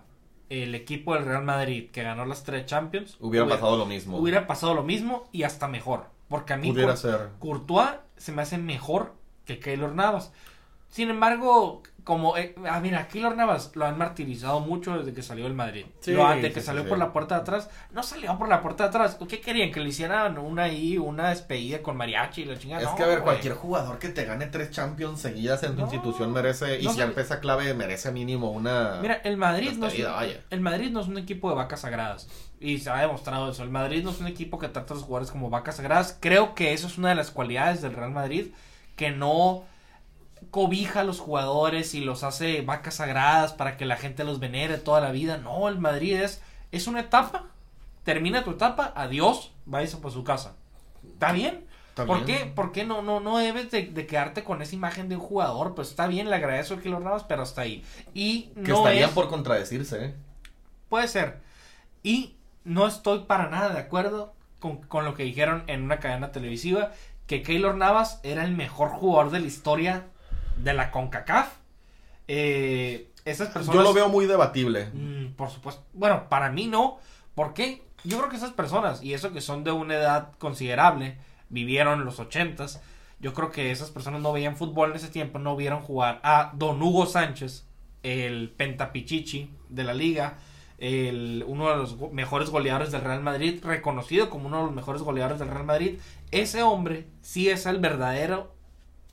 el 0.50 0.74
equipo 0.74 1.14
del 1.14 1.26
Real 1.26 1.44
Madrid 1.44 1.90
que 1.92 2.02
ganó 2.02 2.24
las 2.26 2.42
tres 2.42 2.66
Champions, 2.66 3.16
hubiera 3.20 3.46
pasado 3.46 3.76
lo 3.76 3.86
mismo. 3.86 4.18
hubiera 4.18 4.48
pasado 4.48 4.74
lo 4.74 4.82
mismo 4.82 5.28
y 5.30 5.44
hasta 5.44 5.68
mejor. 5.68 6.06
Porque 6.28 6.54
a 6.54 6.56
mí 6.56 6.72
Pudiera 6.72 6.94
Cour- 6.94 6.98
ser. 6.98 7.28
Courtois 7.38 7.90
se 8.16 8.32
me 8.32 8.42
hace 8.42 8.58
mejor 8.58 9.14
que 9.44 9.60
Keylor 9.60 9.94
Navas. 9.94 10.32
Sin 10.88 11.08
embargo, 11.08 11.82
como... 12.04 12.36
eh, 12.36 12.54
ah, 12.68 12.80
mira, 12.80 13.06
Keylor 13.08 13.36
Navas 13.36 13.70
lo 13.74 13.86
han 13.86 13.96
martirizado 13.98 14.60
mucho 14.60 14.96
desde 14.98 15.12
que 15.14 15.22
salió 15.22 15.44
del 15.44 15.54
Madrid. 15.54 15.86
Sí, 16.00 16.12
Lo- 16.12 16.32
sí, 16.34 16.50
que 16.50 16.60
salió 16.60 16.82
sí. 16.82 16.88
por 16.88 16.98
la 16.98 17.12
puerta 17.12 17.36
de 17.36 17.40
atrás. 17.42 17.70
No 17.92 18.02
salió 18.02 18.36
por 18.38 18.48
la 18.48 18.60
puerta 18.60 18.84
de 18.84 18.88
atrás. 18.90 19.18
¿Qué 19.28 19.40
querían? 19.40 19.70
Que 19.72 19.80
le 19.80 19.88
hicieran 19.90 20.38
una 20.38 20.64
ahí, 20.64 20.98
una 20.98 21.28
despedida 21.30 21.82
con 21.82 21.96
mariachi 21.96 22.42
y 22.42 22.44
la 22.46 22.58
chingada. 22.58 22.82
Es 22.82 22.88
No, 22.88 22.96
que 22.96 23.02
a 23.02 23.06
ver, 23.06 23.16
güey. 23.20 23.24
cualquier 23.24 23.54
jugador 23.54 23.98
que 23.98 24.08
te 24.08 24.24
gane 24.24 24.46
tres 24.46 24.70
Champions 24.70 25.20
seguidas 25.20 25.62
en 25.62 25.72
tu 25.72 25.78
No, 25.78 25.84
institución 25.84 26.32
merece, 26.32 26.80
y 26.80 26.84
no 26.84 26.92
si 26.92 27.00
al 27.00 27.12
pesa 27.12 27.40
clave 27.40 27.72
merece 27.74 28.10
mínimo 28.12 28.50
una... 28.50 28.98
Mira, 29.00 29.20
el 29.24 29.36
Madrid, 29.36 29.72
no 29.78 29.86
es, 29.86 29.94
el 30.50 30.60
Madrid 30.60 30.90
no 30.90 31.00
es 31.00 31.08
un 31.08 31.18
equipo 31.18 31.48
de 31.50 31.56
vacas 31.56 31.80
sagradas. 31.80 32.28
Y 32.60 32.78
se 32.78 32.90
ha 32.90 33.00
demostrado 33.00 33.50
eso. 33.50 33.62
El 33.64 33.70
Madrid 33.70 34.04
no 34.04 34.10
es 34.10 34.20
un 34.20 34.26
equipo 34.28 34.58
que 34.58 34.68
trata 34.68 34.94
a 34.94 34.96
los 34.96 35.04
jugadores 35.04 35.30
como 35.32 35.50
vacas 35.50 35.76
sagradas. 35.76 36.16
Creo 36.20 36.54
que 36.54 36.72
eso 36.72 36.86
es 36.86 36.96
una 36.98 37.08
de 37.10 37.16
las 37.16 37.30
cualidades 37.30 37.82
del 37.82 37.92
Real 37.94 38.10
Madrid. 38.12 38.52
Que 38.94 39.10
no 39.10 39.64
cobija 40.50 41.00
a 41.00 41.04
los 41.04 41.20
jugadores 41.20 41.94
y 41.94 42.00
los 42.00 42.24
hace 42.24 42.62
vacas 42.62 42.94
sagradas 42.96 43.52
para 43.52 43.76
que 43.76 43.84
la 43.86 43.96
gente 43.96 44.24
los 44.24 44.40
venere 44.40 44.78
toda 44.78 45.00
la 45.00 45.12
vida. 45.12 45.38
No, 45.38 45.68
el 45.68 45.78
Madrid 45.78 46.16
es, 46.16 46.42
es 46.70 46.86
una 46.86 47.00
etapa. 47.00 47.46
Termina 48.04 48.42
tu 48.44 48.50
etapa, 48.52 48.92
adiós, 48.96 49.52
váyase 49.66 49.96
por 49.98 50.10
su 50.12 50.24
casa. 50.24 50.56
¿Está 51.12 51.32
bien? 51.32 51.66
¿Por 51.94 52.24
qué? 52.24 52.50
¿Por 52.54 52.72
qué 52.72 52.84
no, 52.84 53.02
no, 53.02 53.20
no 53.20 53.36
debes 53.38 53.70
de, 53.70 53.82
de 53.86 54.06
quedarte 54.06 54.42
con 54.44 54.62
esa 54.62 54.74
imagen 54.74 55.08
de 55.08 55.16
un 55.16 55.22
jugador? 55.22 55.74
Pues 55.74 55.90
está 55.90 56.06
bien, 56.06 56.30
le 56.30 56.36
agradezco 56.36 56.78
que 56.78 56.88
lo 56.88 57.00
Navas, 57.00 57.24
pero 57.24 57.42
hasta 57.42 57.60
ahí. 57.62 57.84
Y 58.14 58.44
Que 58.64 58.70
no 58.72 58.78
estarían 58.78 59.10
es- 59.10 59.14
por 59.14 59.28
contradecirse, 59.28 60.06
¿eh? 60.06 60.14
Puede 60.88 61.06
ser. 61.06 61.40
Y 62.02 62.34
no 62.64 62.86
estoy 62.86 63.20
para 63.20 63.48
nada 63.50 63.68
de 63.74 63.78
acuerdo 63.80 64.32
con, 64.58 64.78
con 64.78 65.04
lo 65.04 65.14
que 65.14 65.22
dijeron 65.24 65.64
en 65.66 65.82
una 65.82 65.98
cadena 66.00 66.32
televisiva, 66.32 66.92
que 67.26 67.42
Keylor 67.42 67.74
Navas 67.76 68.20
era 68.22 68.44
el 68.44 68.52
mejor 68.52 68.88
jugador 68.90 69.30
de 69.30 69.40
la 69.40 69.46
historia 69.46 70.06
de 70.62 70.74
la 70.74 70.90
CONCACAF. 70.90 71.48
Eh, 72.28 73.10
esas 73.24 73.48
personas... 73.48 73.76
Yo 73.76 73.82
lo 73.82 73.92
veo 73.92 74.08
muy 74.08 74.26
debatible. 74.26 74.86
Mm, 74.92 75.34
por 75.34 75.50
supuesto. 75.50 75.84
Bueno, 75.92 76.28
para 76.28 76.50
mí 76.50 76.66
no. 76.66 76.98
¿Por 77.34 77.54
qué? 77.54 77.82
Yo 78.04 78.18
creo 78.18 78.28
que 78.28 78.36
esas 78.36 78.52
personas, 78.52 79.02
y 79.02 79.14
eso 79.14 79.32
que 79.32 79.40
son 79.40 79.64
de 79.64 79.70
una 79.70 79.94
edad 79.94 80.32
considerable, 80.38 81.18
vivieron 81.48 82.04
los 82.04 82.18
ochentas, 82.18 82.82
yo 83.20 83.32
creo 83.32 83.52
que 83.52 83.70
esas 83.70 83.90
personas 83.90 84.20
no 84.20 84.32
veían 84.32 84.56
fútbol 84.56 84.90
en 84.90 84.96
ese 84.96 85.08
tiempo, 85.08 85.38
no 85.38 85.54
vieron 85.54 85.80
jugar 85.80 86.20
a 86.24 86.50
Don 86.54 86.82
Hugo 86.82 87.06
Sánchez, 87.06 87.64
el 88.02 88.50
pentapichichi 88.50 89.50
de 89.68 89.84
la 89.84 89.94
liga, 89.94 90.38
el, 90.78 91.44
uno 91.46 91.70
de 91.70 91.76
los 91.76 92.12
mejores 92.12 92.50
goleadores 92.50 92.90
del 92.90 93.02
Real 93.02 93.22
Madrid, 93.22 93.60
reconocido 93.62 94.28
como 94.28 94.48
uno 94.48 94.58
de 94.58 94.64
los 94.64 94.74
mejores 94.74 95.02
goleadores 95.02 95.38
del 95.38 95.48
Real 95.48 95.64
Madrid, 95.64 96.00
ese 96.32 96.64
hombre 96.64 97.06
sí 97.20 97.48
es 97.48 97.66
el 97.66 97.78
verdadero 97.78 98.52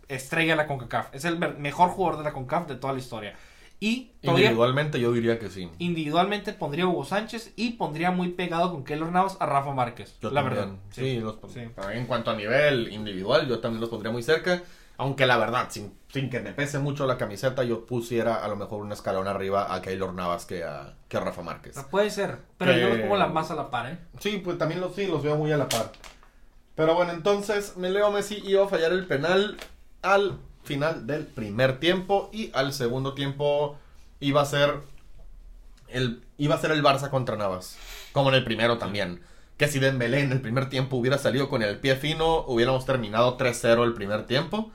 estrella 0.10 0.54
de 0.54 0.58
la 0.58 0.68
CONCACAF. 0.68 1.16
Es 1.16 1.24
el 1.26 1.38
mejor 1.58 1.90
jugador 1.90 2.18
de 2.20 2.26
la 2.26 2.34
CONCACAF 2.34 2.68
de 2.68 2.76
toda 2.76 2.94
la 2.94 3.00
historia. 3.00 3.36
Y 3.82 4.12
todavía 4.22 4.48
Individualmente 4.48 5.00
yo 5.00 5.14
diría 5.14 5.40
que 5.40 5.50
sí. 5.50 5.70
individualmente 5.80 6.52
pondría 6.52 6.84
a 6.84 6.88
Hugo 6.88 7.06
Sánchez 7.06 7.54
y 7.56 7.72
pondría 7.78 8.12
muy 8.12 8.28
pegado 8.30 8.72
con 8.74 8.84
Keylor 8.84 9.10
Navas 9.10 9.38
a 9.40 9.46
Rafa 9.46 9.74
Márquez. 9.74 10.18
Yo 10.22 10.32
la 10.32 10.42
también. 10.44 10.60
verdad. 10.68 10.76
Sí, 10.92 11.20
los 11.20 11.38
Sí. 11.54 11.62
En 11.94 12.06
cuanto 12.06 12.32
a 12.32 12.36
nivel 12.36 12.92
individual, 12.92 13.48
yo 13.48 13.60
también 13.60 13.80
los 13.80 13.90
pondría 13.90 14.12
muy 14.12 14.22
cerca. 14.22 14.62
Aunque 14.98 15.26
la 15.26 15.38
verdad, 15.38 15.68
sin, 15.70 15.94
sin 16.10 16.30
que 16.30 16.42
me 16.42 16.52
pese 16.52 16.78
mucho 16.78 17.08
la 17.08 17.18
camiseta, 17.18 17.64
yo 17.64 17.86
pusiera 17.86 18.44
a 18.44 18.50
lo 18.50 18.58
mejor 18.58 18.82
un 18.82 18.92
escalón 18.92 19.30
arriba 19.30 19.74
a 19.74 19.82
Keylor 19.82 20.14
Navas 20.14 20.46
que 20.46 20.66
a, 20.66 20.96
que 21.08 21.16
a 21.16 21.22
Rafa 21.22 21.42
Márquez. 21.42 21.82
Puede 21.90 22.10
ser, 22.10 22.40
pero 22.58 22.74
Que- 22.74 22.82
yo 22.82 22.90
los 22.90 22.98
pongo 23.00 23.16
la 23.16 23.28
más 23.28 23.50
a 23.50 23.56
la 23.56 23.70
par, 23.70 23.90
¿eh? 23.94 23.98
Sí, 24.20 24.42
pues 24.44 24.58
también 24.58 24.82
los, 24.82 24.94
sí, 24.94 25.08
los 25.08 25.24
veo 25.24 25.38
muy 25.38 25.54
a 25.54 25.58
la 25.58 25.70
par. 25.70 25.94
Pero 26.76 26.96
bueno, 26.96 27.14
entonces 27.14 27.78
me 27.78 27.90
Leo 27.90 28.12
Messi 28.12 28.42
iba 28.46 28.66
a 28.66 28.68
fallar 28.68 28.92
el 28.92 29.08
penal 29.08 29.56
al 30.02 30.38
final 30.64 31.08
del 31.08 31.26
primer 31.26 31.80
tiempo 31.80 32.30
y 32.34 32.52
al 32.54 32.74
segundo 32.74 33.14
tiempo 33.14 33.78
iba 34.20 34.42
a 34.42 34.46
ser 34.46 34.76
el 35.88 36.24
iba 36.38 36.56
a 36.56 36.60
ser 36.60 36.72
el 36.72 36.84
Barça 36.84 37.10
contra 37.10 37.36
Navas, 37.36 37.78
como 38.14 38.30
en 38.30 38.36
el 38.36 38.44
primero 38.44 38.78
también. 38.78 39.22
Que 39.58 39.68
si 39.68 39.80
Dembélé 39.80 40.22
en 40.22 40.32
el 40.32 40.40
primer 40.42 40.70
tiempo 40.70 40.96
hubiera 40.96 41.18
salido 41.18 41.50
con 41.50 41.62
el 41.64 41.80
pie 41.80 41.96
fino, 41.98 42.46
hubiéramos 42.48 42.86
terminado 42.86 43.38
3-0 43.38 43.84
el 43.84 43.94
primer 43.94 44.26
tiempo. 44.26 44.72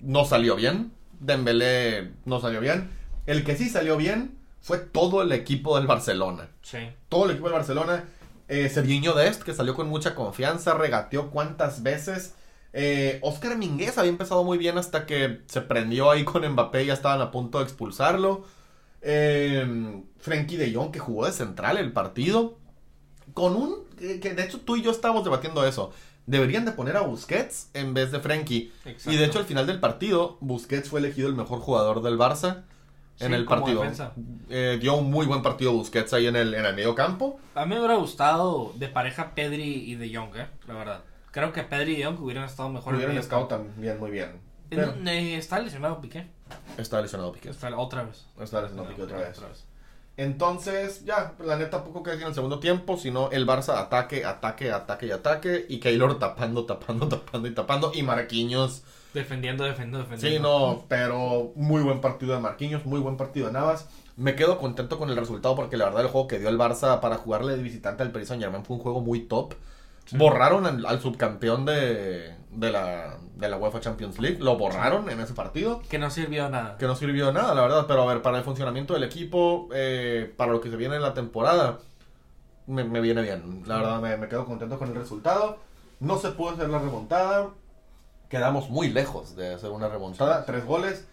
No 0.00 0.24
salió 0.26 0.54
bien. 0.54 0.92
Dembélé 1.20 2.12
no 2.26 2.40
salió 2.40 2.60
bien. 2.60 2.90
El 3.26 3.42
que 3.44 3.56
sí 3.56 3.70
salió 3.70 3.96
bien 3.96 4.36
fue 4.60 4.78
todo 4.78 5.22
el 5.22 5.32
equipo 5.32 5.78
del 5.78 5.86
Barcelona 5.86 6.48
Sí. 6.62 6.78
todo 7.08 7.24
el 7.24 7.30
equipo 7.32 7.46
del 7.48 7.56
Barcelona. 7.56 8.04
Eh, 8.48 8.68
Serginho 8.68 9.14
Dest, 9.14 9.42
que 9.42 9.54
salió 9.54 9.74
con 9.74 9.88
mucha 9.88 10.14
confianza, 10.14 10.74
regateó 10.74 11.30
cuántas 11.30 11.82
veces. 11.82 12.34
Eh, 12.80 13.18
Oscar 13.22 13.58
Minguez 13.58 13.98
había 13.98 14.12
empezado 14.12 14.44
muy 14.44 14.56
bien 14.56 14.78
hasta 14.78 15.04
que 15.04 15.40
se 15.46 15.62
prendió 15.62 16.12
ahí 16.12 16.22
con 16.22 16.48
Mbappé 16.48 16.84
y 16.84 16.86
ya 16.86 16.92
estaban 16.92 17.20
a 17.20 17.32
punto 17.32 17.58
de 17.58 17.64
expulsarlo. 17.64 18.44
Eh, 19.02 20.00
Frenkie 20.18 20.56
de 20.56 20.72
Jong, 20.72 20.92
que 20.92 21.00
jugó 21.00 21.26
de 21.26 21.32
central 21.32 21.76
el 21.76 21.90
partido. 21.92 22.56
Con 23.34 23.56
un. 23.56 23.84
que 23.98 24.20
que 24.20 24.32
de 24.32 24.44
hecho 24.44 24.60
tú 24.60 24.76
y 24.76 24.82
yo 24.82 24.92
estábamos 24.92 25.24
debatiendo 25.24 25.66
eso. 25.66 25.90
Deberían 26.26 26.64
de 26.64 26.70
poner 26.70 26.96
a 26.96 27.00
Busquets 27.00 27.68
en 27.74 27.94
vez 27.94 28.12
de 28.12 28.20
Frenkie. 28.20 28.70
Exacto. 28.84 29.10
Y 29.10 29.16
de 29.16 29.24
hecho 29.24 29.40
al 29.40 29.46
final 29.46 29.66
del 29.66 29.80
partido, 29.80 30.38
Busquets 30.40 30.88
fue 30.88 31.00
elegido 31.00 31.28
el 31.28 31.34
mejor 31.34 31.58
jugador 31.58 32.00
del 32.00 32.16
Barça 32.16 32.62
en 33.18 33.30
Sí, 33.30 33.34
el 33.34 33.44
partido. 33.44 33.82
Eh, 34.50 34.78
dio 34.80 34.94
un 34.94 35.10
muy 35.10 35.26
buen 35.26 35.42
partido 35.42 35.72
Busquets 35.72 36.12
ahí 36.12 36.28
en 36.28 36.36
el, 36.36 36.54
en 36.54 36.64
el 36.64 36.76
medio 36.76 36.94
campo. 36.94 37.40
A 37.56 37.66
mí 37.66 37.74
me 37.74 37.80
hubiera 37.80 37.96
gustado 37.96 38.72
de 38.76 38.86
pareja 38.86 39.34
Pedri 39.34 39.90
y 39.90 39.96
De 39.96 40.14
Jong, 40.14 40.36
¿eh? 40.36 40.46
La 40.68 40.74
verdad. 40.74 41.00
Creo 41.38 41.52
que 41.52 41.62
Pedri 41.62 42.00
y 42.00 42.02
Jong 42.02 42.20
hubieran 42.20 42.42
estado 42.42 42.68
mejor. 42.68 42.96
Hubieran 42.96 43.16
estado 43.16 43.46
también 43.46 43.96
muy 44.00 44.10
bien. 44.10 44.40
Pero 44.68 44.92
está 45.04 45.60
lesionado 45.60 46.00
Piqué. 46.00 46.26
está 46.76 47.00
lesionado 47.00 47.30
Piqué. 47.30 47.50
Está 47.50 47.78
otra 47.78 48.02
vez. 48.02 48.26
Está 48.40 48.60
lesionado 48.62 48.88
Piqué 48.88 49.02
otra 49.02 49.18
No, 49.18 49.22
vez. 49.22 49.64
Entonces, 50.16 51.04
ya, 51.04 51.34
la 51.38 51.56
neta, 51.56 51.84
poco 51.84 52.02
que 52.02 52.10
decir 52.10 52.24
en 52.24 52.30
el 52.30 52.34
segundo 52.34 52.58
tiempo, 52.58 52.96
sino 52.96 53.30
el 53.30 53.46
Barça 53.46 53.78
ataque, 53.78 54.24
ataque, 54.24 54.72
ataque 54.72 55.06
y 55.06 55.10
ataque. 55.12 55.66
Y 55.68 55.78
Keylor 55.78 56.18
tapando, 56.18 56.66
tapando, 56.66 57.06
tapando 57.08 57.46
y 57.46 57.54
tapando. 57.54 57.92
Y 57.94 58.02
Marquinhos. 58.02 58.82
Defendiendo, 59.14 59.62
defendiendo, 59.62 59.98
defendiendo. 59.98 60.38
Sí, 60.38 60.42
no, 60.42 60.86
pero 60.88 61.52
muy 61.54 61.82
buen 61.82 62.00
partido 62.00 62.34
de 62.34 62.40
Marquinhos, 62.40 62.84
muy 62.84 62.98
buen 62.98 63.16
partido 63.16 63.46
de 63.46 63.52
Navas. 63.52 63.88
Me 64.16 64.34
quedo 64.34 64.58
contento 64.58 64.98
con 64.98 65.08
el 65.08 65.16
resultado 65.16 65.54
porque 65.54 65.76
la 65.76 65.84
verdad 65.84 66.02
el 66.02 66.08
juego 66.08 66.26
que 66.26 66.40
dio 66.40 66.48
el 66.48 66.58
Barça 66.58 66.98
para 66.98 67.16
jugarle 67.16 67.56
de 67.56 67.62
visitante 67.62 68.02
al 68.02 68.10
Paris 68.10 68.26
Saint 68.26 68.42
Germain 68.42 68.64
fue 68.64 68.74
un 68.74 68.82
juego 68.82 69.00
muy 69.00 69.20
top. 69.20 69.54
Borraron 70.12 70.66
al, 70.66 70.86
al 70.86 71.00
subcampeón 71.00 71.64
de, 71.64 72.34
de, 72.50 72.70
la, 72.70 73.18
de 73.36 73.48
la 73.48 73.56
UEFA 73.56 73.80
Champions 73.80 74.18
League, 74.18 74.38
lo 74.40 74.56
borraron 74.56 75.10
en 75.10 75.20
ese 75.20 75.34
partido. 75.34 75.82
Que 75.88 75.98
no 75.98 76.10
sirvió 76.10 76.48
nada. 76.48 76.76
que 76.78 76.86
no 76.86 76.96
sirvió 76.96 77.32
nada, 77.32 77.54
la 77.54 77.62
verdad. 77.62 77.84
Pero 77.86 78.02
a 78.02 78.06
ver, 78.06 78.22
para 78.22 78.38
el 78.38 78.44
funcionamiento 78.44 78.94
del 78.94 79.04
equipo, 79.04 79.68
eh, 79.72 80.32
para 80.36 80.52
lo 80.52 80.60
que 80.60 80.70
se 80.70 80.76
viene 80.76 80.96
en 80.96 81.02
la 81.02 81.14
temporada, 81.14 81.78
me, 82.66 82.84
me 82.84 83.00
viene 83.00 83.22
bien. 83.22 83.62
La 83.66 83.76
verdad, 83.76 84.00
me, 84.00 84.16
me 84.16 84.28
quedo 84.28 84.46
contento 84.46 84.78
con 84.78 84.88
el 84.88 84.94
resultado. 84.94 85.58
No 86.00 86.18
se 86.18 86.30
pudo 86.30 86.50
hacer 86.50 86.68
la 86.68 86.78
remontada. 86.78 87.50
Quedamos 88.28 88.70
muy 88.70 88.88
lejos 88.88 89.36
de 89.36 89.54
hacer 89.54 89.70
una 89.70 89.88
remontada. 89.88 90.44
Tres 90.44 90.64
goles. 90.64 91.06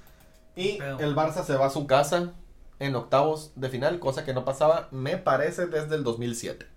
Y 0.55 0.77
el 0.99 1.15
Barça 1.15 1.43
se 1.43 1.55
va 1.55 1.65
a 1.65 1.69
su 1.69 1.86
casa 1.88 2.31
en 2.79 2.95
octavos 2.95 3.51
de 3.55 3.69
final, 3.69 3.99
cosa 3.99 4.25
que 4.25 4.34
no 4.34 4.45
pasaba, 4.45 4.88
me 4.91 5.17
parece, 5.17 5.67
desde 5.67 5.95
el 5.95 6.03
2007. 6.03 6.67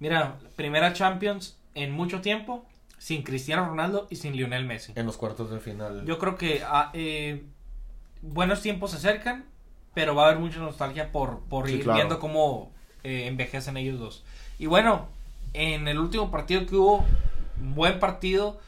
Mira, 0.00 0.38
primera 0.56 0.92
Champions 0.92 1.56
en 1.74 1.92
mucho 1.92 2.20
tiempo 2.20 2.64
sin 2.98 3.22
Cristiano 3.22 3.66
Ronaldo 3.66 4.06
y 4.10 4.16
sin 4.16 4.34
Lionel 4.36 4.64
Messi. 4.64 4.92
En 4.96 5.06
los 5.06 5.16
cuartos 5.16 5.50
de 5.50 5.60
final. 5.60 6.04
Yo 6.04 6.18
creo 6.18 6.36
que 6.36 6.62
ah, 6.66 6.90
eh, 6.92 7.44
buenos 8.22 8.60
tiempos 8.62 8.90
se 8.90 8.96
acercan, 8.96 9.44
pero 9.94 10.14
va 10.14 10.24
a 10.24 10.26
haber 10.28 10.38
mucha 10.40 10.58
nostalgia 10.58 11.12
por, 11.12 11.40
por 11.40 11.66
Sí, 11.68 11.74
ir 11.74 11.82
claro. 11.84 11.96
viendo 11.98 12.18
cómo 12.18 12.72
eh, 13.04 13.26
envejecen 13.26 13.76
ellos 13.76 13.98
dos. 13.98 14.24
Y 14.58 14.66
bueno, 14.66 15.08
en 15.54 15.88
el 15.88 15.98
último 15.98 16.30
partido 16.30 16.66
que 16.66 16.76
hubo, 16.76 17.04
buen 17.58 17.98
partido, 18.00 18.60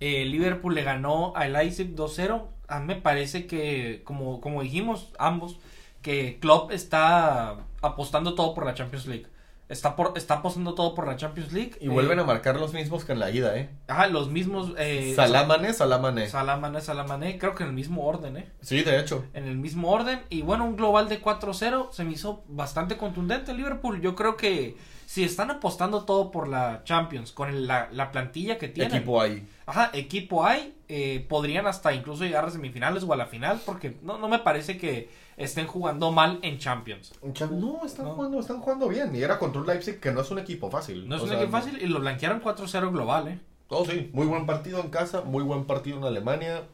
eh, 0.00 0.24
Liverpool 0.24 0.74
le 0.74 0.82
ganó 0.82 1.32
al 1.36 1.52
Leipzig 1.52 1.94
2-0. 1.94 2.44
A 2.68 2.80
mí 2.80 2.86
me 2.86 2.96
parece 2.96 3.46
que, 3.46 4.02
como, 4.04 4.40
como 4.40 4.62
dijimos 4.62 5.12
ambos, 5.18 5.58
que 6.02 6.38
Klopp 6.40 6.70
está 6.72 7.56
apostando 7.80 8.34
todo 8.34 8.54
por 8.54 8.66
la 8.66 8.74
Champions 8.74 9.06
League. 9.06 9.26
Está, 9.68 9.96
por, 9.96 10.14
está 10.16 10.34
apostando 10.34 10.74
todo 10.74 10.94
por 10.94 11.06
la 11.06 11.16
Champions 11.16 11.52
League. 11.52 11.72
y 11.80 11.88
vuelven 11.88 12.18
Eh, 12.18 12.22
a 12.22 12.24
marcar 12.24 12.58
los 12.58 12.72
mismos 12.72 13.04
que 13.04 13.12
en 13.12 13.18
la 13.18 13.30
ida, 13.30 13.56
¿eh? 13.56 13.68
Ajá, 13.86 14.06
los 14.06 14.30
mismos... 14.30 14.72
Eh, 14.78 15.12
Salamane, 15.14 15.74
Salamane. 15.74 16.26
Salamane, 16.28 16.80
Salamane, 16.80 17.38
creo 17.38 17.54
que 17.54 17.64
en 17.64 17.70
el 17.70 17.74
mismo 17.74 18.06
orden, 18.06 18.38
¿eh? 18.38 18.48
Sí, 18.62 18.82
de 18.82 18.98
hecho. 18.98 19.26
En 19.34 19.44
el 19.46 19.56
mismo 19.58 19.90
orden. 19.90 20.22
Y 20.30 20.40
bueno, 20.42 20.64
un 20.64 20.76
global 20.76 21.08
de 21.10 21.20
4-0 21.20 21.88
se 21.92 22.04
me 22.04 22.12
hizo 22.12 22.44
bastante 22.48 22.96
contundente 22.96 23.50
el 23.50 23.58
Liverpool. 23.58 24.00
Yo 24.00 24.14
creo 24.14 24.36
que 24.36 24.76
si 25.08 25.24
están 25.24 25.50
apostando 25.50 26.04
todo 26.04 26.30
por 26.30 26.48
la 26.48 26.82
Champions, 26.84 27.32
con 27.32 27.48
el- 27.48 27.66
la, 27.66 27.88
la 27.92 28.12
plantilla 28.12 28.58
que 28.58 28.68
tienen. 28.68 28.94
Equipo 28.98 29.22
ahí. 29.22 29.42
Ajá, 29.64 29.90
equipo 29.94 30.44
hay. 30.44 30.74
eh, 30.90 31.24
podrían 31.30 31.66
hasta 31.66 31.94
incluso 31.94 32.24
llegar 32.24 32.44
a 32.44 32.50
semifinales 32.50 33.04
o 33.04 33.12
a 33.14 33.16
la 33.16 33.24
final. 33.24 33.58
Porque 33.64 33.96
no, 34.02 34.18
no 34.18 34.28
me 34.28 34.38
parece 34.40 34.76
que 34.76 35.08
estén 35.38 35.66
jugando 35.66 36.12
mal 36.12 36.40
en 36.42 36.58
Champions. 36.58 37.14
No, 37.22 37.84
están 37.86 38.04
No. 38.06 38.14
jugando, 38.16 38.38
están 38.40 38.60
jugando 38.60 38.86
bien. 38.88 39.14
Y 39.16 39.22
era 39.22 39.38
contra 39.38 39.62
un 39.62 39.66
Leipzig 39.66 39.98
que 39.98 40.10
no 40.12 40.20
es 40.20 40.30
un 40.30 40.40
equipo 40.40 40.70
fácil. 40.70 41.08
No 41.08 41.16
es 41.16 41.20
O 41.22 41.24
un 41.24 41.30
sea, 41.30 41.38
equipo 41.38 41.52
fácil 41.52 41.80
y 41.82 41.86
lo 41.86 42.00
blanquearon 42.00 42.42
4-0 42.42 42.90
global, 42.92 43.28
¿eh? 43.28 43.38
Oh, 43.68 43.84
sí. 43.86 44.10
Muy 44.12 44.26
buen 44.26 44.44
partido 44.44 44.80
en 44.80 44.90
casa, 44.90 45.22
muy 45.22 45.42
buen 45.42 45.64
partido 45.64 45.96
en 45.98 46.04
Alemania. 46.04 46.64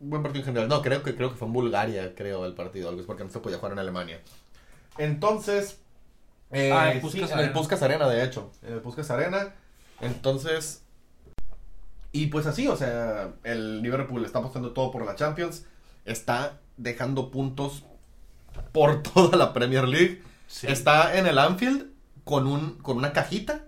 Buen 0.00 0.22
partido 0.24 0.40
en 0.42 0.46
general. 0.46 0.68
No, 0.68 0.82
creo 0.82 1.04
que 1.04 1.14
creo 1.14 1.30
que 1.30 1.36
fue 1.36 1.46
en 1.46 1.52
Bulgaria, 1.54 2.14
creo, 2.16 2.46
el 2.46 2.54
partido. 2.54 2.88
Algo 2.88 3.00
es 3.00 3.06
porque 3.06 3.22
no 3.24 3.30
se 3.30 3.38
podía 3.40 3.58
jugar 3.58 3.72
en 3.74 3.78
Alemania. 3.78 4.20
Entonces. 4.96 5.80
Eh, 6.50 6.72
Ah, 6.72 6.92
en 6.92 7.10
sí, 7.10 7.20
en 7.20 7.38
el. 7.38 7.52
Puskas 7.52 7.82
Arena, 7.82 8.08
de 8.08 8.24
hecho. 8.24 8.50
En 8.62 8.74
el 8.74 8.80
Puskas 8.80 9.10
Arena. 9.10 9.54
Entonces. 10.00 10.82
Y 12.10 12.28
pues 12.28 12.46
así, 12.46 12.66
o 12.68 12.76
sea, 12.76 13.32
el 13.44 13.82
Liverpool 13.82 14.24
está 14.24 14.38
apostando 14.38 14.72
todo 14.72 14.90
por 14.90 15.04
la 15.04 15.14
Champions. 15.14 15.66
Está 16.04 16.58
dejando 16.76 17.30
puntos 17.30 17.84
por 18.72 19.02
toda 19.14 19.36
la 19.36 19.52
Premier 19.52 19.86
League. 19.86 20.22
Está 20.62 21.18
en 21.18 21.26
el 21.26 21.38
Anfield 21.38 21.86
con, 22.24 22.46
un, 22.46 22.78
con 22.78 22.96
una 22.96 23.12
cajita 23.12 23.64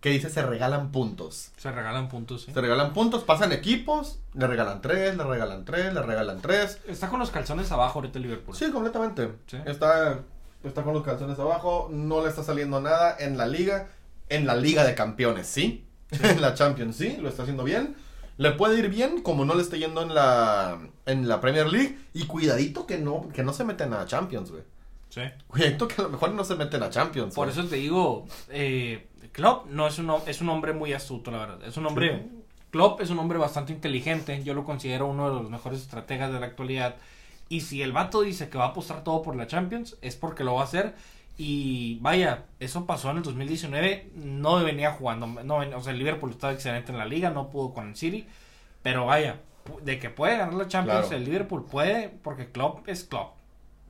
que 0.00 0.10
dice 0.10 0.30
se 0.30 0.42
regalan 0.42 0.92
puntos. 0.92 1.50
Se 1.56 1.72
regalan 1.72 2.08
puntos, 2.08 2.42
sí. 2.42 2.52
Se 2.52 2.60
regalan 2.60 2.92
puntos, 2.92 3.24
pasan 3.24 3.52
equipos, 3.52 4.20
le 4.34 4.46
regalan 4.46 4.80
tres, 4.80 5.16
le 5.16 5.24
regalan 5.24 5.64
tres, 5.64 5.92
le 5.92 6.00
regalan 6.02 6.40
tres. 6.40 6.80
Está 6.86 7.08
con 7.08 7.18
los 7.18 7.30
calzones 7.30 7.72
abajo 7.72 7.98
ahorita 7.98 8.18
el 8.18 8.22
Liverpool. 8.22 8.54
Sí, 8.54 8.70
completamente. 8.70 9.32
Sí. 9.46 9.58
Está, 9.66 10.20
está 10.68 10.82
con 10.82 10.94
los 10.94 11.02
calzones 11.02 11.38
abajo, 11.38 11.88
no 11.90 12.22
le 12.22 12.28
está 12.28 12.42
saliendo 12.42 12.80
nada 12.80 13.16
en 13.18 13.36
la 13.36 13.46
liga. 13.46 13.88
En 14.28 14.46
la 14.46 14.56
liga 14.56 14.84
de 14.84 14.94
campeones, 14.94 15.46
sí. 15.46 15.84
En 16.22 16.40
la 16.40 16.54
Champions, 16.54 16.96
sí, 16.96 17.16
lo 17.20 17.28
está 17.28 17.42
haciendo 17.42 17.64
bien. 17.64 17.96
Le 18.38 18.52
puede 18.52 18.78
ir 18.78 18.88
bien, 18.88 19.22
como 19.22 19.44
no 19.44 19.54
le 19.54 19.62
está 19.62 19.76
yendo 19.76 20.02
en 20.02 20.14
la, 20.14 20.78
en 21.06 21.26
la 21.26 21.40
Premier 21.40 21.66
League. 21.68 21.98
Y 22.12 22.26
cuidadito 22.26 22.86
que 22.86 22.98
no, 22.98 23.28
que 23.32 23.42
no 23.42 23.52
se 23.52 23.64
meten 23.64 23.92
a 23.94 24.04
Champions, 24.04 24.50
güey. 24.50 24.62
Sí. 25.08 25.22
Cuidadito 25.46 25.88
que 25.88 26.02
a 26.02 26.04
lo 26.04 26.10
mejor 26.10 26.32
no 26.32 26.44
se 26.44 26.54
meten 26.54 26.82
a 26.82 26.90
Champions. 26.90 27.34
Por 27.34 27.48
güey. 27.48 27.58
eso 27.58 27.68
te 27.68 27.76
digo, 27.76 28.26
eh, 28.50 29.08
Klopp 29.32 29.70
no 29.70 29.86
es 29.86 29.98
un, 29.98 30.12
es 30.26 30.40
un 30.40 30.48
hombre 30.50 30.72
muy 30.72 30.92
astuto, 30.92 31.30
la 31.30 31.38
verdad. 31.38 31.58
Es 31.66 31.76
un 31.76 31.86
hombre, 31.86 32.26
Klopp 32.70 33.00
es 33.00 33.10
un 33.10 33.18
hombre 33.18 33.38
bastante 33.38 33.72
inteligente. 33.72 34.42
Yo 34.44 34.54
lo 34.54 34.64
considero 34.64 35.06
uno 35.06 35.28
de 35.28 35.42
los 35.42 35.50
mejores 35.50 35.80
estrategas 35.80 36.32
de 36.32 36.40
la 36.40 36.46
actualidad. 36.46 36.96
Y 37.48 37.60
si 37.60 37.82
el 37.82 37.92
vato 37.92 38.22
dice 38.22 38.48
que 38.48 38.58
va 38.58 38.64
a 38.66 38.68
apostar 38.68 39.04
todo 39.04 39.22
por 39.22 39.36
la 39.36 39.46
Champions, 39.46 39.96
es 40.02 40.16
porque 40.16 40.42
lo 40.44 40.54
va 40.54 40.62
a 40.62 40.64
hacer. 40.64 40.94
Y 41.38 41.98
vaya, 42.00 42.46
eso 42.60 42.86
pasó 42.86 43.10
en 43.10 43.18
el 43.18 43.22
2019. 43.22 44.10
No 44.14 44.62
venía 44.64 44.92
jugando. 44.92 45.26
No, 45.26 45.56
o 45.58 45.80
sea, 45.82 45.92
el 45.92 45.98
Liverpool 45.98 46.30
estaba 46.30 46.52
excelente 46.52 46.92
en 46.92 46.98
la 46.98 47.04
liga, 47.04 47.30
no 47.30 47.50
pudo 47.50 47.72
con 47.74 47.88
el 47.88 47.96
City. 47.96 48.26
Pero 48.82 49.06
vaya, 49.06 49.40
de 49.82 49.98
que 49.98 50.10
puede 50.10 50.38
ganar 50.38 50.54
la 50.54 50.66
Champions, 50.68 51.06
Claro. 51.08 51.16
el 51.16 51.24
Liverpool 51.24 51.66
puede, 51.66 52.08
porque 52.08 52.50
Klopp 52.50 52.88
es 52.88 53.04
Klopp. 53.04 53.34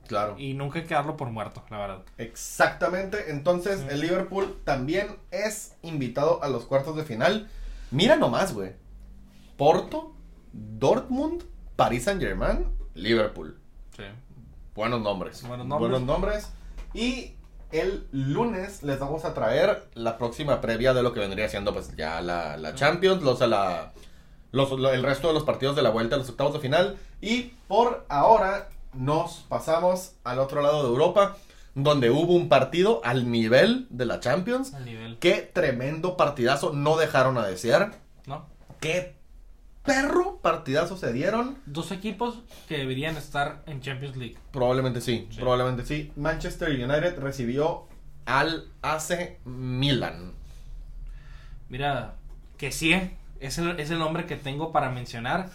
Claro. 0.07 0.35
Y 0.37 0.53
nunca 0.53 0.79
hay 0.79 0.85
que 0.85 0.93
darlo 0.93 1.17
por 1.17 1.29
muerto, 1.31 1.63
la 1.69 1.77
verdad. 1.79 2.03
Exactamente. 2.17 3.31
Entonces, 3.31 3.79
Sí. 3.81 3.87
el 3.89 4.01
Liverpool 4.01 4.59
también 4.63 5.17
es 5.31 5.75
invitado 5.81 6.43
a 6.43 6.49
los 6.49 6.65
cuartos 6.65 6.95
de 6.95 7.03
final. 7.03 7.49
Mira 7.91 8.15
nomás, 8.17 8.53
güey. 8.53 8.71
Porto, 9.57 10.13
Dortmund, 10.53 11.43
Paris 11.75 12.03
Saint 12.05 12.21
Germain, 12.21 12.65
Liverpool. 12.97 13.57
Sí. 13.95 14.03
Buenos 14.75 15.01
nombres. 15.01 15.41
Buenos 15.47 15.65
nombres. 15.65 15.89
Buenos 15.91 16.07
nombres. 16.07 16.49
Y 16.93 17.33
el 17.71 18.07
lunes 18.11 18.83
les 18.83 18.99
vamos 18.99 19.25
a 19.25 19.33
traer 19.33 19.87
la 19.93 20.17
próxima 20.17 20.61
previa 20.61 20.93
de 20.93 21.03
lo 21.03 21.13
que 21.13 21.19
vendría 21.19 21.49
siendo 21.49 21.73
pues 21.73 21.95
ya 21.97 22.21
la, 22.21 22.57
la 22.57 22.75
Champions, 22.75 23.23
los, 23.23 23.39
la, 23.41 23.91
los, 24.51 24.71
lo- 24.71 24.91
el 24.91 25.03
resto 25.03 25.27
de 25.27 25.33
los 25.33 25.43
partidos 25.43 25.75
de 25.75 25.81
la 25.81 25.89
vuelta 25.89 26.15
a 26.15 26.19
los 26.19 26.29
octavos 26.29 26.53
de 26.53 26.59
final. 26.59 26.97
Y 27.21 27.53
por 27.67 28.05
ahora 28.09 28.69
nos 28.93 29.45
pasamos 29.49 30.13
al 30.23 30.39
otro 30.39 30.61
lado 30.61 30.83
de 30.83 30.89
Europa, 30.89 31.35
donde 31.75 32.09
hubo 32.09 32.33
un 32.33 32.47
partido 32.49 33.01
al 33.03 33.29
nivel 33.31 33.85
de 33.89 34.05
la 34.05 34.19
Champions. 34.19 34.73
Al 34.73 34.85
nivel. 34.85 35.17
Qué 35.19 35.33
tremendo 35.53 36.15
partidazo, 36.17 36.71
no 36.73 36.97
dejaron 36.97 37.37
a 37.37 37.45
desear. 37.45 37.95
¿No? 38.25 38.45
Qué 38.79 39.16
perro 39.87 40.37
partidazo 40.41 40.97
se 40.97 41.11
dieron. 41.13 41.57
Dos 41.65 41.91
equipos 41.91 42.39
que 42.67 42.77
deberían 42.77 43.17
estar 43.17 43.63
en 43.65 43.81
Champions 43.81 44.15
League. 44.17 44.37
Probablemente 44.51 45.01
sí, 45.01 45.27
Sí. 45.31 45.39
probablemente 45.39 45.83
sí. 45.85 46.11
Manchester 46.15 46.69
United 46.69 47.17
recibió 47.19 47.87
al 48.25 48.67
AC 48.83 49.39
Milan. 49.45 50.33
Mira, 51.69 52.15
que 52.57 52.71
sí, 52.71 52.93
es 53.39 53.57
el, 53.57 53.79
es 53.79 53.89
el 53.91 53.99
nombre 53.99 54.25
que 54.25 54.35
tengo 54.35 54.71
para 54.71 54.89
mencionar. 54.89 55.49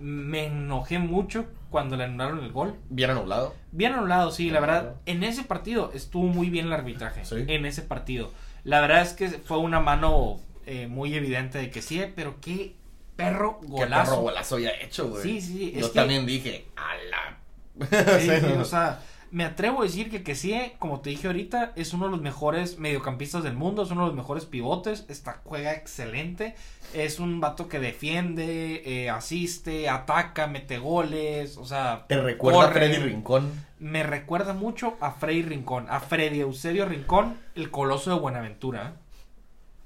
Me 0.00 0.46
enojé 0.46 0.98
mucho 0.98 1.46
cuando 1.70 1.96
le 1.96 2.04
anularon 2.04 2.40
el 2.44 2.52
gol. 2.52 2.76
Bien 2.90 3.10
anulado. 3.10 3.54
Bien 3.72 3.92
anulado, 3.94 4.30
sí, 4.30 4.50
la 4.50 4.60
verdad. 4.60 4.78
anulado. 4.78 5.00
En 5.06 5.24
ese 5.24 5.42
partido 5.44 5.90
estuvo 5.94 6.26
muy 6.26 6.50
bien 6.50 6.66
el 6.66 6.72
arbitraje. 6.72 7.24
Sí. 7.24 7.44
En 7.48 7.66
ese 7.66 7.82
partido. 7.82 8.30
La 8.64 8.80
verdad 8.80 9.02
es 9.02 9.12
que 9.14 9.28
fue 9.28 9.58
una 9.58 9.80
mano 9.80 10.36
eh, 10.66 10.86
muy 10.86 11.14
evidente 11.14 11.58
de 11.58 11.70
que 11.70 11.82
sí, 11.82 12.02
pero 12.14 12.40
qué 12.40 12.74
perro 13.16 13.58
Qué 13.60 13.66
golazo. 13.68 14.10
perro 14.12 14.22
golazo 14.22 14.58
ya 14.58 14.70
hecho, 14.70 15.08
güey. 15.08 15.22
Sí, 15.22 15.40
sí, 15.40 15.72
es 15.74 15.80
Yo 15.80 15.92
que- 15.92 15.98
también 15.98 16.26
dije, 16.26 16.66
a 16.76 16.94
la... 17.10 18.18
Sí, 18.20 18.30
Sí, 18.40 18.46
o 18.60 18.64
sea, 18.64 19.00
me 19.30 19.44
atrevo 19.44 19.80
a 19.82 19.84
decir 19.84 20.10
que 20.10 20.22
Kessie, 20.22 20.76
como 20.78 21.00
te 21.00 21.10
dije 21.10 21.26
ahorita, 21.26 21.72
es 21.76 21.92
uno 21.92 22.06
de 22.06 22.12
los 22.12 22.20
mejores 22.22 22.78
mediocampistas 22.78 23.42
del 23.42 23.54
mundo, 23.54 23.82
es 23.82 23.90
uno 23.90 24.02
de 24.02 24.06
los 24.08 24.16
mejores 24.16 24.44
pivotes, 24.46 25.04
está, 25.08 25.40
juega 25.44 25.72
excelente, 25.74 26.54
es 26.94 27.18
un 27.18 27.40
vato 27.40 27.68
que 27.68 27.80
defiende, 27.80 28.82
eh, 28.86 29.10
asiste, 29.10 29.88
ataca, 29.88 30.46
mete 30.46 30.78
goles, 30.78 31.56
o 31.58 31.66
sea, 31.66 32.04
Te 32.08 32.20
recuerda 32.20 32.68
a. 32.68 32.72
Freddy 32.72 32.96
Rincón. 32.98 33.50
Me 33.78 34.02
recuerda 34.04 34.54
mucho 34.54 34.96
a 35.00 35.10
Freddy 35.10 35.42
Rincón, 35.42 35.86
a 35.90 36.00
Freddy 36.00 36.40
Eusebio 36.40 36.86
Rincón, 36.86 37.36
el 37.56 37.70
coloso 37.70 38.14
de 38.14 38.20
Buenaventura. 38.20 38.94
¿eh? 38.94 39.00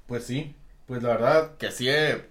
Pues 0.07 0.25
sí, 0.25 0.55
pues 0.85 1.01
la 1.03 1.09
verdad 1.09 1.57
que 1.57 1.71
sí 1.71 1.89
eh, 1.89 2.21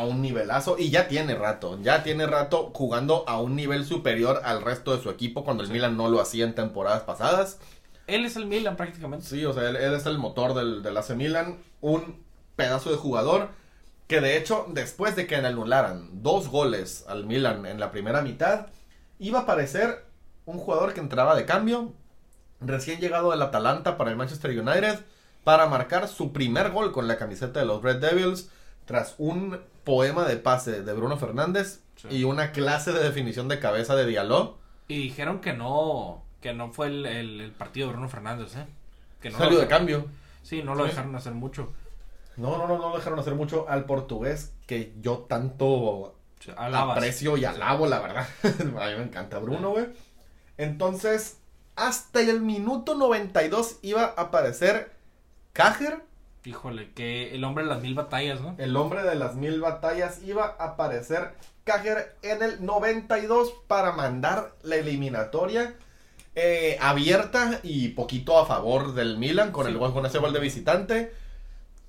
a 0.00 0.04
un 0.04 0.22
nivelazo 0.22 0.76
y 0.78 0.90
ya 0.90 1.08
tiene 1.08 1.34
rato, 1.34 1.78
ya 1.82 2.02
tiene 2.02 2.26
rato 2.26 2.70
jugando 2.74 3.24
a 3.28 3.40
un 3.40 3.54
nivel 3.56 3.84
superior 3.84 4.40
al 4.44 4.62
resto 4.62 4.96
de 4.96 5.02
su 5.02 5.10
equipo 5.10 5.44
cuando 5.44 5.62
el 5.62 5.68
Sí. 5.68 5.74
Milan 5.74 5.96
no 5.96 6.08
lo 6.08 6.20
hacía 6.20 6.44
en 6.44 6.54
temporadas 6.54 7.02
pasadas. 7.02 7.58
Él 8.06 8.24
es 8.24 8.36
el 8.36 8.46
Milan 8.46 8.76
prácticamente. 8.76 9.26
Sí, 9.26 9.44
o 9.44 9.52
sea, 9.52 9.68
él, 9.68 9.76
él 9.76 9.94
es 9.94 10.06
el 10.06 10.18
motor 10.18 10.54
del, 10.54 10.82
del 10.82 10.96
AC 10.96 11.10
Milan, 11.10 11.58
un 11.80 12.24
pedazo 12.56 12.90
de 12.90 12.96
jugador 12.96 13.50
que 14.06 14.20
de 14.20 14.36
hecho 14.36 14.66
después 14.70 15.14
de 15.16 15.26
que 15.26 15.40
le 15.40 15.48
anularan 15.48 16.08
dos 16.22 16.48
goles 16.48 17.04
al 17.08 17.26
Milan 17.26 17.66
en 17.66 17.78
la 17.78 17.92
primera 17.92 18.22
mitad, 18.22 18.66
iba 19.18 19.40
a 19.40 19.42
aparecer 19.42 20.04
un 20.46 20.58
jugador 20.58 20.94
que 20.94 21.00
entraba 21.00 21.36
de 21.36 21.44
cambio, 21.44 21.92
recién 22.60 23.00
llegado 23.00 23.30
del 23.30 23.42
Atalanta 23.42 23.96
para 23.96 24.10
el 24.10 24.16
Manchester 24.16 24.50
United, 24.58 24.98
para 25.44 25.66
marcar 25.66 26.08
su 26.08 26.32
primer 26.32 26.70
gol 26.72 26.92
con 26.92 27.06
la 27.06 27.18
camiseta 27.18 27.60
de 27.60 27.66
los 27.66 27.82
Red 27.82 27.98
Devils, 27.98 28.50
tras 28.84 29.14
un 29.18 29.60
poema 29.84 30.26
de 30.26 30.36
pase 30.36 30.82
de 30.82 30.92
Bruno 30.92 31.16
Fernández 31.16 31.80
Sí. 31.96 32.08
y 32.10 32.24
una 32.24 32.52
clase 32.52 32.92
de 32.92 33.02
definición 33.02 33.48
de 33.48 33.58
cabeza 33.60 33.94
de 33.94 34.06
Diallo. 34.06 34.56
Y 34.88 34.96
dijeron 35.02 35.40
que 35.40 35.52
no, 35.52 36.24
que 36.40 36.54
no 36.54 36.72
fue 36.72 36.86
el, 36.86 37.04
el- 37.06 37.40
el 37.42 37.52
partido 37.52 37.88
de 37.88 37.92
Bruno 37.92 38.08
Fernández, 38.08 38.56
¿eh? 38.56 38.66
Que 39.20 39.28
no 39.30 39.36
Salió 39.38 39.58
de 39.58 39.66
cambio. 39.68 40.06
Sí, 40.42 40.62
no 40.62 40.74
lo 40.74 40.84
Sí. 40.84 40.90
dejaron 40.90 41.14
hacer 41.16 41.34
mucho. 41.34 41.72
No, 42.38 42.56
no, 42.56 42.66
no, 42.66 42.78
no 42.78 42.88
lo 42.88 42.96
dejaron 42.96 43.18
hacer 43.18 43.34
mucho 43.34 43.66
al 43.68 43.84
portugués 43.84 44.54
que 44.66 44.94
yo 45.02 45.26
tanto 45.28 46.14
Alabas. 46.56 46.96
aprecio 46.96 47.36
y 47.36 47.44
alabo, 47.44 47.86
la 47.86 48.00
verdad. 48.00 48.26
a 48.44 48.86
mí 48.88 48.96
me 48.96 49.02
encanta 49.02 49.38
Bruno, 49.38 49.70
güey. 49.72 49.86
Entonces, 50.56 51.38
hasta 51.76 52.20
el 52.20 52.40
minuto 52.40 52.94
92 52.94 53.78
iba 53.82 54.02
a 54.04 54.22
aparecer 54.22 54.92
Cajer, 55.52 56.02
Híjole, 56.44 56.90
que 56.92 57.34
el 57.34 57.44
hombre 57.44 57.64
de 57.64 57.70
las 57.70 57.82
mil 57.82 57.94
batallas, 57.94 58.40
¿no? 58.40 58.54
el 58.58 58.74
hombre 58.76 59.02
de 59.02 59.14
las 59.14 59.34
mil 59.34 59.60
batallas, 59.60 60.22
iba 60.24 60.56
a 60.58 60.64
aparecer 60.70 61.34
Cajer 61.64 62.16
en 62.22 62.42
el 62.42 62.64
92 62.64 63.52
para 63.66 63.92
mandar 63.92 64.54
la 64.62 64.76
eliminatoria 64.76 65.74
eh, 66.34 66.78
abierta 66.80 67.60
y 67.62 67.88
poquito 67.88 68.38
a 68.38 68.46
favor 68.46 68.94
del 68.94 69.18
Milan 69.18 69.52
con, 69.52 69.66
Sí. 69.66 69.72
el, 69.72 69.78
con 69.78 70.06
ese 70.06 70.18
gol 70.18 70.32
de 70.32 70.40
visitante. 70.40 71.12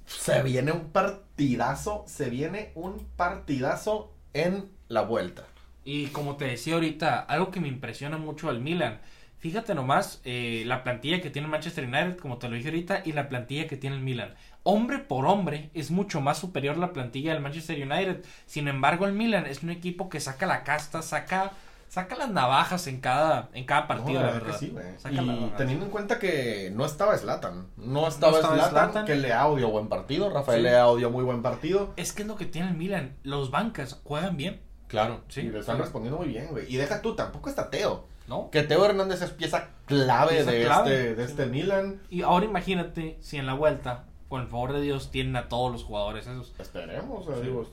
Se 0.05 0.43
viene 0.43 0.73
un 0.73 0.89
partidazo, 0.91 2.03
se 2.07 2.29
viene 2.29 2.71
un 2.75 3.07
partidazo 3.15 4.11
en 4.33 4.69
la 4.89 5.01
vuelta. 5.01 5.45
Y 5.85 6.07
como 6.07 6.35
te 6.35 6.45
decía 6.45 6.73
ahorita, 6.73 7.19
algo 7.21 7.49
que 7.49 7.61
me 7.61 7.69
impresiona 7.69 8.17
mucho 8.17 8.49
al 8.49 8.59
Milan. 8.59 8.99
Fíjate 9.41 9.75
nomás 9.75 10.21
eh, 10.23 10.63
la 10.65 10.83
plantilla 10.83 11.19
que 11.19 11.29
tiene 11.29 11.47
Manchester 11.47 11.83
United, 11.85 12.17
como 12.17 12.37
te 12.37 12.47
lo 12.47 12.55
dije 12.55 12.69
ahorita, 12.69 13.01
y 13.05 13.11
la 13.11 13.27
plantilla 13.27 13.67
que 13.67 13.75
tiene 13.75 13.95
el 13.97 14.01
Milan. 14.01 14.35
Hombre 14.63 14.99
por 14.99 15.25
hombre 15.25 15.71
es 15.73 15.89
mucho 15.91 16.21
más 16.21 16.37
superior 16.37 16.77
la 16.77 16.93
plantilla 16.93 17.33
del 17.33 17.41
Manchester 17.41 17.75
United. 17.81 18.23
Sin 18.45 18.67
embargo, 18.67 19.05
el 19.07 19.13
Milan 19.13 19.47
es 19.47 19.63
un 19.63 19.71
equipo 19.71 20.09
que 20.09 20.19
saca 20.19 20.45
la 20.45 20.63
casta, 20.63 21.01
saca, 21.01 21.53
saca 21.89 22.15
las 22.15 22.29
navajas 22.29 22.85
en 22.85 23.01
cada, 23.01 23.49
en 23.53 23.65
cada 23.65 23.87
partido, 23.87 24.19
No, 24.19 24.27
la 24.27 24.31
verdad 24.33 24.55
sí. 24.59 24.75
Saca 24.99 25.15
Y 25.15 25.25
navajas. 25.25 25.57
teniendo 25.57 25.85
en 25.85 25.91
cuenta 25.91 26.19
que 26.19 26.71
no 26.75 26.85
estaba 26.85 27.17
Zlatan. 27.17 27.65
No 27.77 28.07
estaba, 28.07 28.35
estaba 28.35 28.53
Zlatan, 28.57 28.69
Zlatan. 28.91 29.05
que 29.07 29.15
Leao 29.15 29.55
dio 29.55 29.69
buen 29.71 29.87
partido. 29.87 30.29
Rafael 30.29 30.59
Sí. 30.59 30.63
Leao 30.63 30.97
dio 30.97 31.09
muy 31.09 31.23
buen 31.23 31.41
partido. 31.41 31.93
Es 31.97 32.13
que 32.13 32.21
es 32.21 32.27
lo 32.27 32.35
que 32.35 32.45
tiene 32.45 32.69
el 32.69 32.77
Milan. 32.77 33.15
Los 33.23 33.49
bancas 33.49 33.99
juegan 34.03 34.37
bien, 34.37 34.61
Claro, 34.87 35.21
Sí, 35.29 35.41
sí. 35.41 35.47
Y 35.47 35.49
le 35.51 35.59
están 35.59 35.77
sí. 35.77 35.81
respondiendo 35.81 36.19
muy 36.19 36.27
bien, 36.27 36.47
güey. 36.51 36.71
Y 36.71 36.77
deja 36.77 37.01
tú, 37.01 37.15
tampoco 37.15 37.49
está 37.49 37.71
Teo. 37.71 38.05
¿No? 38.31 38.49
Que 38.49 38.63
Teo 38.63 38.85
Hernández 38.85 39.21
es 39.21 39.29
pieza 39.31 39.67
clave 39.85 40.35
Pieza 40.37 40.51
de 40.51 40.63
clave, 40.63 40.93
este, 40.95 41.15
de 41.15 41.25
sí. 41.25 41.31
este 41.31 41.45
Milan. 41.47 41.99
Y 42.09 42.21
ahora 42.21 42.45
imagínate 42.45 43.17
si 43.19 43.35
en 43.37 43.45
la 43.45 43.53
vuelta, 43.53 44.05
con 44.29 44.41
el 44.41 44.47
favor 44.47 44.71
de 44.71 44.79
Dios, 44.81 45.11
tienen 45.11 45.35
a 45.35 45.49
todos 45.49 45.69
los 45.71 45.83
jugadores 45.83 46.25
esos. 46.27 46.53
Esperemos, 46.57 47.25
Sí. 47.25 47.41
digo, 47.43 47.69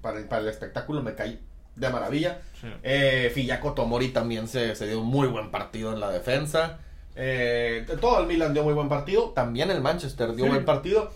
para, 0.00 0.18
el- 0.18 0.24
para 0.24 0.40
el 0.40 0.48
espectáculo 0.48 1.02
me 1.02 1.14
caí 1.14 1.38
de 1.76 1.88
maravilla. 1.90 2.40
Sí. 2.58 2.68
Eh, 2.82 3.30
Fiyako 3.34 3.74
Tomori 3.74 4.08
también 4.08 4.48
se, 4.48 4.74
se 4.74 4.86
dio 4.86 5.00
un 5.02 5.06
muy 5.06 5.28
buen 5.28 5.50
partido 5.50 5.92
en 5.92 6.00
la 6.00 6.10
defensa. 6.10 6.78
Eh, 7.14 7.86
todo 8.00 8.20
el 8.20 8.26
Milan 8.26 8.54
dio 8.54 8.62
muy 8.64 8.72
buen 8.72 8.88
partido. 8.88 9.30
También 9.34 9.70
el 9.70 9.82
Manchester 9.82 10.34
dio 10.34 10.46
buen 10.46 10.64
partido. 10.64 11.10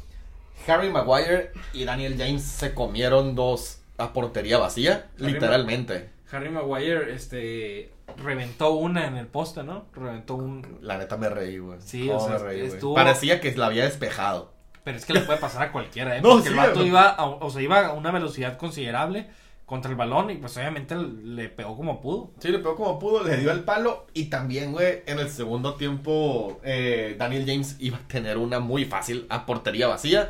Harry 0.68 0.90
Maguire 0.90 1.52
y 1.72 1.84
Daniel 1.84 2.16
James 2.18 2.42
se 2.42 2.74
comieron 2.74 3.34
dos 3.34 3.80
a 3.96 4.12
portería 4.12 4.58
vacía, 4.58 5.06
Harry 5.18 5.32
literalmente. 5.32 6.10
Harry 6.30 6.50
Maguire, 6.50 7.14
este, 7.14 7.90
reventó 8.16 8.72
una 8.72 9.06
en 9.06 9.16
el 9.16 9.26
poste, 9.26 9.62
¿no? 9.62 9.86
Reventó 9.94 10.34
un... 10.36 10.78
La 10.80 10.98
neta 10.98 11.16
me 11.16 11.28
reí, 11.28 11.58
güey. 11.58 11.78
Sí, 11.80 12.08
o 12.10 12.20
sea, 12.20 12.34
me 12.34 12.38
reí, 12.38 12.60
güey. 12.60 12.72
estuvo- 12.74 12.94
Parecía 12.94 13.40
que 13.40 13.54
la 13.56 13.66
había 13.66 13.84
despejado. 13.84 14.52
Pero 14.84 14.98
es 14.98 15.06
que 15.06 15.14
le 15.14 15.20
puede 15.20 15.38
pasar 15.38 15.62
a 15.62 15.72
cualquiera, 15.72 16.16
¿eh? 16.16 16.20
No, 16.22 16.30
Porque 16.30 16.44
sí, 16.44 16.48
el 16.50 16.56
vato 16.56 16.84
iba 16.84 17.08
a, 17.08 17.24
o 17.24 17.50
sea, 17.50 17.62
iba 17.62 17.86
a 17.86 17.92
una 17.94 18.10
velocidad 18.10 18.56
considerable 18.58 19.28
contra 19.66 19.90
el 19.90 19.96
balón 19.96 20.30
y 20.30 20.34
pues 20.36 20.54
obviamente 20.58 20.94
le 20.94 21.48
pegó 21.48 21.74
como 21.74 22.02
pudo. 22.02 22.32
Sí, 22.38 22.48
le 22.48 22.58
pegó 22.58 22.76
como 22.76 22.98
pudo, 22.98 23.24
le 23.24 23.38
dio 23.38 23.50
el 23.50 23.60
palo. 23.64 24.06
Y 24.12 24.26
también, 24.26 24.72
güey, 24.72 25.02
en 25.06 25.18
el 25.18 25.30
segundo 25.30 25.74
tiempo, 25.76 26.60
eh, 26.62 27.16
Daniel 27.18 27.44
James 27.46 27.76
iba 27.78 27.96
a 27.96 28.06
tener 28.06 28.36
una 28.36 28.60
muy 28.60 28.84
fácil 28.84 29.24
a 29.30 29.46
portería 29.46 29.86
vacía. 29.88 30.28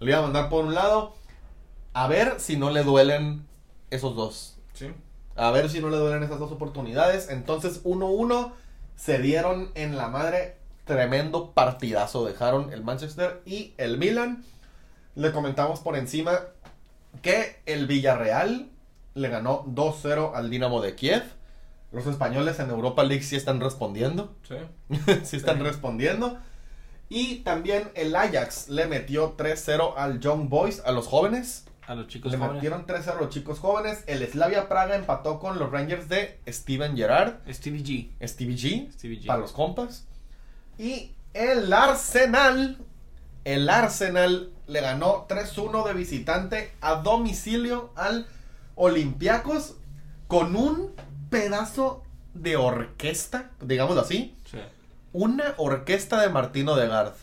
Le 0.00 0.10
iba 0.10 0.18
a 0.18 0.22
mandar 0.22 0.48
por 0.48 0.64
un 0.64 0.74
lado. 0.74 1.14
A 1.92 2.08
ver 2.08 2.34
si 2.40 2.56
no 2.56 2.70
le 2.70 2.82
duelen 2.82 3.46
esos 3.90 4.16
dos. 4.16 4.58
Sí. 4.72 4.88
A 5.36 5.50
ver 5.50 5.68
si 5.68 5.80
no 5.80 5.88
le 5.90 5.96
duelen 5.96 6.22
esas 6.22 6.38
dos 6.38 6.52
oportunidades. 6.52 7.28
Entonces, 7.28 7.82
1-1 7.84 8.52
se 8.96 9.18
dieron 9.18 9.70
en 9.74 9.96
la 9.96 10.08
madre. 10.08 10.56
Tremendo 10.84 11.52
partidazo 11.52 12.24
dejaron 12.26 12.72
el 12.72 12.84
Manchester 12.84 13.40
y 13.46 13.72
el 13.78 13.96
Milan. 13.98 14.44
Le 15.14 15.32
comentamos 15.32 15.80
por 15.80 15.96
encima 15.96 16.40
que 17.22 17.56
el 17.66 17.86
Villarreal 17.86 18.68
le 19.14 19.28
ganó 19.28 19.64
2-0 19.66 20.32
al 20.34 20.50
Dinamo 20.50 20.82
de 20.82 20.94
Kiev. 20.94 21.22
Los 21.92 22.06
españoles 22.06 22.58
en 22.58 22.70
Europa 22.70 23.02
League 23.04 23.22
sí 23.22 23.36
están 23.36 23.60
respondiendo. 23.60 24.34
Sí. 24.46 24.56
sí 25.24 25.36
están 25.36 25.58
Sí. 25.58 25.62
respondiendo. 25.62 26.38
Y 27.08 27.36
también 27.36 27.90
el 27.94 28.14
Ajax 28.16 28.68
le 28.68 28.86
metió 28.86 29.36
3-0 29.36 29.94
al 29.96 30.20
Young 30.20 30.48
Boys, 30.48 30.82
a 30.84 30.92
los 30.92 31.06
jóvenes. 31.06 31.64
A 31.86 31.94
los 31.94 32.06
chicos 32.08 32.32
Le 32.32 32.38
jóvenes. 32.38 32.54
metieron 32.56 32.86
3-0 32.86 33.08
a 33.16 33.20
los 33.20 33.28
chicos 33.28 33.58
jóvenes. 33.58 34.04
El 34.06 34.26
Slavia 34.26 34.68
Praga 34.68 34.96
empató 34.96 35.38
con 35.38 35.58
los 35.58 35.70
Rangers 35.70 36.08
de 36.08 36.40
Steven 36.48 36.96
Gerrard. 36.96 37.34
Stevie 37.52 37.82
G. 37.84 38.26
Stevie 38.26 38.56
G. 38.56 38.92
Stevie 38.92 39.20
G. 39.20 39.26
Para 39.26 39.40
los 39.40 39.52
compas. 39.52 40.06
Y 40.78 41.12
el 41.34 41.72
Arsenal 41.72 42.78
El 43.44 43.68
Arsenal 43.68 44.50
le 44.66 44.80
ganó 44.80 45.26
3-1 45.28 45.86
de 45.86 45.92
visitante 45.92 46.72
a 46.80 46.94
domicilio 46.96 47.92
al 47.96 48.26
Olympiacos 48.76 49.76
con 50.26 50.56
un 50.56 50.92
pedazo 51.28 52.02
de 52.32 52.56
orquesta, 52.56 53.50
digámoslo 53.60 54.00
así. 54.00 54.34
Sí. 54.50 54.58
Una 55.12 55.54
orquesta 55.58 56.20
de 56.20 56.30
Martino 56.30 56.74
de 56.76 56.88
Garth. 56.88 57.16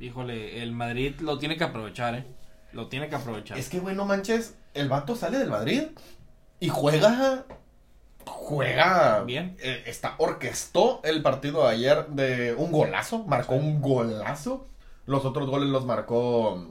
Híjole, 0.00 0.62
el 0.62 0.72
Madrid 0.72 1.20
lo 1.20 1.38
tiene 1.38 1.56
que 1.58 1.64
aprovechar, 1.64 2.14
¿eh? 2.14 2.24
Lo 2.72 2.88
tiene 2.88 3.08
que 3.08 3.16
aprovechar. 3.16 3.58
Es 3.58 3.68
que, 3.68 3.80
bueno, 3.80 4.04
manches, 4.04 4.54
el 4.74 4.88
vato 4.88 5.16
sale 5.16 5.38
del 5.38 5.50
Madrid 5.50 5.82
y 6.60 6.68
juega. 6.68 7.44
Juega. 8.26 9.22
Bien. 9.24 9.56
eh, 9.60 9.82
está, 9.86 10.14
orquestó 10.18 11.00
el 11.04 11.22
partido 11.22 11.64
de 11.64 11.70
ayer 11.70 12.06
de 12.08 12.54
un 12.54 12.70
golazo. 12.72 13.24
Marcó 13.24 13.54
un 13.54 13.80
golazo. 13.80 14.66
Los 15.06 15.24
otros 15.24 15.48
goles 15.48 15.68
los 15.68 15.84
marcó. 15.86 16.68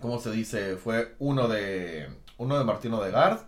¿Cómo 0.00 0.18
se 0.20 0.30
dice? 0.30 0.76
Fue 0.76 1.14
uno 1.18 1.48
de. 1.48 2.08
Uno 2.38 2.58
de 2.58 2.64
Martino 2.64 3.00
de 3.02 3.10
Gard. 3.10 3.38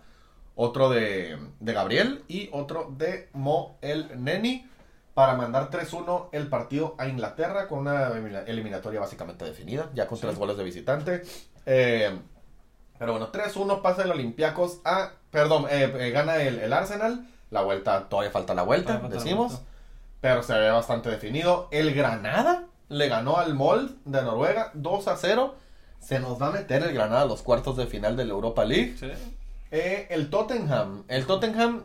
Otro 0.55 0.89
de, 0.89 1.37
de 1.59 1.73
Gabriel. 1.73 2.23
Y 2.27 2.49
otro 2.51 2.93
de 2.97 3.29
Mo 3.33 3.77
el 3.81 4.21
Neni. 4.23 4.65
Para 5.13 5.35
mandar 5.35 5.69
3-1 5.69 6.29
el 6.31 6.47
partido 6.47 6.95
a 6.97 7.07
Inglaterra 7.07 7.67
con 7.67 7.79
una 7.79 8.07
elimina- 8.09 8.43
eliminatoria 8.47 8.99
básicamente 9.01 9.43
definida. 9.45 9.89
Ya 9.93 10.07
con 10.07 10.17
Sí. 10.17 10.21
tres 10.21 10.37
goles 10.37 10.55
de 10.57 10.63
visitante. 10.63 11.23
Eh, 11.71 12.17
pero 12.97 13.11
bueno, 13.13 13.31
3-1 13.31 13.81
pasa 13.81 14.03
el 14.03 14.11
Olympiacos 14.11 14.79
a. 14.83 15.11
Perdón, 15.31 15.67
eh, 15.69 15.93
eh, 15.99 16.09
gana 16.11 16.37
el, 16.37 16.59
el 16.59 16.73
Arsenal. 16.73 17.27
La 17.51 17.61
vuelta, 17.61 18.09
todavía 18.09 18.31
falta 18.31 18.53
la 18.53 18.63
vuelta, 18.63 18.99
la 19.01 19.07
decimos. 19.09 19.51
vuelta. 19.53 19.67
Pero 20.21 20.43
se 20.43 20.53
ve 20.57 20.69
bastante 20.71 21.09
definido. 21.09 21.67
El 21.71 21.93
Granada 21.93 22.65
le 22.89 23.07
ganó 23.07 23.37
al 23.37 23.53
Mold 23.53 23.97
de 24.05 24.21
Noruega 24.23 24.71
2 24.73 25.07
a 25.07 25.15
0. 25.15 25.55
Se 25.99 26.19
nos 26.19 26.41
va 26.41 26.47
a 26.47 26.51
meter 26.51 26.81
el 26.83 26.93
Granada 26.93 27.21
a 27.21 27.25
los 27.25 27.41
cuartos 27.41 27.77
de 27.77 27.85
final 27.87 28.17
de 28.17 28.25
la 28.25 28.31
Europa 28.33 28.65
League. 28.65 28.95
Sí. 28.99 29.11
Eh, 29.71 30.07
el 30.09 30.29
Tottenham. 30.29 31.03
El 31.07 31.25
Tottenham 31.25 31.83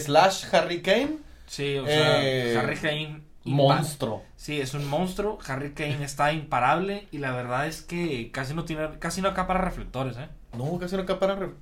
slash 0.00 0.44
Harry 0.52 0.82
Kane. 0.82 1.18
Sí, 1.46 1.78
o 1.78 1.86
sea, 1.86 2.22
Eh, 2.22 2.56
Harry 2.58 2.76
Kane. 2.76 3.22
Monstruo. 3.44 4.22
Sí, 4.36 4.60
es 4.60 4.74
un 4.74 4.86
monstruo. 4.86 5.38
Harry 5.46 5.72
Kane 5.72 6.04
está 6.04 6.32
imparable 6.32 7.08
y 7.10 7.18
la 7.18 7.32
verdad 7.32 7.66
es 7.66 7.80
que 7.82 8.30
casi 8.32 8.54
no 8.54 8.64
tiene, 8.64 8.98
casi 8.98 9.22
no 9.22 9.28
acapara 9.28 9.60
reflectores, 9.60 10.16
¿eh? 10.18 10.28
No, 10.56 10.78
casi 10.78 10.96
no 10.96 11.06
capara. 11.06 11.36
re- 11.36 11.54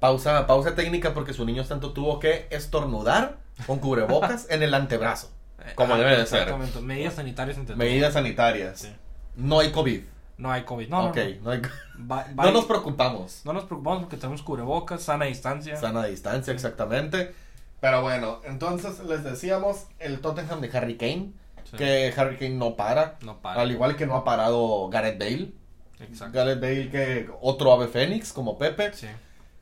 Pausa, 0.00 0.46
pausa 0.46 0.74
técnica 0.74 1.12
porque 1.12 1.34
su 1.34 1.44
niño 1.44 1.64
tanto 1.64 1.92
tuvo 1.92 2.18
que 2.20 2.46
estornudar 2.50 3.36
con 3.66 3.78
cubrebocas 3.78 4.46
en 4.50 4.62
el 4.62 4.72
antebrazo. 4.74 5.30
Como 5.74 5.94
Ah, 5.94 5.98
debe 5.98 6.16
de 6.16 6.26
ser. 6.26 6.54
Medidas 6.82 7.14
sanitarias 7.14 7.58
Medidas 7.76 8.14
sanitarias. 8.14 8.78
Sí. 8.80 8.88
No 9.36 9.60
hay 9.60 9.70
COVID. 9.72 10.00
No 10.38 10.50
hay 10.50 10.62
COVID. 10.62 10.88
No, 10.88 11.02
no, 11.02 11.08
ok, 11.10 11.16
no. 11.42 11.44
no, 11.44 11.50
hay- 11.50 11.62
no 12.34 12.50
nos 12.50 12.64
preocupamos. 12.64 13.42
no 13.44 13.52
nos 13.52 13.64
preocupamos 13.64 14.00
porque 14.00 14.16
tenemos 14.16 14.42
cubrebocas, 14.42 15.02
sana 15.02 15.26
distancia. 15.26 15.76
Sana 15.76 16.04
distancia, 16.06 16.54
exactamente. 16.54 17.34
Pero 17.80 18.02
bueno, 18.02 18.40
entonces 18.44 19.00
les 19.00 19.24
decíamos 19.24 19.86
el 19.98 20.20
Tottenham 20.20 20.60
de 20.60 20.70
Harry 20.76 20.96
Kane. 20.96 21.32
Sí. 21.64 21.76
Que 21.76 22.12
Harry 22.16 22.36
Kane 22.36 22.56
no 22.56 22.76
para. 22.76 23.16
No 23.22 23.40
para. 23.40 23.60
Al 23.60 23.70
igual 23.70 23.96
que 23.96 24.06
no 24.06 24.16
ha 24.16 24.24
parado 24.24 24.88
Gareth 24.88 25.18
Bale. 25.18 25.52
Exacto. 26.00 26.38
Gareth 26.38 26.60
Bale 26.60 26.90
que 26.90 27.30
otro 27.40 27.72
ave 27.72 27.88
fénix 27.88 28.32
como 28.32 28.58
Pepe. 28.58 28.92
Sí. 28.92 29.06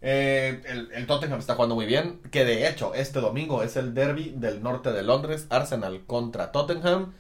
Eh, 0.01 0.63
el, 0.67 0.91
el 0.93 1.07
Tottenham 1.07 1.39
está 1.41 1.55
jugando 1.55 1.75
muy 1.75 1.87
bien. 1.87 2.21
Que 2.31 2.45
de 2.45 2.69
hecho, 2.69 2.95
este 2.95 3.21
domingo 3.21 3.63
es 3.63 3.77
el 3.77 3.95
derby 3.95 4.33
del 4.37 4.63
norte 4.63 4.93
de 4.93 5.03
Londres. 5.03 5.47
Arsenal 5.51 6.05
contra 6.07 6.51
Tottenham. 6.53 7.13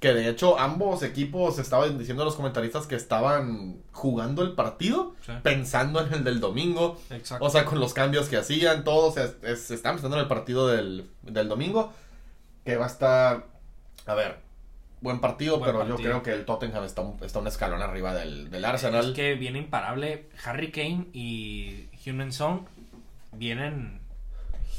Que 0.00 0.14
de 0.14 0.30
hecho, 0.30 0.58
ambos 0.58 1.02
equipos 1.02 1.58
estaban 1.58 1.98
diciendo 1.98 2.24
los 2.24 2.34
comentaristas 2.34 2.86
que 2.86 2.94
estaban 2.96 3.82
jugando 3.92 4.42
el 4.42 4.52
partido. 4.54 5.14
Sí. 5.26 5.32
Pensando 5.42 6.00
en 6.04 6.12
el 6.12 6.24
del 6.24 6.40
domingo. 6.40 6.98
Exacto. 7.10 7.44
O 7.44 7.50
sea, 7.50 7.66
con 7.66 7.80
los 7.80 7.92
cambios 7.92 8.28
que 8.30 8.38
hacían, 8.38 8.82
todos 8.82 9.14
se, 9.14 9.24
es- 9.42 9.70
están 9.70 9.96
pensando 9.96 10.16
en 10.16 10.22
el 10.22 10.28
partido 10.28 10.68
del, 10.68 11.10
del 11.22 11.48
domingo. 11.48 11.92
Que 12.64 12.76
va 12.76 12.84
a 12.86 12.88
estar. 12.88 13.46
A 14.06 14.14
ver. 14.14 14.38
Buen 15.02 15.20
partido, 15.20 15.58
Buen 15.58 15.70
pero 15.70 15.86
yo 15.86 15.96
creo 15.96 16.22
que 16.22 16.32
el 16.32 16.44
Tottenham 16.44 16.84
está 16.84 17.00
un, 17.02 17.22
está 17.22 17.38
un 17.38 17.46
escalón 17.46 17.80
arriba 17.82 18.14
del, 18.14 18.50
del 18.50 18.64
Arsenal. 18.66 19.10
Es 19.10 19.14
que 19.14 19.34
viene 19.34 19.58
imparable. 19.58 20.28
Harry 20.44 20.70
Kane 20.72 21.08
y 21.12 21.88
Hyun 22.04 22.32
Song 22.32 22.60
vienen. 23.32 23.99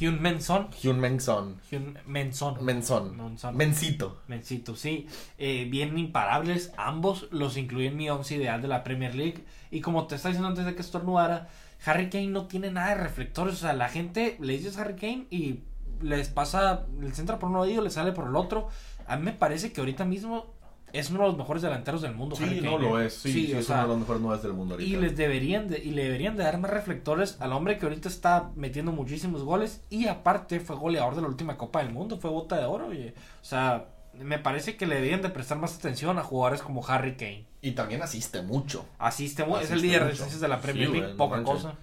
Hyun 0.02 0.42
Son. 0.42 0.68
Hyun 0.72 1.00
Mengson. 1.00 1.62
Hyun 1.70 2.00
Menson. 2.08 2.66
Menson. 2.66 3.16
Menson. 3.16 3.56
Mencito. 3.56 4.24
Mencito, 4.28 4.76
sí. 4.76 5.06
Eh, 5.38 5.68
bien 5.70 5.96
imparables. 5.96 6.74
Ambos 6.76 7.28
los 7.30 7.56
incluí 7.56 7.86
en 7.86 7.98
mi 7.98 8.10
once 8.10 8.36
ideal 8.36 8.64
de 8.64 8.68
la 8.68 8.84
Premier 8.84 9.14
League. 9.14 9.46
Y 9.70 9.82
como 9.82 10.08
te 10.08 10.16
estaba 10.16 10.32
diciendo 10.32 10.48
antes 10.48 10.66
de 10.66 10.74
que 10.74 10.82
estornudara, 10.82 11.50
Harry 11.86 12.10
Kane 12.10 12.30
no 12.30 12.48
tiene 12.48 12.72
nada 12.72 12.96
de 12.96 13.04
reflectores. 13.04 13.54
O 13.54 13.58
sea, 13.58 13.74
la 13.74 13.90
gente 13.90 14.38
le 14.40 14.54
dices 14.54 14.76
Harry 14.80 14.96
Kane 14.96 15.28
y 15.30 15.60
les 16.02 16.30
pasa, 16.30 16.88
les 17.00 17.20
entra 17.20 17.38
por 17.38 17.52
un 17.52 17.58
oído, 17.58 17.84
les 17.84 17.94
sale 17.94 18.12
por 18.12 18.28
el 18.28 18.36
otro. 18.36 18.70
A 19.06 19.18
mí 19.18 19.26
me 19.26 19.34
parece 19.34 19.72
que 19.72 19.82
ahorita 19.82 20.04
mismo 20.04 20.56
es 20.94 21.10
uno 21.10 21.22
de 21.22 21.28
los 21.30 21.38
mejores 21.38 21.62
delanteros 21.64 22.02
del 22.02 22.14
mundo. 22.14 22.36
Harry 22.40 22.50
Sí, 22.50 22.56
Kane, 22.58 22.72
no 22.72 22.78
lo 22.78 23.02
¿eh? 23.02 23.08
es. 23.08 23.14
Sí, 23.14 23.32
sí, 23.48 23.54
o 23.54 23.60
es 23.60 23.66
sea, 23.68 23.78
uno 23.78 23.84
de 23.84 23.90
los 23.90 24.00
mejores 24.00 24.22
nueve 24.22 24.42
del 24.44 24.54
mundo 24.54 24.80
y 24.80 24.96
les 24.96 25.16
deberían 25.16 25.68
de, 25.68 25.80
y 25.80 25.92
le 25.92 26.04
deberían 26.04 26.36
de 26.38 26.44
dar 26.44 26.58
más 26.60 26.72
reflectores 26.72 27.38
al 27.40 27.54
hombre 27.54 27.78
que 27.78 27.86
ahorita 27.86 28.10
está 28.10 28.52
metiendo 28.56 28.92
muchísimos 28.92 29.44
goles 29.44 29.82
y 29.90 30.08
aparte 30.08 30.60
fue 30.60 30.76
goleador 30.76 31.16
de 31.16 31.22
la 31.22 31.28
última 31.28 31.58
Copa 31.58 31.84
del 31.84 31.94
Mundo, 31.94 32.18
fue 32.20 32.30
bota 32.30 32.58
de 32.58 32.66
oro, 32.66 32.88
oye. 32.88 33.14
O 33.42 33.46
sea, 33.46 33.88
me 34.14 34.40
parece 34.40 34.76
que 34.76 34.86
le 34.86 34.96
deberían 34.96 35.22
de 35.22 35.30
prestar 35.30 35.58
más 35.58 35.76
atención 35.76 36.18
a 36.20 36.24
jugadores 36.24 36.62
como 36.62 36.86
Harry 36.88 37.16
Kane. 37.16 37.46
Y 37.62 37.72
también 37.72 38.02
asiste 38.02 38.42
mucho. 38.42 38.86
Asiste, 39.00 39.46
mu- 39.46 39.56
es 39.58 39.64
Asiste 39.64 39.76
el 39.76 39.82
líder 39.82 40.02
de 40.04 40.08
asistencias 40.10 40.42
de 40.42 40.48
la 40.48 40.60
Premier 40.60 40.88
Sí, 40.90 40.94
League, 40.94 41.12
no 41.12 41.18
poca 41.18 41.44
cosa. 41.44 41.76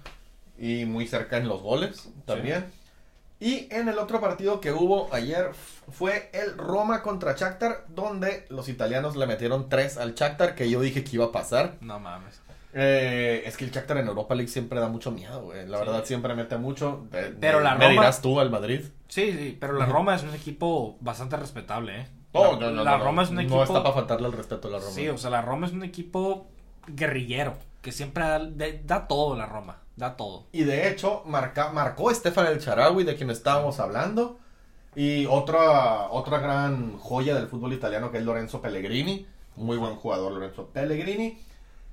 Y 0.59 0.85
muy 0.85 1.07
cerca 1.07 1.37
en 1.37 1.49
los 1.49 1.63
goles 1.63 2.11
también. 2.27 2.67
Y 3.41 3.69
en 3.71 3.89
el 3.89 3.99
otro 3.99 4.21
partido 4.21 4.61
que 4.61 4.73
hubo 4.73 5.09
ayer 5.15 5.51
fue 5.91 6.29
el 6.33 6.59
Roma 6.59 7.03
contra 7.03 7.35
Shakhtar, 7.37 7.85
donde 7.89 8.47
los 8.49 8.69
italianos 8.69 9.15
le 9.17 9.27
metieron 9.27 9.69
3 9.69 9.97
al 9.99 10.15
Shakhtar, 10.15 10.55
que 10.57 10.69
yo 10.69 10.81
dije 10.81 11.05
que 11.05 11.11
iba 11.17 11.27
a 11.27 11.33
pasar. 11.33 11.77
No 11.81 12.01
mames. 12.01 12.41
Eh, 12.75 13.45
es 13.47 13.57
que 13.57 13.65
el 13.65 13.71
Shakhtar 13.71 13.99
en 13.99 14.09
Europa 14.09 14.35
League 14.35 14.51
siempre 14.51 14.79
da 14.81 14.89
mucho 14.89 15.11
miedo, 15.13 15.43
güey. 15.43 15.67
La 15.69 15.79
Sí. 15.79 15.85
verdad 15.85 16.05
siempre 16.05 16.35
mete 16.35 16.57
mucho. 16.59 17.07
Pero 17.41 17.61
la 17.61 17.75
me 17.77 17.85
Roma- 17.87 17.91
dirás 18.03 18.21
tú 18.21 18.41
al 18.41 18.51
Madrid. 18.51 18.83
Sí, 19.09 19.33
sí, 19.33 19.57
pero 19.59 19.75
la 19.75 19.87
Roma 19.87 20.15
es 20.17 20.23
un 20.25 20.35
equipo 20.35 20.97
bastante 21.01 21.37
respetable, 21.37 22.01
¿eh? 22.01 22.07
No, 22.35 22.53
la, 22.53 22.59
no, 22.59 22.71
no, 22.73 22.85
la 22.85 22.99
no, 22.99 23.05
Roma 23.05 23.13
no. 23.13 23.23
es 23.23 23.29
un 23.31 23.37
No 23.37 23.41
equipo... 23.43 23.63
está 23.63 23.83
para 23.83 23.95
faltarle 23.95 24.27
el 24.27 24.33
respeto 24.35 24.69
a 24.69 24.73
la 24.73 24.79
Roma. 24.79 24.91
Sí, 24.91 25.09
o 25.09 25.17
sea, 25.17 25.31
la 25.31 25.41
Roma 25.43 25.67
es 25.67 25.73
un 25.73 25.83
equipo 25.83 26.49
guerrillero, 26.89 27.55
que 27.83 27.91
siempre 27.93 28.25
da, 28.25 28.39
de- 28.41 28.83
da 28.85 29.09
todo 29.09 29.35
la 29.37 29.47
Roma, 29.47 29.79
da 29.99 30.17
todo. 30.17 30.47
Y 30.53 30.65
de 30.65 30.89
hecho, 30.89 31.23
marcó 31.27 32.11
Estefan 32.11 32.47
El 32.47 32.61
Charawi, 32.61 33.05
de 33.05 33.17
quien 33.17 33.31
estábamos 33.31 33.81
hablando. 33.81 34.39
Y 34.95 35.27
otra, 35.27 36.11
otra 36.11 36.39
gran 36.39 36.97
joya 36.99 37.35
del 37.35 37.49
fútbol 37.49 37.73
italiano 37.73 38.11
que 38.11 38.19
es 38.19 38.25
Lorenzo 38.25 38.63
Pellegrini. 38.63 39.27
Muy 39.57 39.77
buen 39.77 39.97
jugador 39.97 40.33
Lorenzo 40.33 40.67
Pellegrini. 40.67 41.39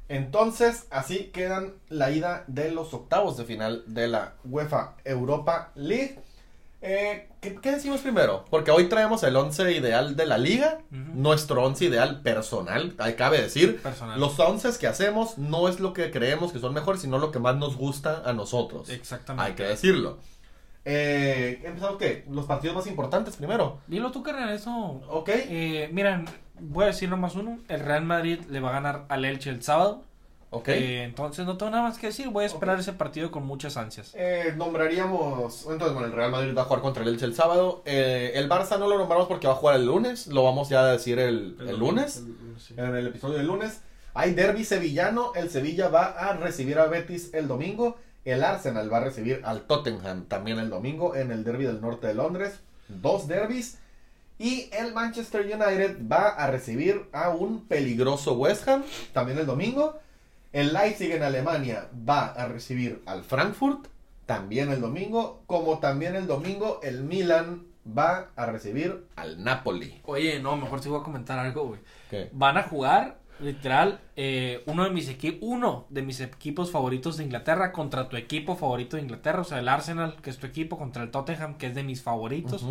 Entonces, 0.08 0.86
así 0.92 1.32
quedan 1.34 1.74
la 1.90 2.12
ida 2.12 2.44
de 2.48 2.72
los 2.72 2.94
octavos 2.94 3.38
de 3.38 3.46
final 3.46 3.84
de 3.88 4.08
la 4.08 4.36
UEFA 4.46 4.96
Europa 5.04 5.72
League. 5.76 6.20
Eh, 6.88 7.30
¿qué, 7.42 7.56
qué 7.56 7.72
decimos 7.72 8.02
primero? 8.02 8.46
Porque 8.52 8.70
hoy 8.70 8.86
traemos 8.86 9.24
el 9.24 9.36
11 9.36 9.72
ideal 9.72 10.16
de 10.16 10.28
la 10.28 10.38
liga, 10.38 10.80
nuestro 10.92 11.64
11 11.64 11.86
ideal 11.86 12.22
personal, 12.22 12.96
cabe 13.18 13.42
decir. 13.42 13.82
Personal. 13.82 14.20
Los 14.20 14.40
11 14.40 14.78
que 14.80 14.86
hacemos 14.86 15.40
no 15.40 15.68
es 15.68 15.80
lo 15.80 15.94
que 15.94 16.12
creemos 16.12 16.54
que 16.54 16.60
son 16.60 16.76
mejores, 16.76 17.02
sino 17.02 17.18
lo 17.18 17.32
que 17.32 17.40
más 17.40 17.56
nos 17.56 17.76
gusta 17.76 18.22
a 18.24 18.34
nosotros. 18.34 18.90
Exactamente. 18.90 19.50
Hay 19.50 19.56
que 19.56 19.64
decirlo. 19.64 20.20
Eh, 20.86 21.62
¿Empezamos 21.64 21.98
qué? 21.98 22.24
Los 22.30 22.46
partidos 22.46 22.76
más 22.76 22.86
importantes 22.86 23.36
primero. 23.36 23.80
Dilo 23.88 24.12
tú, 24.12 24.22
carnal, 24.22 24.52
eso. 24.52 25.02
Ok. 25.10 25.30
Eh, 25.34 25.90
miren, 25.92 26.26
voy 26.60 26.84
a 26.84 26.88
decir 26.88 27.10
nomás 27.10 27.34
uno. 27.34 27.58
El 27.68 27.80
Real 27.80 28.06
Madrid 28.06 28.42
le 28.50 28.60
va 28.60 28.70
a 28.70 28.74
ganar 28.74 29.06
al 29.10 29.26
Elche 29.26 29.50
el 29.50 29.64
sábado. 29.64 30.04
Ok. 30.52 30.70
Eh, 30.70 31.04
entonces 31.04 31.46
no 31.46 31.58
tengo 31.58 31.72
nada 31.72 31.84
más 31.84 31.98
que 31.98 32.08
decir. 32.08 32.30
Voy 32.30 32.44
a 32.44 32.48
esperar 32.48 32.80
ese 32.80 32.94
partido 32.94 33.32
con 33.32 33.46
muchas 33.46 33.78
ansias. 33.78 34.12
Eh, 34.16 34.54
nombraríamos. 34.56 35.66
Entonces, 35.70 35.94
bueno, 35.94 36.08
el 36.08 36.14
Real 36.14 36.32
Madrid 36.32 36.56
va 36.56 36.62
a 36.62 36.66
jugar 36.66 36.82
contra 36.82 37.04
el 37.04 37.10
Elche 37.10 37.26
el 37.26 37.36
sábado. 37.36 37.82
Eh, 37.86 38.32
el 38.36 38.50
Barça 38.50 38.80
no 38.80 38.88
lo 38.88 38.98
nombramos 38.98 39.28
porque 39.28 39.48
va 39.48 39.54
a 39.54 39.58
jugar 39.58 39.76
el 39.76 39.86
lunes. 39.86 40.28
Lo 40.28 40.44
vamos 40.44 40.70
ya 40.70 40.82
a 40.82 40.92
decir 40.92 41.20
el, 41.20 41.58
el 41.60 41.78
lunes. 41.78 42.24
En 42.78 42.96
el 42.96 43.08
episodio 43.08 43.38
del 43.38 43.48
lunes. 43.48 43.82
Hay 44.14 44.34
derby 44.34 44.64
sevillano. 44.64 45.34
El 45.36 45.50
Sevilla 45.50 45.90
va 45.90 46.06
a 46.06 46.34
recibir 46.34 46.80
a 46.80 46.86
Betis 46.86 47.34
el 47.34 47.48
domingo. 47.48 47.98
El 48.24 48.44
Arsenal 48.44 48.92
va 48.92 48.98
a 48.98 49.02
recibir 49.02 49.42
al 49.44 49.64
Tottenham 49.64 50.26
también 50.26 50.58
el 50.58 50.70
domingo 50.70 51.16
en 51.16 51.32
el 51.32 51.44
derby 51.44 51.66
del 51.66 51.82
norte 51.82 52.08
de 52.08 52.14
Londres. 52.14 52.60
Dos 52.88 53.28
derbis. 53.28 53.78
Y 54.40 54.70
el 54.74 54.94
Manchester 54.94 55.42
United 55.42 55.98
va 56.12 56.30
a 56.30 56.48
recibir 56.48 57.06
a 57.14 57.30
un 57.30 57.66
peligroso 57.68 58.34
West 58.34 58.68
Ham 58.68 58.84
también 59.14 59.38
el 59.38 59.46
domingo. 59.46 60.00
El 60.56 60.72
Leipzig 60.72 61.12
en 61.12 61.22
Alemania 61.22 61.90
va 62.08 62.28
a 62.28 62.48
recibir 62.48 63.04
al 63.06 63.26
Frankfurt 63.26 63.88
también 64.26 64.72
el 64.72 64.80
domingo. 64.80 65.44
Como 65.48 65.80
también 65.80 66.16
el 66.16 66.28
domingo 66.28 66.80
el 66.82 67.04
Milan 67.04 67.64
va 67.86 68.30
a 68.38 68.46
recibir 68.46 69.06
al 69.18 69.44
Napoli. 69.44 70.00
Oye, 70.06 70.40
no, 70.40 70.56
mejor 70.56 70.82
sí 70.82 70.88
voy 70.88 71.02
a 71.02 71.04
comentar 71.04 71.38
algo, 71.38 71.66
güey. 71.68 71.82
¿Qué? 72.10 72.30
Van 72.32 72.58
a 72.58 72.64
jugar 72.64 73.18
Literal, 73.42 74.00
eh, 74.16 74.64
uno 74.66 74.86
de 74.86 74.92
mis 74.92 75.10
equipos, 75.10 75.40
uno 75.42 75.88
de 75.90 76.02
mis 76.02 76.22
equipos 76.22 76.72
favoritos 76.72 77.18
de 77.18 77.26
Inglaterra 77.26 77.74
contra 77.74 78.08
tu 78.08 78.16
equipo 78.16 78.56
favorito 78.56 78.96
de 78.96 79.04
Inglaterra, 79.04 79.42
o 79.42 79.44
sea, 79.44 79.60
el 79.60 79.68
Arsenal, 79.68 80.16
que 80.22 80.30
es 80.30 80.38
tu 80.38 80.48
equipo, 80.48 80.78
contra 80.78 81.04
el 81.04 81.12
Tottenham, 81.12 81.58
que 81.58 81.68
es 81.68 81.76
de 81.76 81.84
mis 81.84 82.02
favoritos. 82.02 82.66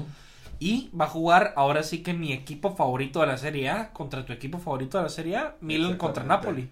Y 0.58 0.88
va 0.98 1.04
a 1.04 1.08
jugar 1.08 1.52
ahora 1.56 1.82
sí 1.82 2.02
que 2.02 2.14
mi 2.14 2.32
equipo 2.32 2.74
favorito 2.74 3.20
de 3.20 3.26
la 3.26 3.36
Serie 3.36 3.68
A 3.68 3.92
contra 3.92 4.24
tu 4.24 4.32
equipo 4.32 4.56
favorito 4.56 4.96
de 4.96 5.04
la 5.04 5.10
Serie 5.10 5.36
A, 5.36 5.56
Milan 5.60 5.98
contra. 5.98 6.24
Napoli. 6.24 6.70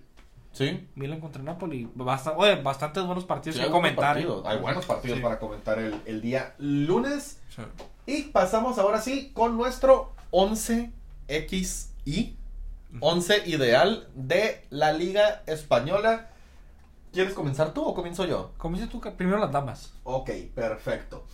Sí. 0.52 0.88
Milan 0.94 1.20
contra 1.20 1.42
Napoli. 1.42 1.90
Basta, 1.94 2.32
oye, 2.36 2.56
bastantes 2.62 3.04
buenos 3.04 3.24
partidos 3.24 3.56
Sí, 3.56 3.60
que 3.60 3.66
hay 3.66 3.72
buenos 3.72 3.90
comentar. 3.90 4.14
partidos. 4.14 4.46
Hay 4.46 4.58
buenos 4.58 4.86
partidos 4.86 5.16
Sí. 5.18 5.22
para 5.22 5.38
comentar 5.38 5.78
el, 5.78 6.00
el 6.04 6.20
día 6.20 6.54
lunes. 6.58 7.40
Sí. 7.56 7.62
Y 8.06 8.22
pasamos 8.24 8.78
ahora 8.78 9.00
sí 9.00 9.30
con 9.32 9.56
nuestro 9.56 10.12
11XI. 10.30 12.36
11 13.00 13.48
ideal 13.48 14.08
de 14.14 14.66
la 14.68 14.92
Liga 14.92 15.42
Española. 15.46 16.28
¿Quieres 17.12 17.32
comenzar 17.34 17.72
tú 17.72 17.82
o 17.84 17.94
comienzo 17.94 18.26
yo? 18.26 18.52
Comienza 18.58 18.90
tú, 18.90 19.00
primero 19.16 19.38
las 19.38 19.52
damas. 19.52 19.92
Ok, 20.04 20.30
perfecto. 20.54 21.24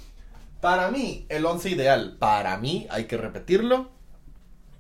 Para 0.60 0.90
mí, 0.90 1.26
el 1.28 1.44
11 1.46 1.70
ideal, 1.70 2.16
para 2.18 2.56
mí, 2.58 2.86
hay 2.90 3.04
que 3.06 3.16
repetirlo, 3.16 3.90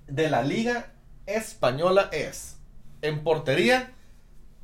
de 0.06 0.30
la 0.30 0.42
Liga 0.42 0.92
Española 1.26 2.08
es, 2.12 2.58
en 3.02 3.22
portería, 3.22 3.92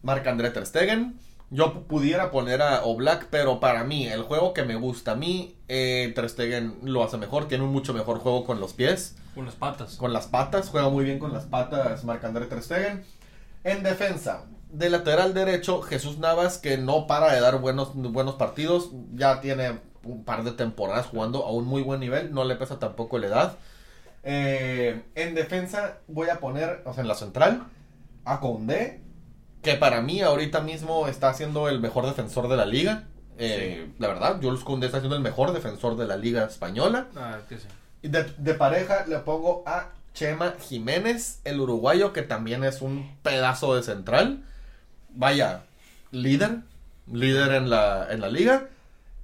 Marc-André 0.05 0.51
Ter 0.51 0.65
Stegen. 0.67 1.19
Yo 1.51 1.75
pu- 1.75 1.83
pudiera 1.87 2.31
poner 2.31 2.63
a 2.63 2.85
Oblak, 2.85 3.27
pero 3.31 3.61
para 3.61 3.85
mí, 3.85 4.07
el 4.07 4.23
juego 4.23 4.55
que 4.55 4.63
me 4.65 4.77
gusta 4.77 5.13
a 5.13 5.15
mí, 5.17 5.57
eh, 5.69 6.13
Ter 6.15 6.29
Stegen 6.31 6.79
lo 6.83 7.03
hace 7.05 7.17
mejor, 7.17 7.49
tiene 7.49 7.65
un 7.65 7.71
mucho 7.71 7.93
mejor 7.93 8.19
juego 8.19 8.45
con 8.45 8.61
los 8.61 8.73
pies, 8.73 9.17
Con 9.35 9.45
las 9.47 9.55
patas. 9.55 9.97
con 9.97 10.13
las 10.13 10.27
patas, 10.27 10.69
juega 10.71 10.89
muy 10.89 11.05
bien 11.05 11.19
con 11.19 11.33
las 11.33 11.45
patas 11.45 12.05
Marc-André 12.05 12.47
Ter 12.47 12.63
Stegen. 12.63 13.05
En 13.63 13.83
defensa, 13.83 14.45
de 14.71 14.91
lateral 14.91 15.33
derecho, 15.35 15.81
Jesús 15.83 16.19
Navas, 16.19 16.59
que 16.59 16.77
no 16.79 17.07
para 17.07 17.33
de 17.33 17.41
dar 17.41 17.59
buenos, 17.61 17.95
buenos 17.95 18.35
partidos, 18.35 18.91
ya 19.15 19.41
tiene 19.41 19.79
un 20.03 20.25
par 20.25 20.45
de 20.45 20.51
temporadas 20.53 21.07
jugando 21.07 21.45
a 21.47 21.53
un 21.53 21.65
muy 21.67 21.83
buen 21.83 22.01
nivel, 22.01 22.35
no 22.35 22.45
le 22.45 22.57
pesa 22.57 22.79
tampoco 22.79 23.19
la 23.19 23.27
edad. 23.29 23.57
Eh, 24.23 25.03
en 25.15 25.35
defensa 25.35 25.99
voy 26.09 26.29
a 26.31 26.41
poner, 26.41 26.83
o 26.87 26.93
sea, 26.95 27.03
en 27.03 27.09
la 27.09 27.15
central, 27.15 27.65
a 28.25 28.41
Condé, 28.41 29.01
que 29.65 29.75
para 29.75 30.01
mí 30.01 30.21
ahorita 30.21 30.61
mismo 30.61 31.09
está 31.09 31.35
siendo 31.35 31.69
el 31.69 31.81
mejor 31.81 32.07
defensor 32.07 32.47
de 32.49 32.57
la 32.57 32.67
liga. 32.67 33.05
Eh, 33.39 33.89
La 33.99 34.07
verdad, 34.07 34.39
Jules 34.41 34.63
Koundé 34.63 34.87
está 34.87 35.01
siendo 35.01 35.17
el 35.17 35.23
mejor 35.23 35.53
defensor 35.53 35.97
de 35.97 36.07
la 36.07 36.17
liga 36.17 36.45
española. 36.45 37.09
Ah, 37.17 37.39
que 37.49 37.59
sí. 37.59 37.67
Y 38.03 38.09
de, 38.09 38.25
de 38.39 38.55
pareja 38.55 39.07
le 39.09 39.19
pongo 39.19 39.65
a 39.67 39.89
Chema 40.13 40.55
Jiménez, 40.61 41.41
el 41.43 41.59
uruguayo, 41.61 42.13
que 42.13 42.23
también 42.23 42.63
es 42.63 42.81
un 42.83 43.17
pedazo 43.23 43.75
de 43.75 43.83
central. 43.83 44.45
Vaya, 45.09 45.65
líder, 46.13 46.59
líder 47.11 47.53
en 47.55 47.71
la, 47.71 48.07
en 48.11 48.21
la 48.21 48.29
liga. 48.29 48.69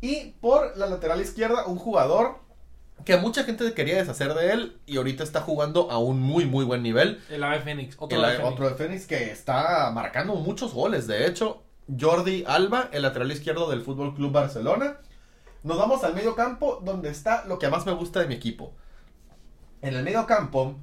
Y 0.01 0.33
por 0.41 0.77
la 0.77 0.87
lateral 0.87 1.21
izquierda, 1.21 1.67
un 1.67 1.79
jugador 1.79 2.40
que 3.05 3.17
mucha 3.17 3.45
gente 3.45 3.73
quería 3.75 3.97
deshacer 3.97 4.35
de 4.35 4.53
él 4.53 4.79
y 4.87 4.97
ahorita 4.97 5.23
está 5.23 5.41
jugando 5.41 5.91
a 5.91 5.99
un 5.99 6.21
muy, 6.21 6.45
muy 6.47 6.65
buen 6.65 6.83
nivel. 6.83 7.21
El 7.31 7.43
ave 7.45 7.61
Fénix. 7.61 7.97
Otro 7.99 8.19
El- 8.19 8.25
ave 8.25 8.37
Fénix. 8.37 8.53
otro 8.53 8.69
de 8.69 8.75
Fénix 8.75 9.07
que 9.07 9.31
está 9.31 9.91
marcando 9.93 10.35
muchos 10.37 10.73
goles, 10.75 11.07
de 11.07 11.27
hecho. 11.27 11.63
Jordi 11.99 12.45
Alba, 12.47 12.89
el 12.93 13.03
lateral 13.03 13.33
izquierdo 13.33 13.69
del 13.71 13.83
Fútbol 13.83 14.15
Club 14.15 14.33
Barcelona. 14.33 14.99
Nos 15.63 15.77
vamos 15.77 16.05
al 16.05 16.15
medio 16.15 16.35
campo, 16.37 16.81
donde 16.85 17.11
está 17.11 17.45
lo 17.47 17.59
que 17.59 17.69
más 17.69 17.85
me 17.87 17.93
gusta 17.93 18.21
de 18.21 18.29
mi 18.29 18.35
equipo. 18.35 18.73
En 19.83 19.95
el 19.95 20.03
medio 20.05 20.25
campo 20.27 20.77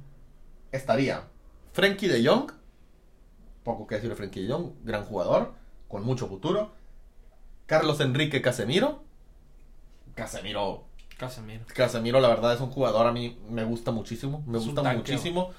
estaría 0.72 1.24
Frenkie 1.72 2.08
de 2.08 2.26
Jong. 2.26 2.52
Poco 3.64 3.86
que 3.86 3.94
decir 3.96 4.10
de 4.10 4.16
Frenkie 4.16 4.42
de 4.46 4.52
Jong, 4.52 4.72
gran 4.84 5.04
jugador, 5.04 5.54
con 5.88 6.04
mucho 6.04 6.26
futuro. 6.28 6.72
Carlos 7.66 8.00
Enrique 8.00 8.40
Casemiro. 8.42 9.02
Casemiro 10.14 10.87
Casemiro. 11.18 11.64
Casemiro, 11.74 12.20
la 12.20 12.28
verdad, 12.28 12.54
es 12.54 12.60
un 12.60 12.70
jugador 12.70 13.06
a 13.06 13.12
mí 13.12 13.38
me 13.50 13.64
gusta 13.64 13.90
muchísimo. 13.90 14.42
Me 14.46 14.58
Es 14.58 14.64
gusta 14.64 14.82
muchísimo. 14.94 15.50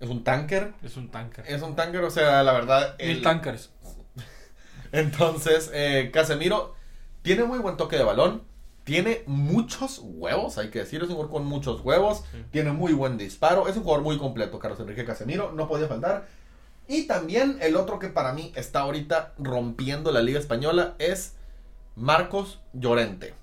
Es 0.00 0.08
un 0.08 0.22
tanker. 0.24 0.72
Es 0.82 0.96
un 0.96 1.08
tanker. 1.10 1.44
Es 1.46 1.62
un 1.62 1.74
tanker, 1.76 2.02
o 2.04 2.10
sea, 2.10 2.42
la 2.42 2.52
verdad. 2.52 2.96
Mil 2.98 3.08
el- 3.18 3.22
tankers. 3.22 3.70
Entonces, 4.92 5.70
eh, 5.74 6.10
Casemiro 6.12 6.74
tiene 7.22 7.44
muy 7.44 7.58
buen 7.58 7.76
toque 7.76 7.96
de 7.96 8.04
balón. 8.04 8.42
Tiene 8.84 9.22
muchos 9.26 10.00
huevos, 10.02 10.56
hay 10.56 10.70
que 10.70 10.78
decir. 10.80 11.02
Es 11.02 11.08
un 11.10 11.16
jugador 11.16 11.30
con 11.32 11.44
muchos 11.46 11.82
huevos. 11.82 12.24
Sí. 12.32 12.44
Tiene 12.50 12.72
muy 12.72 12.92
buen 12.94 13.18
disparo. 13.18 13.68
Es 13.68 13.76
un 13.76 13.82
jugador 13.82 14.02
muy 14.02 14.16
completo, 14.18 14.58
Carlos 14.58 14.80
Enrique 14.80 15.04
Casemiro. 15.04 15.52
No 15.52 15.68
podía 15.68 15.88
faltar. 15.88 16.26
Y 16.86 17.06
también 17.06 17.58
el 17.60 17.76
otro 17.76 17.98
que 17.98 18.08
para 18.08 18.32
mí 18.32 18.50
está 18.56 18.80
ahorita 18.80 19.34
rompiendo 19.38 20.10
la 20.10 20.22
Liga 20.22 20.38
Española 20.40 20.94
es 20.98 21.34
Marcos 21.96 22.60
Llorente. 22.72 23.34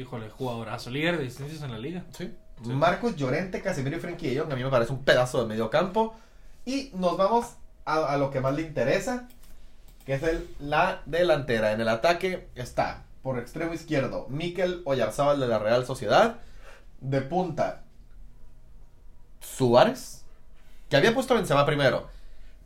Híjole, 0.00 0.30
jugadorazo. 0.30 0.90
Líder 0.90 1.18
de 1.18 1.24
distancias 1.24 1.62
en 1.62 1.70
la 1.72 1.78
liga. 1.78 2.04
Sí. 2.16 2.34
Sí. 2.62 2.70
Marcos 2.70 3.16
Llorente, 3.16 3.62
Casemiro 3.62 3.96
y 3.96 4.00
Frenkie 4.00 4.30
de 4.30 4.40
Jong, 4.40 4.52
a 4.52 4.56
mí 4.56 4.62
me 4.62 4.70
parece 4.70 4.92
un 4.92 5.04
pedazo 5.04 5.40
de 5.40 5.46
medio 5.46 5.70
campo. 5.70 6.14
Y 6.64 6.90
nos 6.94 7.16
vamos 7.16 7.54
a, 7.84 8.12
a 8.12 8.16
lo 8.18 8.30
que 8.30 8.40
más 8.40 8.54
le 8.54 8.62
interesa, 8.62 9.28
que 10.04 10.14
es 10.14 10.22
el, 10.22 10.48
la 10.58 11.02
delantera. 11.06 11.72
En 11.72 11.80
el 11.80 11.88
ataque 11.88 12.48
está, 12.54 13.04
por 13.22 13.38
extremo 13.38 13.72
izquierdo, 13.72 14.26
Mikel 14.28 14.82
Oyarzábal 14.84 15.40
de 15.40 15.48
la 15.48 15.58
Real 15.58 15.86
Sociedad. 15.86 16.36
De 17.00 17.22
punta, 17.22 17.82
Suárez, 19.40 20.26
que 20.90 20.96
había 20.96 21.14
puesto 21.14 21.32
a 21.32 21.38
Benzema 21.38 21.64
primero. 21.64 22.08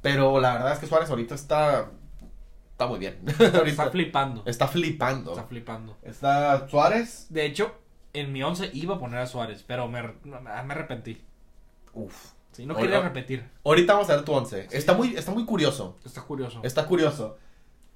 Pero 0.02 0.40
la 0.40 0.54
verdad 0.54 0.72
es 0.72 0.80
que 0.80 0.86
Suárez 0.86 1.08
ahorita 1.08 1.36
está, 1.36 1.88
está 2.74 2.86
muy 2.88 2.98
bien. 2.98 3.20
Está 3.66 3.90
flipando. 3.92 4.42
está 4.46 4.66
flipando. 4.68 5.30
Está 5.30 5.44
flipando. 5.44 5.96
Está 6.02 6.68
Suárez. 6.68 7.26
De 7.30 7.46
hecho, 7.46 7.72
en 8.12 8.32
mi 8.32 8.42
11 8.42 8.70
iba 8.74 8.96
a 8.96 8.98
poner 8.98 9.20
a 9.20 9.26
Suárez, 9.26 9.64
pero 9.66 9.86
me, 9.88 10.02
me 10.02 10.50
arrepentí. 10.50 11.22
Uf. 11.92 12.32
Sí, 12.52 12.66
no 12.66 12.76
quería 12.76 13.00
repetir. 13.00 13.48
Ahorita 13.64 13.94
vamos 13.94 14.10
a 14.10 14.16
ver 14.16 14.24
tu 14.24 14.32
once. 14.32 14.68
Está 14.70 14.94
muy, 14.94 15.16
está 15.16 15.32
muy 15.32 15.44
curioso. 15.44 15.96
Está 16.04 16.22
curioso. 16.22 16.60
Está 16.62 16.86
curioso. 16.86 17.36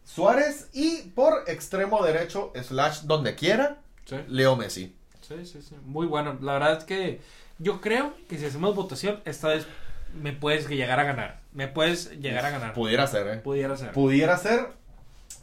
Suárez 0.04 0.70
y 0.72 1.02
por 1.14 1.44
extremo 1.48 2.02
derecho, 2.04 2.52
slash 2.62 3.02
donde 3.02 3.34
quiera, 3.34 3.78
Sí, 4.06 4.16
Leo 4.26 4.56
Messi. 4.56 4.96
sí, 5.20 5.44
sí, 5.44 5.60
sí. 5.62 5.76
Muy 5.84 6.06
bueno. 6.06 6.38
La 6.40 6.54
verdad 6.54 6.78
es 6.78 6.84
que 6.84 7.20
yo 7.58 7.80
creo 7.80 8.14
que 8.28 8.38
si 8.38 8.46
hacemos 8.46 8.74
votación, 8.74 9.20
esta 9.26 9.48
vez 9.48 9.66
me 10.14 10.32
puedes 10.32 10.68
llegar 10.68 11.00
a 11.00 11.04
ganar. 11.04 11.40
Me 11.52 11.68
puedes 11.68 12.18
llegar 12.20 12.44
a 12.44 12.50
ganar. 12.50 12.72
Pudiera 12.74 13.06
ser, 13.06 13.26
¿eh? 13.28 13.36
Pudiera 13.38 13.76
ser. 13.76 13.92
Pudiera 13.92 14.36
ser. 14.36 14.68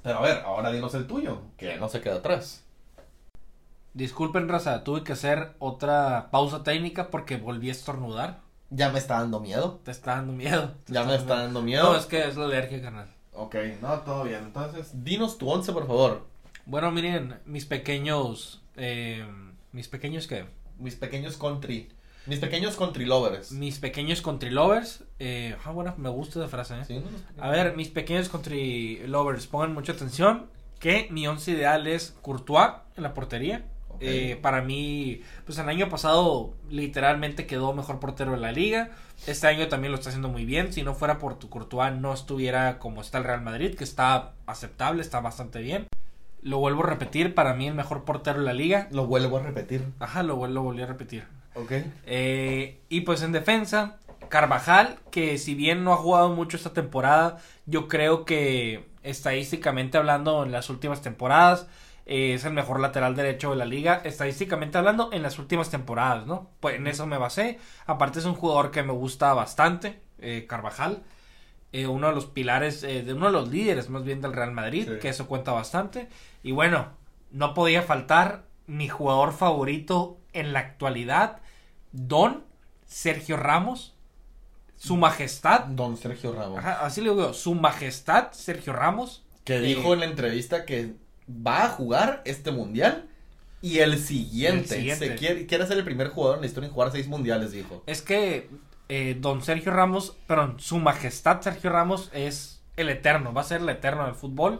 Pero 0.04 0.20
a 0.20 0.22
ver, 0.22 0.44
ahora 0.46 0.72
dinos 0.72 0.94
el 0.94 1.08
tuyo, 1.08 1.42
que 1.58 1.78
no 1.78 1.90
se 1.90 2.02
queda 2.02 2.16
atrás. 2.16 2.64
Disculpen, 3.94 4.50
raza, 4.50 4.84
tuve 4.84 5.04
que 5.04 5.14
hacer 5.14 5.54
otra 5.60 6.30
pausa 6.32 6.64
técnica 6.64 7.10
porque 7.10 7.38
volví 7.38 7.70
a 7.70 7.72
estornudar. 7.72 8.42
Ya 8.70 8.90
me 8.90 9.00
está 9.00 9.20
dando 9.20 9.40
miedo. 9.40 9.80
Te 9.84 9.92
está 9.92 10.16
dando 10.16 10.34
miedo. 10.34 10.74
Ya 10.88 11.04
me 11.06 11.16
está 11.16 11.38
dando 11.38 11.62
miedo. 11.62 11.92
No, 11.92 11.98
es 11.98 12.06
que 12.06 12.28
es 12.28 12.36
la 12.36 12.46
alergia, 12.46 12.82
carnal. 12.82 13.08
Ok, 13.34 13.56
no, 13.82 14.00
todo 14.02 14.24
bien. 14.24 14.44
Entonces, 14.44 15.04
dinos 15.04 15.38
tu 15.38 15.50
once, 15.50 15.72
por 15.72 15.88
favor. 15.88 16.26
Bueno, 16.66 16.92
miren, 16.92 17.40
mis 17.46 17.66
pequeños. 17.66 18.62
Eh, 18.76 19.26
mis 19.72 19.88
pequeños 19.88 20.28
qué? 20.28 20.46
Mis 20.78 20.96
pequeños 20.96 21.38
country. 21.38 21.90
Mis 22.28 22.40
pequeños 22.40 22.76
country 22.76 23.06
lovers. 23.06 23.52
Mis 23.52 23.80
pequeños 23.80 24.22
country 24.22 24.50
lovers. 24.50 25.04
Eh, 25.20 25.56
ah, 25.64 25.72
bueno, 25.72 25.94
me 25.98 26.10
gusta 26.10 26.40
esa 26.40 26.50
frase, 26.50 26.76
¿eh? 26.80 26.86
Sí. 26.86 27.04
A 27.40 27.50
ver, 27.50 27.76
mis 27.76 27.90
pequeños 27.90 28.30
country 28.30 29.06
lovers, 29.08 29.48
pongan 29.48 29.74
mucha 29.74 29.94
atención. 29.94 30.48
Que 30.80 31.08
mi 31.12 31.28
once 31.28 31.52
ideal 31.52 31.88
es 31.88 32.16
Courtois 32.22 32.72
en 32.98 33.04
la 33.04 33.14
portería. 33.14 33.66
Eh, 34.00 34.38
para 34.42 34.62
mí, 34.62 35.22
pues 35.46 35.58
el 35.58 35.70
año 35.70 35.88
pasado 35.90 36.54
literalmente 36.70 37.48
quedó 37.48 37.74
mejor 37.74 38.00
portero 38.00 38.32
de 38.32 38.38
la 38.38 38.52
liga. 38.52 38.92
Este 39.26 39.48
año 39.48 39.68
también 39.68 39.92
lo 39.92 39.98
está 39.98 40.10
haciendo 40.10 40.30
muy 40.30 40.46
bien. 40.46 40.74
Si 40.74 40.84
no 40.84 40.94
fuera 40.94 41.18
por 41.18 41.40
tu 41.40 41.50
Courtois, 41.50 41.94
no 41.94 42.14
estuviera 42.14 42.80
como 42.80 43.02
está 43.02 43.20
el 43.20 43.24
Real 43.24 43.42
Madrid, 43.42 43.76
que 43.76 43.84
está 43.84 44.34
aceptable, 44.46 45.02
está 45.02 45.22
bastante 45.22 45.60
bien. 45.60 45.88
Lo 46.42 46.60
vuelvo 46.60 46.84
a 46.84 46.88
repetir, 46.88 47.34
para 47.34 47.54
mí 47.54 47.68
el 47.68 47.74
mejor 47.74 48.04
portero 48.04 48.40
de 48.40 48.46
la 48.46 48.54
liga. 48.54 48.88
Lo 48.92 49.08
vuelvo 49.08 49.38
a 49.38 49.44
repetir. 49.44 49.86
Ajá, 50.00 50.24
lo, 50.24 50.46
lo 50.46 50.62
volví 50.62 50.82
a 50.82 50.88
repetir. 50.88 51.26
Ok. 51.56 51.72
Eh, 52.06 52.82
y 52.90 53.02
pues 53.02 53.22
en 53.24 53.32
defensa, 53.32 53.98
Carvajal, 54.30 54.98
que 55.12 55.38
si 55.38 55.56
bien 55.56 55.84
no 55.84 55.94
ha 55.94 55.98
jugado 55.98 56.30
mucho 56.30 56.58
esta 56.58 56.74
temporada, 56.74 57.38
yo 57.66 57.88
creo 57.88 58.26
que 58.26 58.86
estadísticamente 59.04 59.98
hablando 59.98 60.44
en 60.44 60.52
las 60.52 60.70
últimas 60.70 61.02
temporadas 61.02 61.68
eh, 62.08 62.34
es 62.34 62.44
el 62.46 62.54
mejor 62.54 62.80
lateral 62.80 63.16
derecho 63.16 63.52
de 63.52 63.56
la 63.56 63.66
liga. 63.66 64.02
Estadísticamente 64.04 64.78
hablando 64.78 65.10
en 65.14 65.22
las 65.24 65.40
últimas 65.40 65.70
temporadas, 65.70 66.26
¿no? 66.28 66.50
Pues 66.60 66.76
en 66.76 66.88
eso 66.88 67.06
me 67.08 67.18
basé. 67.18 67.60
Aparte 67.86 68.20
es 68.20 68.26
un 68.26 68.36
jugador 68.36 68.72
que 68.72 68.84
me 68.84 68.94
gusta 68.94 69.34
bastante, 69.34 70.00
eh, 70.20 70.46
Carvajal. 70.48 71.04
eh, 71.72 71.88
uno 71.88 72.08
de 72.08 72.14
los 72.16 72.26
pilares, 72.28 72.80
de 72.82 73.12
uno 73.14 73.26
de 73.26 73.32
los 73.34 73.50
líderes 73.50 73.90
más 73.90 74.06
bien 74.06 74.22
del 74.22 74.32
Real 74.32 74.52
Madrid, 74.54 74.88
Sí. 74.88 75.00
que 75.02 75.10
eso 75.10 75.28
cuenta 75.28 75.52
bastante. 75.52 76.08
Y 76.42 76.54
bueno, 76.54 76.88
no 77.32 77.54
podía 77.54 77.82
faltar 77.82 78.46
mi 78.66 78.88
jugador 78.88 79.34
favorito 79.34 80.18
en 80.32 80.54
la 80.54 80.60
actualidad, 80.60 81.42
Don 81.96 82.44
Sergio 82.86 83.38
Ramos. 83.38 83.94
su 84.78 84.98
majestad, 84.98 85.66
Don 85.66 85.98
Sergio 85.98 86.34
Ramos. 86.34 86.60
ajá, 86.60 86.86
así 86.86 87.02
le 87.02 87.10
digo, 87.10 87.34
su 87.34 87.56
majestad 87.56 88.32
Sergio 88.32 88.74
Ramos. 88.74 89.24
Que 89.44 89.58
eh, 89.58 89.62
dijo 89.62 89.94
en 89.94 90.02
la 90.02 90.06
entrevista 90.06 90.66
que 90.66 90.94
va 91.30 91.66
a 91.66 91.70
jugar 91.70 92.22
este 92.26 92.52
mundial 92.52 93.08
y 93.62 93.80
el 93.80 93.98
siguiente. 93.98 94.76
El 94.76 94.82
siguiente. 94.82 95.08
Se 95.08 95.16
quiere, 95.16 95.46
quiere 95.46 95.66
ser 95.66 95.78
el 95.78 95.86
primer 95.86 96.10
jugador 96.10 96.38
en 96.38 96.42
la 96.42 96.48
historia 96.48 96.68
en 96.68 96.74
jugar 96.74 96.92
seis 96.92 97.08
mundiales, 97.08 97.52
dijo. 97.52 97.84
Es 97.88 98.02
que 98.02 98.50
eh, 98.90 99.18
don 99.20 99.42
Sergio 99.42 99.72
Ramos, 99.72 100.16
perdón, 100.28 100.60
su 100.60 100.78
majestad 100.78 101.42
Sergio 101.42 101.72
Ramos 101.72 102.12
es 102.14 102.62
el 102.76 102.90
eterno, 102.90 103.34
va 103.34 103.42
a 103.42 103.46
ser 103.46 103.62
el 103.62 103.70
eterno 103.70 104.06
del 104.06 104.16
fútbol. 104.16 104.60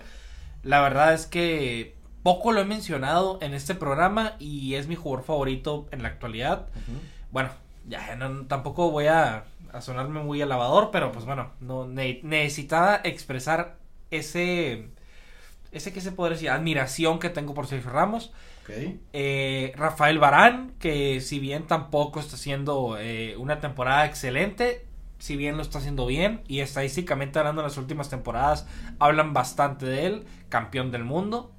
La 0.64 0.82
verdad 0.82 1.14
es 1.14 1.28
que 1.28 1.96
poco 2.24 2.52
lo 2.52 2.62
he 2.62 2.66
mencionado 2.66 3.38
en 3.42 3.54
este 3.54 3.76
programa 3.76 4.36
y 4.40 4.74
es 4.76 4.88
mi 4.88 4.96
jugador 4.96 5.26
favorito 5.26 5.88
en 5.92 6.02
la 6.02 6.10
actualidad. 6.10 6.68
Bueno, 7.36 7.50
ya 7.88 8.16
no, 8.16 8.48
tampoco 8.48 8.92
voy 8.92 9.08
a, 9.08 9.44
a 9.74 9.82
sonarme 9.82 10.22
muy 10.24 10.42
alabador, 10.42 10.90
pero 10.92 11.12
pues 11.12 11.26
bueno, 11.26 11.52
no 11.60 11.86
ne- 11.88 12.22
necesitaba 12.24 13.02
expresar 13.04 13.78
ese, 14.10 14.90
ese 15.72 15.94
que 15.94 16.02
se 16.02 16.12
podría 16.14 16.36
decir, 16.36 16.50
admiración 16.50 17.20
que 17.20 17.30
tengo 17.30 17.54
por 17.54 17.68
Sergio 17.68 17.92
Ramos. 17.92 18.34
Eh, 19.14 19.74
Rafael 19.78 20.20
Barán, 20.20 20.74
que 20.80 21.22
si 21.22 21.40
bien 21.40 21.68
tampoco 21.68 22.20
está 22.20 22.36
haciendo 22.36 22.98
eh, 23.00 23.36
una 23.38 23.60
temporada 23.62 24.06
excelente, 24.06 24.86
si 25.20 25.38
bien 25.38 25.58
lo 25.58 25.64
está 25.64 25.80
haciendo 25.80 26.06
bien 26.06 26.44
y 26.48 26.60
estadísticamente 26.62 27.40
hablando 27.40 27.62
en 27.62 27.68
las 27.68 27.78
últimas 27.78 28.10
temporadas 28.10 28.68
hablan 29.00 29.34
bastante 29.34 29.86
de 29.86 30.06
él, 30.08 30.26
campeón 30.50 30.92
del 30.92 31.06
mundo. 31.06 31.52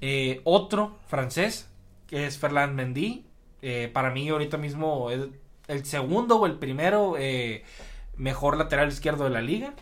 Eh, 0.00 0.40
otro 0.44 0.98
francés, 1.06 1.68
que 2.08 2.26
es 2.26 2.38
Ferland 2.38 2.74
Mendy, 2.74 3.26
eh, 3.66 3.88
para 3.88 4.10
mí 4.10 4.28
ahorita 4.28 4.58
mismo 4.58 5.10
es 5.10 5.20
el 5.68 5.86
segundo 5.86 6.36
o 6.36 6.44
el 6.44 6.58
primero 6.58 7.14
eh, 7.18 7.64
mejor 8.14 8.58
lateral 8.58 8.88
izquierdo 8.88 9.24
de 9.24 9.30
la 9.30 9.40
liga. 9.40 9.72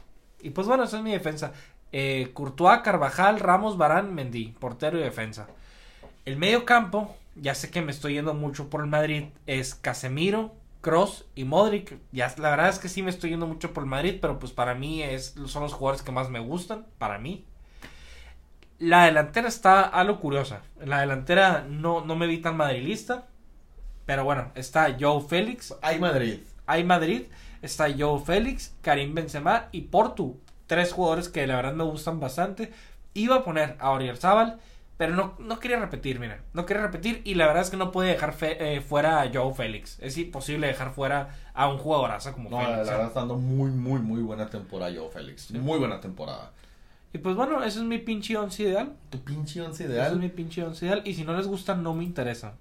Y 0.40 0.50
pues 0.50 0.68
bueno, 0.68 0.84
esa 0.84 0.98
es 0.98 1.02
mi 1.02 1.10
defensa. 1.10 1.52
Eh, 1.90 2.30
Courtois, 2.32 2.82
Carvajal, 2.84 3.40
Ramos, 3.40 3.76
Barán, 3.76 4.14
Mendy, 4.14 4.54
portero 4.60 5.00
y 5.00 5.02
defensa. 5.02 5.48
El 6.24 6.36
medio 6.36 6.64
campo, 6.64 7.16
ya 7.34 7.56
sé 7.56 7.72
que 7.72 7.82
me 7.82 7.90
estoy 7.90 8.14
yendo 8.14 8.34
mucho 8.34 8.70
por 8.70 8.82
el 8.82 8.86
Madrid, 8.86 9.24
es 9.48 9.74
Casemiro, 9.74 10.54
Cross 10.80 11.24
y 11.34 11.42
Modric. 11.42 11.98
Ya, 12.12 12.32
la 12.38 12.50
verdad 12.50 12.68
es 12.68 12.78
que 12.78 12.88
sí 12.88 13.02
me 13.02 13.10
estoy 13.10 13.30
yendo 13.30 13.48
mucho 13.48 13.72
por 13.72 13.82
el 13.82 13.88
Madrid, 13.88 14.18
pero 14.20 14.38
pues 14.38 14.52
para 14.52 14.76
mí 14.76 15.02
es, 15.02 15.34
son 15.46 15.64
los 15.64 15.72
jugadores 15.72 16.02
que 16.02 16.12
más 16.12 16.30
me 16.30 16.38
gustan, 16.38 16.86
para 16.98 17.18
mí. 17.18 17.44
La 18.78 19.06
delantera 19.06 19.48
está 19.48 19.82
algo 19.82 20.20
curiosa. 20.20 20.62
La 20.84 21.00
delantera 21.00 21.66
no, 21.68 22.04
no 22.04 22.14
me 22.14 22.28
vi 22.28 22.38
tan 22.38 22.56
madrilista, 22.56 23.26
pero 24.06 24.24
bueno, 24.24 24.50
está 24.54 24.96
Joe 24.98 25.20
Félix, 25.22 25.74
Hay 25.82 25.98
Madrid. 25.98 26.40
hay 26.66 26.84
Madrid, 26.84 27.22
está 27.62 27.86
Joe 27.96 28.20
Félix, 28.20 28.74
Karim 28.82 29.14
Benzema 29.14 29.68
y 29.72 29.82
Portu. 29.82 30.38
Tres 30.66 30.92
jugadores 30.92 31.28
que 31.28 31.46
la 31.46 31.56
verdad 31.56 31.74
me 31.74 31.84
gustan 31.84 32.18
bastante. 32.20 32.72
Iba 33.14 33.36
a 33.36 33.44
poner 33.44 33.76
a 33.78 33.90
Oriarzábal, 33.90 34.58
pero 34.96 35.14
no, 35.14 35.34
no 35.38 35.58
quería 35.58 35.78
repetir, 35.78 36.18
mira. 36.18 36.40
No 36.54 36.64
quería 36.64 36.82
repetir 36.82 37.20
y 37.24 37.34
la 37.34 37.46
verdad 37.46 37.62
es 37.62 37.70
que 37.70 37.76
no 37.76 37.92
puede 37.92 38.10
dejar 38.10 38.32
fe- 38.32 38.76
eh, 38.76 38.80
fuera 38.80 39.20
a 39.20 39.30
Joe 39.32 39.52
Félix. 39.52 39.98
Es 40.00 40.16
imposible 40.16 40.66
dejar 40.68 40.92
fuera 40.92 41.28
a 41.52 41.68
un 41.68 41.76
jugadorazo 41.78 42.32
como 42.32 42.48
No, 42.48 42.58
la. 42.62 42.64
¿eh? 42.64 42.76
verdad 42.84 43.06
está 43.08 43.20
dando 43.20 43.36
muy, 43.36 43.70
muy, 43.70 44.00
muy 44.00 44.22
buena 44.22 44.48
temporada 44.48 44.90
yo, 44.90 45.10
Félix. 45.10 45.50
Muy 45.50 45.78
buena 45.78 46.00
temporada. 46.00 46.52
Y 47.12 47.18
pues 47.18 47.36
bueno, 47.36 47.62
ese 47.62 47.80
es 47.80 47.84
mi 47.84 47.98
pinche 47.98 48.34
once 48.38 48.62
ideal. 48.62 48.94
Tu 49.10 49.18
pinche 49.22 49.60
once 49.60 49.84
Ese 49.84 49.92
es 49.92 50.12
mi 50.12 50.16
ideal. 50.18 50.30
pinche 50.30 50.64
once 50.64 50.86
ideal. 50.86 51.02
Y 51.04 51.12
si 51.12 51.24
no 51.24 51.36
les 51.36 51.46
gusta, 51.46 51.74
no 51.74 51.92
me 51.92 52.04
interesa. 52.04 52.54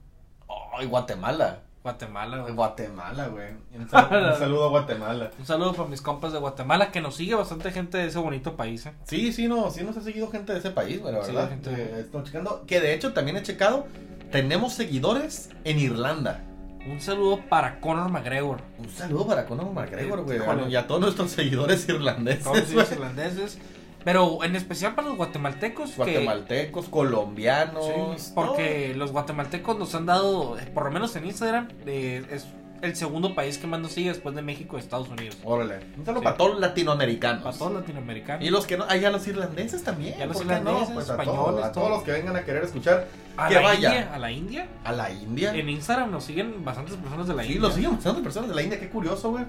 Ay, 0.78 0.86
Guatemala. 0.88 1.60
Guatemala, 1.84 2.38
güey. 2.42 2.54
Guatemala, 2.54 3.28
güey. 3.30 3.48
Un 3.76 3.90
sal- 3.90 4.32
un 4.34 4.38
saludo 4.40 4.66
a 4.66 4.70
Guatemala. 4.70 5.32
Un 5.40 5.46
saludo 5.48 5.74
para 5.74 5.90
mis 5.90 6.02
compas 6.02 6.32
de 6.32 6.38
Guatemala, 6.40 6.92
que 6.92 7.02
nos 7.02 7.16
sigue 7.16 7.34
bastante 7.34 7.72
gente 7.72 7.98
de 7.98 8.06
ese 8.08 8.20
bonito 8.20 8.56
país, 8.56 8.86
¿eh? 8.86 8.94
Sí, 9.06 9.34
sí, 9.34 9.48
no, 9.48 9.72
sí 9.72 9.84
nos 9.84 9.98
ha 9.98 10.02
seguido 10.02 10.30
gente 10.30 10.54
de 10.54 10.60
ese 10.60 10.70
país, 10.70 11.02
güey, 11.02 11.14
la 11.14 11.24
Sí, 11.26 11.32
verdad. 11.32 11.50
gente. 11.50 11.72
Eh, 11.72 12.00
estoy 12.02 12.24
checando. 12.24 12.64
Que 12.68 12.80
de 12.82 12.94
hecho 12.94 13.14
también 13.14 13.38
he 13.38 13.42
checado. 13.44 13.88
Tenemos 14.32 14.74
seguidores 14.74 15.50
en 15.64 15.80
Irlanda. 15.80 16.42
Un 16.88 17.02
saludo 17.02 17.42
para 17.50 17.80
Conor 17.80 18.10
McGregor. 18.10 18.62
Un 18.78 18.90
saludo 18.90 19.28
para 19.28 19.46
Conor 19.46 19.72
McGregor, 19.74 20.24
güey. 20.24 20.38
Híjole. 20.38 20.70
Y 20.70 20.76
a 20.76 20.88
todos 20.88 21.02
nuestros 21.02 21.32
seguidores 21.32 21.88
irlandeses. 21.90 22.44
todos 22.44 22.70
los 22.72 22.92
irlandeses. 22.92 23.58
Pero 24.04 24.44
en 24.44 24.56
especial 24.56 24.96
para 24.96 25.08
los 25.10 25.18
guatemaltecos. 25.18 25.92
que- 25.92 25.96
Guatemaltecos, 25.98 26.88
colombianos. 26.90 27.86
Sí, 28.18 28.32
porque 28.36 28.94
los 28.96 29.12
guatemaltecos 29.12 29.78
nos 29.78 29.94
han 29.96 30.06
dado, 30.06 30.58
eh, 30.60 30.66
por 30.74 30.86
lo 30.86 30.92
menos 30.92 31.16
en 31.16 31.26
Instagram, 31.26 31.68
eh, 31.86 32.24
es 32.32 32.48
el 32.82 32.96
segundo 32.96 33.36
país 33.36 33.60
que 33.60 33.68
más 33.68 33.80
nos 33.80 33.92
sigue 33.92 34.10
después 34.10 34.34
de 34.34 34.42
México 34.42 34.76
y 34.76 34.80
Estados 34.80 35.08
Unidos. 35.08 35.38
Órale. 35.44 35.82
Un 36.00 36.04
saludo 36.04 36.22
Sí. 36.22 36.24
para 36.24 36.36
todos 36.38 36.52
los 36.54 36.60
latinoamericanos. 36.62 37.44
Para 37.44 37.56
todos 37.56 37.72
los 37.74 37.82
latinoamericanos. 37.82 38.44
Y 38.44 38.50
los 38.50 38.66
que 38.66 38.76
no, 38.76 38.86
ah, 38.90 38.96
ya 38.98 39.12
los 39.12 39.28
irlandeses 39.28 39.84
también. 39.84 40.18
Ya 40.18 40.26
los 40.26 40.38
¿por 40.38 40.48
qué 40.48 40.54
irlandeses, 40.54 40.90
Pues 40.96 41.10
a 41.10 41.12
españoles, 41.14 41.46
todos, 41.46 41.64
a 41.64 41.72
todos 41.72 41.90
los 41.92 42.02
que 42.04 42.12
vengan 42.12 42.36
a 42.38 42.44
querer 42.44 42.64
escuchar 42.64 43.08
a 43.38 43.48
que 43.50 43.54
la 43.56 43.62
vaya. 43.62 43.88
India, 43.90 44.10
a 44.16 44.18
la 44.18 44.32
India. 44.32 44.68
a 44.84 44.92
la 44.94 45.12
India. 45.12 45.54
En 45.56 45.70
Instagram 45.70 46.10
nos 46.10 46.24
siguen 46.24 46.66
bastantes 46.66 46.96
personas 46.96 47.28
de 47.28 47.36
la 47.36 47.44
sí, 47.44 47.50
India. 47.54 47.68
lo 47.68 47.72
siguen 47.76 47.92
bastantes 47.92 48.24
personas 48.24 48.50
de 48.50 48.56
la 48.56 48.62
India, 48.64 48.80
qué 48.80 48.90
curioso, 48.90 49.30
güey. 49.30 49.46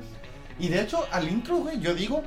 Y 0.58 0.68
de 0.68 0.82
hecho, 0.82 1.06
al 1.10 1.26
intro, 1.26 1.56
güey, 1.56 1.80
yo 1.80 1.94
digo 1.94 2.22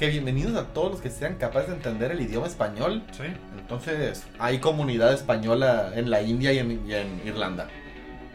que 0.00 0.08
bienvenidos 0.08 0.56
a 0.56 0.64
todos 0.68 0.92
los 0.92 1.00
que 1.02 1.10
sean 1.10 1.34
capaces 1.34 1.68
de 1.68 1.74
entender 1.74 2.10
el 2.10 2.22
idioma 2.22 2.46
español. 2.46 3.02
Sí. 3.12 3.24
Entonces, 3.58 4.24
hay 4.38 4.58
comunidad 4.58 5.12
española 5.12 5.92
en 5.94 6.08
la 6.08 6.22
India 6.22 6.54
y 6.54 6.58
en, 6.58 6.88
y 6.88 6.94
en 6.94 7.20
Irlanda. 7.22 7.68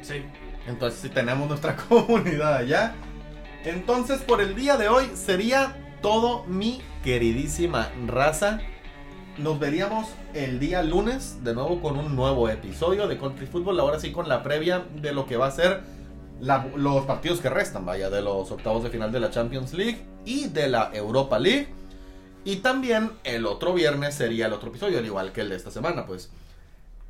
Sí. 0.04 0.22
Entonces, 0.68 1.00
si 1.00 1.10
tenemos 1.10 1.48
nuestra 1.48 1.76
comunidad 1.90 2.58
allá. 2.58 2.94
Entonces, 3.64 4.22
por 4.22 4.42
el 4.42 4.54
día 4.54 4.78
de 4.78 4.90
hoy 4.90 5.10
sería 5.16 5.76
todo 6.04 6.44
mi 6.44 6.84
queridísima 7.04 7.90
raza. 8.06 8.60
Nos 9.40 9.60
veríamos 9.60 10.08
el 10.36 10.60
día 10.60 10.84
lunes 10.84 11.44
de 11.44 11.56
nuevo 11.56 11.82
con 11.82 11.98
un 11.98 12.16
nuevo 12.16 12.48
episodio 12.48 13.08
de 13.08 13.18
Country 13.18 13.48
Football. 13.48 13.80
Ahora 13.80 14.00
sí 14.00 14.12
con 14.12 14.30
la 14.30 14.44
previa 14.44 14.86
de 15.02 15.14
lo 15.14 15.26
que 15.26 15.36
va 15.36 15.48
a 15.48 15.52
ser 15.52 15.82
los 16.42 17.06
partidos 17.06 17.40
que 17.40 17.50
restan, 17.50 17.86
vaya, 17.86 18.10
de 18.10 18.22
los 18.22 18.52
octavos 18.52 18.84
de 18.84 18.90
final 18.90 19.12
de 19.12 19.20
la 19.20 19.32
Champions 19.32 19.74
League 19.74 20.06
y 20.26 20.48
de 20.48 20.68
la 20.68 20.92
Europa 20.94 21.40
League. 21.40 21.68
Y 22.44 22.58
también 22.58 23.12
el 23.24 23.46
otro 23.46 23.74
viernes 23.74 24.16
sería 24.16 24.48
el 24.48 24.54
otro 24.54 24.70
episodio, 24.70 25.00
al 25.00 25.06
igual 25.06 25.32
que 25.32 25.42
el 25.42 25.50
de 25.50 25.56
esta 25.56 25.72
semana, 25.72 26.06
pues. 26.06 26.30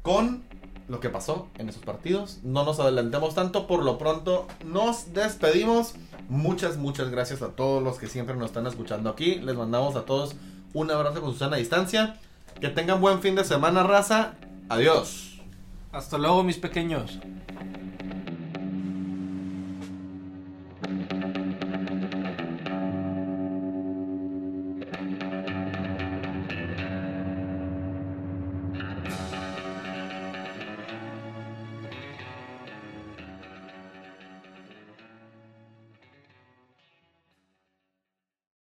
Con 0.01 0.43
lo 0.88 0.99
que 0.99 1.09
pasó 1.09 1.47
en 1.57 1.69
esos 1.69 1.84
partidos. 1.84 2.39
No 2.43 2.63
nos 2.63 2.80
adelantemos 2.80 3.36
tanto, 3.36 3.67
por 3.67 3.84
lo 3.84 3.97
pronto 3.97 4.47
nos 4.63 5.13
despedimos. 5.13 5.95
Muchas, 6.30 6.78
muchas 6.78 7.09
gracias 7.09 7.41
a 7.41 7.49
todos 7.49 7.84
los 7.84 7.97
que 7.97 8.07
siempre 8.07 8.36
nos 8.36 8.47
están 8.47 8.67
escuchando 8.67 9.09
aquí. 9.09 9.36
Les 9.36 9.55
mandamos 9.55 9.95
a 9.95 10.05
todos 10.05 10.36
un 10.73 10.91
abrazo 10.91 11.21
con 11.21 11.34
Susana 11.34 11.55
a 11.55 11.59
distancia. 11.59 12.19
Que 12.59 12.69
tengan 12.69 13.01
buen 13.01 13.21
fin 13.21 13.36
de 13.36 13.43
semana, 13.43 13.84
raza. 13.84 14.36
Adiós. 14.69 15.41
Hasta 15.91 16.17
luego, 16.17 16.43
mis 16.43 16.57
pequeños. 16.57 17.19